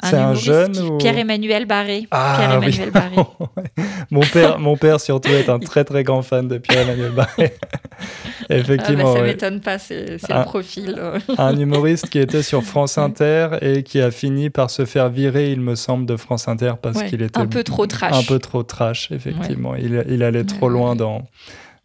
c'est 0.03 0.17
un 0.17 0.35
jeune 0.35 0.77
ou... 0.79 0.99
Pierre-Emmanuel 0.99 1.67
Barré. 1.67 2.07
Ah, 2.11 2.37
Pierre-Emmanuel 2.39 2.91
Barré. 2.91 3.17
mon, 4.11 4.21
père, 4.21 4.59
mon 4.59 4.77
père, 4.77 5.01
surtout, 5.01 5.31
est 5.31 5.49
un 5.49 5.59
très, 5.59 5.85
très 5.85 6.05
grand 6.05 6.23
fan 6.23 6.49
de 6.49 6.59
Pierre-Emmanuel 6.59 7.13
Barré. 7.13 7.55
Effectivement. 8.51 9.03
Ah, 9.03 9.13
bah, 9.13 9.15
ça 9.15 9.21
ne 9.21 9.27
m'étonne 9.27 9.61
pas, 9.61 9.79
c'est 9.79 10.19
le 10.29 10.45
profil. 10.45 11.01
Un 11.39 11.59
humoriste 11.59 12.09
qui 12.09 12.19
était 12.19 12.43
sur 12.43 12.63
France 12.63 12.99
Inter 12.99 13.59
et 13.61 13.83
qui 13.83 14.01
a 14.01 14.11
fini 14.11 14.51
par 14.51 14.71
se 14.71 14.85
faire 14.85 15.09
virer, 15.09 15.53
il 15.53 15.61
me 15.61 15.75
semble, 15.75 16.07
de 16.07 16.17
France 16.17 16.49
Inter 16.49 16.75
parce 16.81 17.03
qu'il 17.05 17.23
était. 17.23 17.39
Un 17.39 17.47
peu 17.47 17.63
trop 17.63 17.87
trash. 17.87 18.13
Un 18.15 18.23
peu 18.23 18.39
trop 18.39 18.63
trash, 18.63 19.11
effectivement. 19.13 19.75
Il, 19.75 20.05
il, 20.09 20.23
allait 20.23 20.45
trop 20.45 20.69
loin 20.69 20.97
dans, 20.97 21.27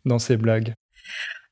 dans 0.06 0.20
ses 0.20 0.38
blagues. 0.38 0.74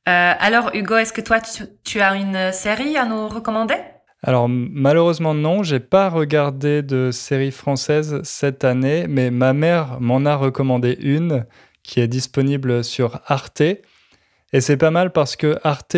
Euh, 0.10 0.34
alors, 0.38 0.72
Hugo, 0.74 0.98
est-ce 0.98 1.14
que 1.14 1.22
toi, 1.22 1.40
tu 1.84 2.02
as 2.02 2.16
une 2.16 2.52
série 2.52 2.98
à 2.98 3.06
nous 3.06 3.28
recommander? 3.28 3.76
Alors 4.24 4.48
malheureusement 4.48 5.34
non, 5.34 5.64
j'ai 5.64 5.82
pas 5.82 6.10
regardé 6.10 6.82
de 6.82 7.12
série 7.12 7.52
française 7.52 8.22
cette 8.24 8.64
année, 8.64 9.06
mais 9.10 9.32
ma 9.32 9.52
mère 9.52 10.00
m'en 10.00 10.26
a 10.26 10.36
recommandé 10.36 10.98
une 11.02 11.46
qui 11.84 12.00
est 12.00 12.08
disponible 12.08 12.86
sur 12.86 13.20
Arte. 13.26 13.62
Et 13.62 14.62
c'est 14.62 14.78
pas 14.78 14.92
mal 14.92 15.12
parce 15.12 15.36
que 15.36 15.58
Arte 15.64 15.98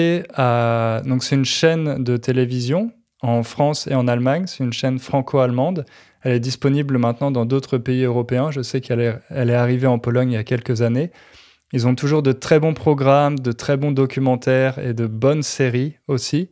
donc 1.07 1.23
c'est 1.23 1.35
une 1.35 1.45
chaîne 1.45 2.03
de 2.03 2.17
télévision 2.17 2.91
en 3.21 3.43
France 3.43 3.87
et 3.87 3.93
en 3.93 4.07
Allemagne, 4.07 4.45
c'est 4.47 4.63
une 4.63 4.73
chaîne 4.73 4.97
franco-allemande. 4.97 5.85
Elle 6.21 6.33
est 6.33 6.39
disponible 6.39 6.97
maintenant 6.97 7.29
dans 7.29 7.45
d'autres 7.45 7.77
pays 7.77 8.03
européens. 8.03 8.49
Je 8.49 8.61
sais 8.61 8.81
qu'elle 8.81 9.01
est, 9.01 9.15
elle 9.29 9.51
est 9.51 9.55
arrivée 9.55 9.87
en 9.87 9.99
Pologne 9.99 10.31
il 10.31 10.35
y 10.35 10.37
a 10.37 10.43
quelques 10.43 10.81
années. 10.81 11.11
Ils 11.73 11.87
ont 11.87 11.93
toujours 11.93 12.23
de 12.23 12.31
très 12.31 12.59
bons 12.59 12.73
programmes, 12.73 13.37
de 13.37 13.51
très 13.51 13.77
bons 13.77 13.91
documentaires 13.91 14.79
et 14.79 14.93
de 14.95 15.05
bonnes 15.05 15.43
séries 15.43 15.97
aussi. 16.07 16.49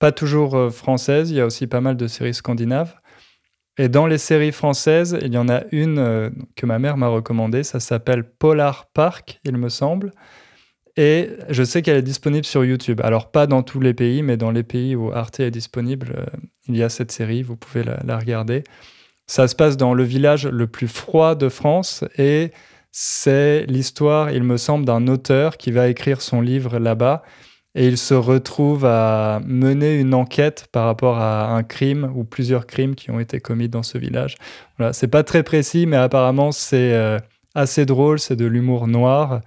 Pas 0.00 0.10
toujours 0.10 0.56
euh, 0.56 0.70
françaises, 0.70 1.30
il 1.30 1.36
y 1.36 1.40
a 1.40 1.46
aussi 1.46 1.68
pas 1.68 1.80
mal 1.80 1.96
de 1.96 2.08
séries 2.08 2.34
scandinaves. 2.34 2.96
Et 3.78 3.88
dans 3.88 4.06
les 4.06 4.18
séries 4.18 4.50
françaises, 4.50 5.16
il 5.22 5.32
y 5.32 5.38
en 5.38 5.48
a 5.48 5.62
une 5.72 5.98
euh, 5.98 6.30
que 6.56 6.66
ma 6.66 6.78
mère 6.78 6.96
m'a 6.96 7.08
recommandée, 7.08 7.62
ça 7.62 7.80
s'appelle 7.80 8.24
Polar 8.24 8.86
Park, 8.92 9.40
il 9.44 9.56
me 9.56 9.68
semble. 9.68 10.10
Et 10.96 11.30
je 11.50 11.62
sais 11.62 11.82
qu'elle 11.82 11.98
est 11.98 12.02
disponible 12.02 12.44
sur 12.44 12.64
YouTube. 12.64 13.00
Alors 13.04 13.30
pas 13.30 13.46
dans 13.46 13.62
tous 13.62 13.80
les 13.80 13.94
pays, 13.94 14.22
mais 14.22 14.36
dans 14.36 14.50
les 14.50 14.62
pays 14.62 14.96
où 14.96 15.12
Arte 15.12 15.40
est 15.40 15.50
disponible, 15.50 16.14
euh, 16.16 16.26
il 16.66 16.76
y 16.76 16.82
a 16.82 16.88
cette 16.88 17.12
série, 17.12 17.42
vous 17.42 17.56
pouvez 17.56 17.84
la, 17.84 18.18
regarder. 18.18 18.64
Ça 19.26 19.48
se 19.48 19.54
passe 19.54 19.76
dans 19.76 19.94
le 19.94 20.02
village 20.02 20.46
le 20.46 20.66
plus 20.66 20.88
froid 20.88 21.34
de 21.34 21.48
France 21.48 22.04
et 22.18 22.52
c'est 22.90 23.66
l'histoire, 23.66 24.30
il 24.32 24.42
me 24.44 24.56
semble, 24.56 24.84
d'un 24.84 25.06
auteur 25.06 25.58
qui 25.58 25.70
va 25.70 25.88
écrire 25.88 26.22
son 26.22 26.40
livre 26.40 26.78
là-bas 26.78 27.22
et 27.74 27.86
il 27.86 27.98
se 27.98 28.14
retrouve 28.14 28.84
à 28.84 29.40
mener 29.44 29.98
une 29.98 30.14
enquête 30.14 30.66
par 30.72 30.86
rapport 30.86 31.18
à 31.18 31.54
un 31.54 31.62
crime 31.62 32.12
ou 32.14 32.24
plusieurs 32.24 32.66
crimes 32.66 32.94
qui 32.94 33.10
ont 33.10 33.20
été 33.20 33.40
commis 33.40 33.68
dans 33.68 33.82
ce 33.82 33.98
village. 33.98 34.36
Voilà, 34.76 34.92
c'est 34.92 35.08
pas 35.08 35.22
très 35.22 35.42
précis, 35.42 35.86
mais 35.86 35.96
apparemment 35.96 36.52
c'est 36.52 36.92
euh, 36.94 37.18
assez 37.54 37.86
drôle, 37.86 38.18
c'est 38.18 38.36
de 38.36 38.46
l'humour 38.46 38.86
noir 38.86 39.40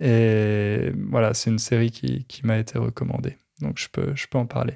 et 0.00 0.92
voilà, 1.10 1.34
c'est 1.34 1.50
une 1.50 1.58
série 1.58 1.90
qui, 1.90 2.24
qui 2.26 2.46
m'a 2.46 2.58
été 2.58 2.78
recommandée, 2.78 3.36
donc 3.60 3.78
je 3.78 3.88
peux, 3.90 4.12
je 4.14 4.26
peux 4.26 4.38
en 4.38 4.46
parler. 4.46 4.74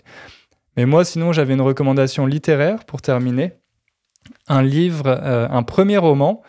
Mais 0.76 0.86
moi, 0.86 1.04
sinon, 1.04 1.32
j'avais 1.32 1.54
une 1.54 1.60
recommandation 1.60 2.26
littéraire 2.26 2.84
pour 2.84 3.02
terminer, 3.02 3.52
un 4.48 4.62
livre, 4.62 5.08
euh, 5.08 5.48
un 5.50 5.62
premier 5.62 5.98
roman 5.98 6.42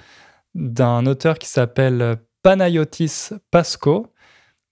d'un 0.55 1.05
auteur 1.05 1.39
qui 1.39 1.47
s'appelle 1.47 2.17
Panayotis 2.43 3.29
Pasco 3.49 4.10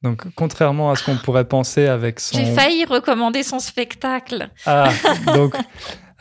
donc, 0.01 0.23
contrairement 0.35 0.91
à 0.91 0.95
ce 0.95 1.03
qu'on 1.03 1.17
pourrait 1.17 1.47
penser 1.47 1.87
avec 1.87 2.19
son. 2.19 2.37
J'ai 2.37 2.53
failli 2.53 2.85
recommander 2.85 3.43
son 3.43 3.59
spectacle. 3.59 4.49
Ah, 4.65 4.89
donc. 5.35 5.55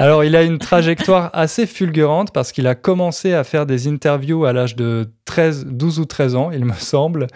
Alors, 0.01 0.23
il 0.23 0.37
a 0.37 0.43
une 0.43 0.59
trajectoire 0.59 1.31
assez 1.33 1.67
fulgurante 1.67 2.33
parce 2.33 2.53
qu'il 2.53 2.69
a 2.69 2.77
commencé 2.77 3.35
à 3.35 3.43
faire 3.43 3.67
des 3.67 3.89
interviews 3.89 4.45
à 4.45 4.53
l'âge 4.53 4.77
de 4.77 5.11
13, 5.25 5.67
12 5.67 5.99
ou 5.99 6.05
13 6.05 6.37
ans, 6.37 6.51
il 6.53 6.65
me 6.65 6.75
semble. 6.75 7.27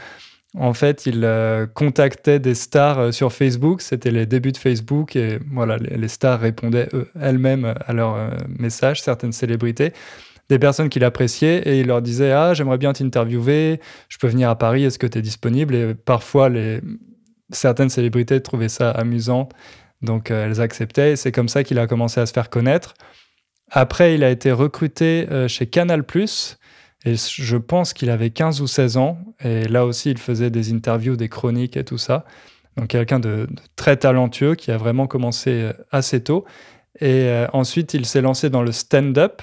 En 0.57 0.74
fait, 0.74 1.07
il 1.07 1.24
euh, 1.24 1.66
contactait 1.66 2.38
des 2.38 2.55
stars 2.55 2.99
euh, 2.99 3.11
sur 3.11 3.32
Facebook. 3.32 3.80
C'était 3.80 4.11
les 4.11 4.26
débuts 4.26 4.53
de 4.53 4.59
Facebook 4.59 5.16
et 5.16 5.38
voilà, 5.51 5.76
les, 5.78 6.09
stars 6.09 6.40
répondaient 6.40 6.88
elles-mêmes 7.20 7.74
à 7.86 7.93
leurs 7.93 8.14
euh, 8.14 8.28
messages, 8.59 9.01
certaines 9.01 9.32
célébrités 9.32 9.93
des 10.53 10.59
personnes 10.59 10.90
qu'il 10.90 11.03
appréciait 11.03 11.61
et 11.66 11.80
il 11.80 11.86
leur 11.86 12.03
disait 12.03 12.30
Ah, 12.30 12.53
j'aimerais 12.53 12.76
bien 12.76 12.92
t'interviewer, 12.92 13.80
je 14.09 14.18
peux 14.18 14.28
venir 14.28 14.50
à 14.50 14.57
Paris, 14.57 14.84
est-ce 14.84 14.98
que 14.98 15.07
tu 15.07 15.18
es 15.18 15.22
disponible? 15.22 15.74
Et 15.74 15.94
parfois, 15.94 16.50
les... 16.50 16.80
certaines 17.50 17.88
célébrités 17.88 18.42
trouvaient 18.42 18.68
ça 18.68 18.90
amusant, 18.90 19.48
donc 20.03 20.30
euh, 20.30 20.46
elles 20.46 20.61
acceptaient. 20.61 21.12
Et 21.12 21.16
c'est 21.16 21.32
comme 21.32 21.48
ça 21.48 21.64
qu'il 21.64 21.78
a 21.78 21.86
commencé 21.86 22.20
à 22.20 22.26
se 22.26 22.34
faire 22.34 22.50
connaître. 22.50 22.92
Après, 23.70 24.14
il 24.14 24.22
a 24.24 24.30
été 24.30 24.53
recruté 24.53 25.26
euh, 25.30 25.48
chez 25.48 25.66
Canal. 25.66 26.05
Et 27.05 27.14
je 27.16 27.57
pense 27.57 27.94
qu'il 27.94 28.11
avait 28.11 28.30
15 28.30 28.61
ou 28.61 28.66
16 28.66 28.98
ans. 28.98 29.18
Et 29.42 29.64
là 29.64 29.86
aussi, 29.86 30.11
il 30.11 30.18
faisait 30.18 30.50
des 30.50 30.70
interviews, 30.72 31.16
des 31.16 31.30
chroniques 31.30 31.78
et 31.78 31.84
tout 31.84 31.98
ça. 31.98 32.26
Donc, 32.76 32.88
quelqu'un 32.88 33.20
de, 33.20 33.48
très 33.74 33.96
talentueux 33.96 34.55
qui 34.55 34.70
a 34.70 34.76
vraiment 34.76 35.07
commencé 35.07 35.50
euh, 35.50 35.72
assez 35.90 36.22
tôt. 36.22 36.44
Et 37.00 37.46
ensuite, 37.55 37.94
il 37.94 38.05
s'est 38.05 38.20
lancé 38.20 38.50
dans 38.50 38.62
le 38.62 38.70
stand-up 38.70 39.40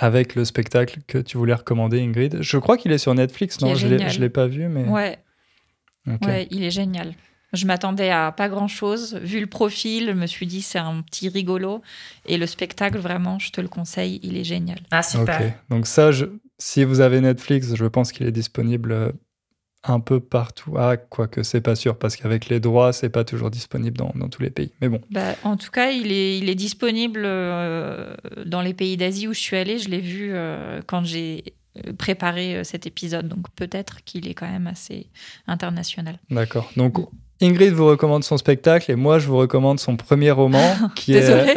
avec 0.00 0.34
le 0.34 0.46
spectacle 0.46 1.00
que 1.06 1.18
tu 1.18 1.36
voulais 1.36 1.54
recommander, 1.54 2.00
Ingrid. 2.00 2.38
Je 2.40 2.56
crois 2.56 2.78
qu'il 2.78 2.90
est 2.90 2.98
sur 2.98 3.14
Netflix, 3.14 3.60
non? 3.60 3.74
Je 3.74 3.86
ne 3.86 4.18
l'ai 4.18 4.30
pas 4.30 4.46
vu, 4.46 4.66
mais... 4.68 4.84
Ouais. 4.84 5.18
ouais, 6.22 6.48
il 6.50 6.64
est 6.64 6.70
génial. 6.70 7.12
Je 7.52 7.66
m'attendais 7.66 8.10
à 8.10 8.32
pas 8.32 8.48
grand-chose. 8.48 9.16
Vu 9.16 9.40
le 9.40 9.46
profil, 9.46 10.06
je 10.06 10.12
me 10.12 10.26
suis 10.26 10.46
dit 10.46 10.62
c'est 10.62 10.78
un 10.78 11.02
petit 11.02 11.28
rigolo. 11.28 11.82
Et 12.26 12.38
le 12.38 12.46
spectacle, 12.46 12.98
vraiment, 12.98 13.38
je 13.38 13.50
te 13.50 13.60
le 13.60 13.68
conseille, 13.68 14.20
il 14.22 14.38
est 14.38 14.44
génial. 14.44 14.78
Ah, 14.90 15.02
super. 15.02 15.40
Ok, 15.40 15.52
donc 15.68 15.86
ça, 15.86 16.12
je... 16.12 16.26
si 16.58 16.84
vous 16.84 17.00
avez 17.00 17.20
Netflix, 17.20 17.74
je 17.74 17.84
pense 17.86 18.12
qu'il 18.12 18.26
est 18.26 18.32
disponible 18.32 19.12
un 19.84 20.00
peu 20.00 20.20
partout. 20.20 20.74
Ah, 20.78 20.96
quoique 20.96 21.42
c'est 21.42 21.60
pas 21.60 21.74
sûr, 21.74 21.96
parce 21.96 22.16
qu'avec 22.16 22.48
les 22.48 22.60
droits, 22.60 22.92
c'est 22.92 23.08
pas 23.08 23.24
toujours 23.24 23.50
disponible 23.50 23.96
dans, 23.96 24.12
dans, 24.14 24.28
tous 24.28 24.42
les 24.42 24.50
pays. 24.50 24.72
Mais 24.80 24.88
bon. 24.88 25.00
Bah, 25.10 25.34
en 25.44 25.56
tout 25.56 25.70
cas, 25.70 25.90
il 25.90 26.12
est, 26.12 26.38
il 26.38 26.48
est 26.48 26.54
disponible 26.54 27.22
euh, 27.24 28.14
dans 28.44 28.60
les 28.60 28.74
pays 28.74 28.96
d'Asie 28.96 29.28
où 29.28 29.32
je 29.32 29.40
suis 29.40 29.56
allée. 29.56 29.78
Je 29.78 29.88
l'ai 29.88 30.00
vu 30.00 30.30
euh, 30.32 30.80
quand 30.86 31.04
j'ai 31.04 31.54
euh, 31.78 31.92
préparé 31.94 32.62
cet 32.64 32.86
épisode. 32.86 33.28
Donc 33.28 33.50
peut-être 33.56 34.04
qu'il 34.04 34.28
est 34.28 34.34
quand 34.34 34.50
même 34.50 34.66
assez 34.66 35.06
international. 35.46 36.18
D'accord. 36.30 36.70
Donc. 36.76 36.98
Ingrid 37.42 37.72
vous 37.72 37.86
recommande 37.86 38.22
son 38.22 38.36
spectacle 38.36 38.90
et 38.90 38.96
moi 38.96 39.18
je 39.18 39.26
vous 39.26 39.38
recommande 39.38 39.80
son 39.80 39.96
premier 39.96 40.30
roman 40.30 40.76
qui 40.94 41.14
est. 41.14 41.56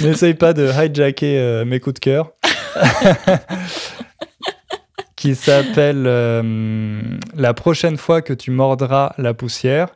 N'essaye 0.00 0.32
pas 0.32 0.54
de 0.54 0.66
hijacker 0.66 1.66
mes 1.66 1.80
coups 1.80 1.92
de 1.96 1.98
cœur. 1.98 2.32
qui 5.20 5.34
s'appelle 5.34 6.04
euh, 6.06 7.18
La 7.36 7.52
prochaine 7.52 7.98
fois 7.98 8.22
que 8.22 8.32
tu 8.32 8.50
mordras 8.50 9.12
la 9.18 9.34
poussière. 9.34 9.88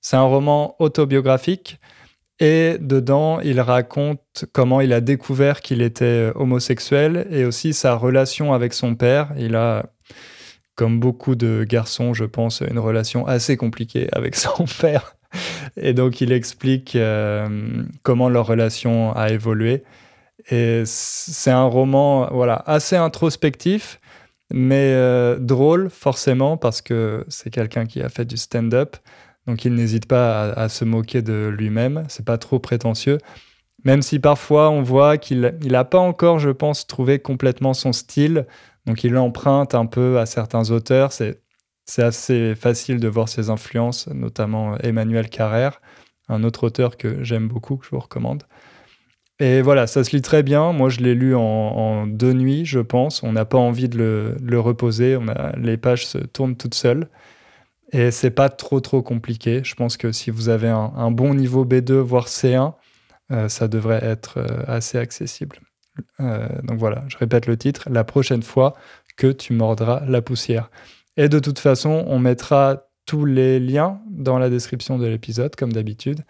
C'est 0.00 0.16
un 0.16 0.24
roman 0.24 0.74
autobiographique 0.80 1.78
et 2.40 2.78
dedans, 2.80 3.38
il 3.40 3.60
raconte 3.60 4.46
comment 4.52 4.80
il 4.80 4.92
a 4.92 5.00
découvert 5.00 5.60
qu'il 5.60 5.82
était 5.82 6.32
homosexuel 6.34 7.28
et 7.30 7.44
aussi 7.44 7.74
sa 7.74 7.94
relation 7.94 8.52
avec 8.52 8.72
son 8.74 8.96
père. 8.96 9.32
Il 9.38 9.54
a, 9.54 9.86
comme 10.74 10.98
beaucoup 10.98 11.36
de 11.36 11.62
garçons, 11.62 12.12
je 12.12 12.24
pense, 12.24 12.60
une 12.68 12.80
relation 12.80 13.24
assez 13.24 13.56
compliquée 13.56 14.08
avec 14.10 14.34
son 14.46 14.64
père. 14.80 15.14
Et 15.76 15.94
donc, 15.94 16.20
il 16.20 16.32
explique 16.32 16.96
euh, 16.96 17.84
comment 18.02 18.28
leur 18.28 18.48
relation 18.48 19.14
a 19.14 19.30
évolué. 19.30 19.84
Et 20.50 20.82
c'est 20.86 21.52
un 21.52 21.66
roman 21.66 22.28
voilà, 22.32 22.64
assez 22.66 22.96
introspectif, 22.96 24.00
mais 24.52 24.92
euh, 24.94 25.38
drôle 25.38 25.90
forcément 25.90 26.56
parce 26.56 26.82
que 26.82 27.24
c'est 27.28 27.50
quelqu'un 27.50 27.86
qui 27.86 28.02
a 28.02 28.08
fait 28.08 28.24
du 28.24 28.36
stand-up, 28.36 28.96
donc 29.46 29.64
il 29.64 29.74
n'hésite 29.74 30.06
pas 30.06 30.50
à, 30.52 30.68
se 30.68 30.84
moquer 30.84 31.22
de 31.22 31.48
lui-même, 31.48 32.04
c'est 32.08 32.24
pas 32.24 32.38
trop 32.38 32.58
prétentieux, 32.58 33.18
même 33.84 34.02
si 34.02 34.18
parfois 34.18 34.70
on 34.70 34.82
voit 34.82 35.18
qu'il 35.18 35.56
n'a 35.62 35.84
pas 35.84 35.98
encore, 35.98 36.38
je 36.38 36.50
pense, 36.50 36.86
trouvé 36.86 37.18
complètement 37.18 37.74
son 37.74 37.92
style, 37.92 38.46
donc 38.86 39.04
il 39.04 39.16
emprunte 39.16 39.74
un 39.74 39.86
peu 39.86 40.18
à 40.18 40.26
certains 40.26 40.70
auteurs, 40.70 41.12
c'est 41.12 41.38
assez 41.98 42.54
facile 42.54 43.00
de 43.00 43.08
voir 43.08 43.28
ses 43.28 43.50
influences, 43.50 44.06
notamment 44.08 44.76
Emmanuel 44.78 45.28
Carrère, 45.28 45.80
un 46.28 46.44
autre 46.44 46.64
auteur 46.64 46.96
que 46.96 47.24
j'aime 47.24 47.48
beaucoup, 47.48 47.76
que 47.76 47.86
je 47.86 47.90
vous 47.90 48.00
recommande. 48.00 48.44
Et 49.42 49.60
voilà, 49.60 49.88
ça 49.88 50.04
se 50.04 50.14
lit 50.14 50.22
très 50.22 50.44
bien. 50.44 50.72
Moi, 50.72 50.88
je 50.88 51.00
l'ai 51.00 51.16
lu 51.16 51.34
en, 51.34 52.06
deux 52.06 52.32
nuits, 52.32 52.64
je 52.64 52.78
pense. 52.78 53.24
On 53.24 53.32
n'a 53.32 53.44
pas 53.44 53.58
envie 53.58 53.88
de 53.88 54.36
le, 54.40 54.60
reposer. 54.60 55.18
Les 55.56 55.76
pages 55.76 56.06
se 56.06 56.18
tournent 56.18 56.56
toutes 56.56 56.76
seules. 56.76 57.08
Et 57.90 58.12
c'est 58.12 58.30
pas 58.30 58.48
trop, 58.50 58.78
trop 58.78 59.02
compliqué. 59.02 59.62
Je 59.64 59.74
pense 59.74 59.96
que 59.96 60.12
si 60.12 60.30
vous 60.30 60.48
avez 60.48 60.68
un, 60.68 61.10
bon 61.10 61.34
niveau 61.34 61.64
B2, 61.64 61.94
voire 61.94 62.28
C1, 62.28 62.74
euh, 63.32 63.48
ça 63.48 63.66
devrait 63.66 64.04
être 64.04 64.38
euh, 64.38 64.62
assez 64.68 64.96
accessible. 64.96 65.58
Euh, 66.20 66.46
donc 66.62 66.78
voilà, 66.78 67.02
je 67.08 67.18
répète 67.18 67.46
le 67.48 67.56
titre. 67.56 67.88
La 67.90 68.04
prochaine 68.04 68.44
fois 68.44 68.74
que 69.16 69.32
tu 69.32 69.54
mordras 69.54 70.04
la 70.06 70.22
poussière. 70.22 70.70
Et 71.16 71.28
de 71.28 71.40
toute 71.40 71.58
façon, 71.58 72.04
on 72.06 72.20
mettra 72.20 72.84
tous 73.06 73.24
les 73.24 73.58
liens 73.58 74.00
dans 74.08 74.38
la 74.38 74.50
description 74.50 74.98
de 74.98 75.06
l'épisode, 75.08 75.56
comme 75.56 75.72
d'habitude, 75.72 76.20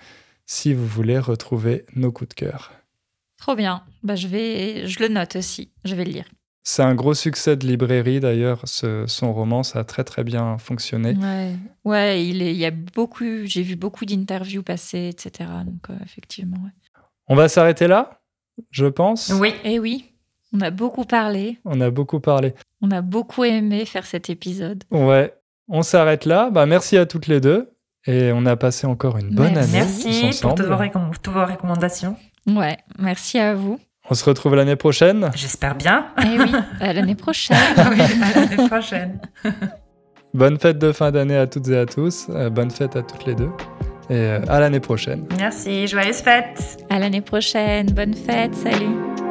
si 0.46 0.72
vous 0.72 0.86
voulez 0.86 1.18
retrouver 1.18 1.84
nos 1.94 2.10
coups 2.10 2.30
de 2.30 2.34
cœur. 2.34 2.72
Trop 3.43 3.57
bien. 3.57 3.82
Bah, 4.05 4.14
je, 4.14 4.28
vais, 4.28 4.86
je 4.86 5.01
le 5.01 5.09
note 5.09 5.34
aussi. 5.34 5.72
Je 5.84 5.97
vais 5.97 6.05
le 6.05 6.12
lire. 6.12 6.26
C'est 6.62 6.84
un 6.84 6.95
gros 6.95 7.12
succès 7.12 7.57
de 7.57 7.66
librairie 7.66 8.20
d'ailleurs. 8.20 8.62
son 8.68 9.32
roman, 9.32 9.64
ça 9.64 9.80
a 9.80 9.84
très 9.84 10.05
très 10.05 10.22
bien 10.22 10.59
fonctionné. 10.59 11.16
Ouais, 11.16 11.57
ouais 11.84 12.24
il, 12.24 12.40
est, 12.40 12.53
il 12.53 12.57
y 12.57 12.66
a 12.66 12.70
beaucoup. 12.70 13.24
J'ai 13.45 13.62
vu 13.62 13.74
beaucoup 13.74 14.05
d'interviews 14.05 14.62
passer, 14.62 15.09
etc. 15.09 15.51
Donc 15.66 15.90
euh, 15.90 15.95
effectivement. 16.05 16.59
On 17.26 17.34
va 17.34 17.49
s'arrêter 17.49 17.88
là, 17.88 18.20
je 18.70 18.86
pense. 18.86 19.32
Oui. 19.40 19.49
Et 19.64 19.74
eh 19.74 19.78
oui. 19.80 20.14
On 20.53 20.61
a 20.61 20.70
beaucoup 20.70 21.05
parlé. 21.05 21.59
On 21.64 21.80
a 21.80 21.90
beaucoup 21.90 22.20
parlé. 22.20 22.55
On 22.80 22.93
a 22.93 23.01
beaucoup 23.01 23.43
aimé 23.43 23.84
faire 23.86 24.07
cet 24.07 24.30
épisode. 24.30 24.84
Ouais. 24.93 25.34
On 25.66 25.82
s'arrête 25.82 26.26
là. 26.26 26.49
Bah, 26.51 26.66
merci 26.66 26.97
à 26.97 27.07
toutes 27.07 27.26
les 27.26 27.40
deux. 27.40 27.72
Et 28.07 28.30
on 28.32 28.47
a 28.47 28.55
passé 28.55 28.86
encore 28.86 29.18
une 29.18 29.34
bonne 29.34 29.57
année. 29.57 29.72
Merci 29.72 30.30
pour 30.40 30.55
toutes 30.55 30.66
vos 30.66 31.45
recommandations. 31.45 32.16
Ouais, 32.47 32.78
merci 32.99 33.38
à 33.38 33.55
vous. 33.55 33.78
On 34.11 34.14
se 34.14 34.24
retrouve 34.24 34.57
l'année 34.57 34.76
prochaine. 34.76 35.30
J'espère 35.34 35.76
bien. 35.76 36.07
Eh 36.18 36.38
oui, 36.38 36.51
à 36.80 36.93
l'année 36.93 37.14
prochaine. 37.14 37.57
oui, 37.90 38.01
à 38.01 38.40
l'année 38.40 38.68
prochaine. 38.68 39.20
Bonne 40.34 40.59
fête 40.59 40.78
de 40.78 40.93
fin 40.93 41.11
d'année 41.11 41.36
à 41.36 41.47
toutes 41.47 41.68
et 41.68 41.76
à 41.76 41.84
tous. 41.84 42.26
Euh, 42.30 42.49
bonne 42.49 42.70
fête 42.70 42.97
à 42.97 43.03
toutes 43.03 43.26
les 43.26 43.34
deux. 43.34 43.51
Et 44.09 44.14
euh, 44.14 44.40
à 44.49 44.61
l'année 44.61 44.80
prochaine. 44.80 45.26
Merci, 45.36 45.86
joyeuse 45.86 46.22
fête. 46.22 46.82
À 46.88 46.99
l'année 46.99 47.20
prochaine. 47.20 47.86
Bonne 47.90 48.14
fête. 48.14 48.55
Salut. 48.55 49.21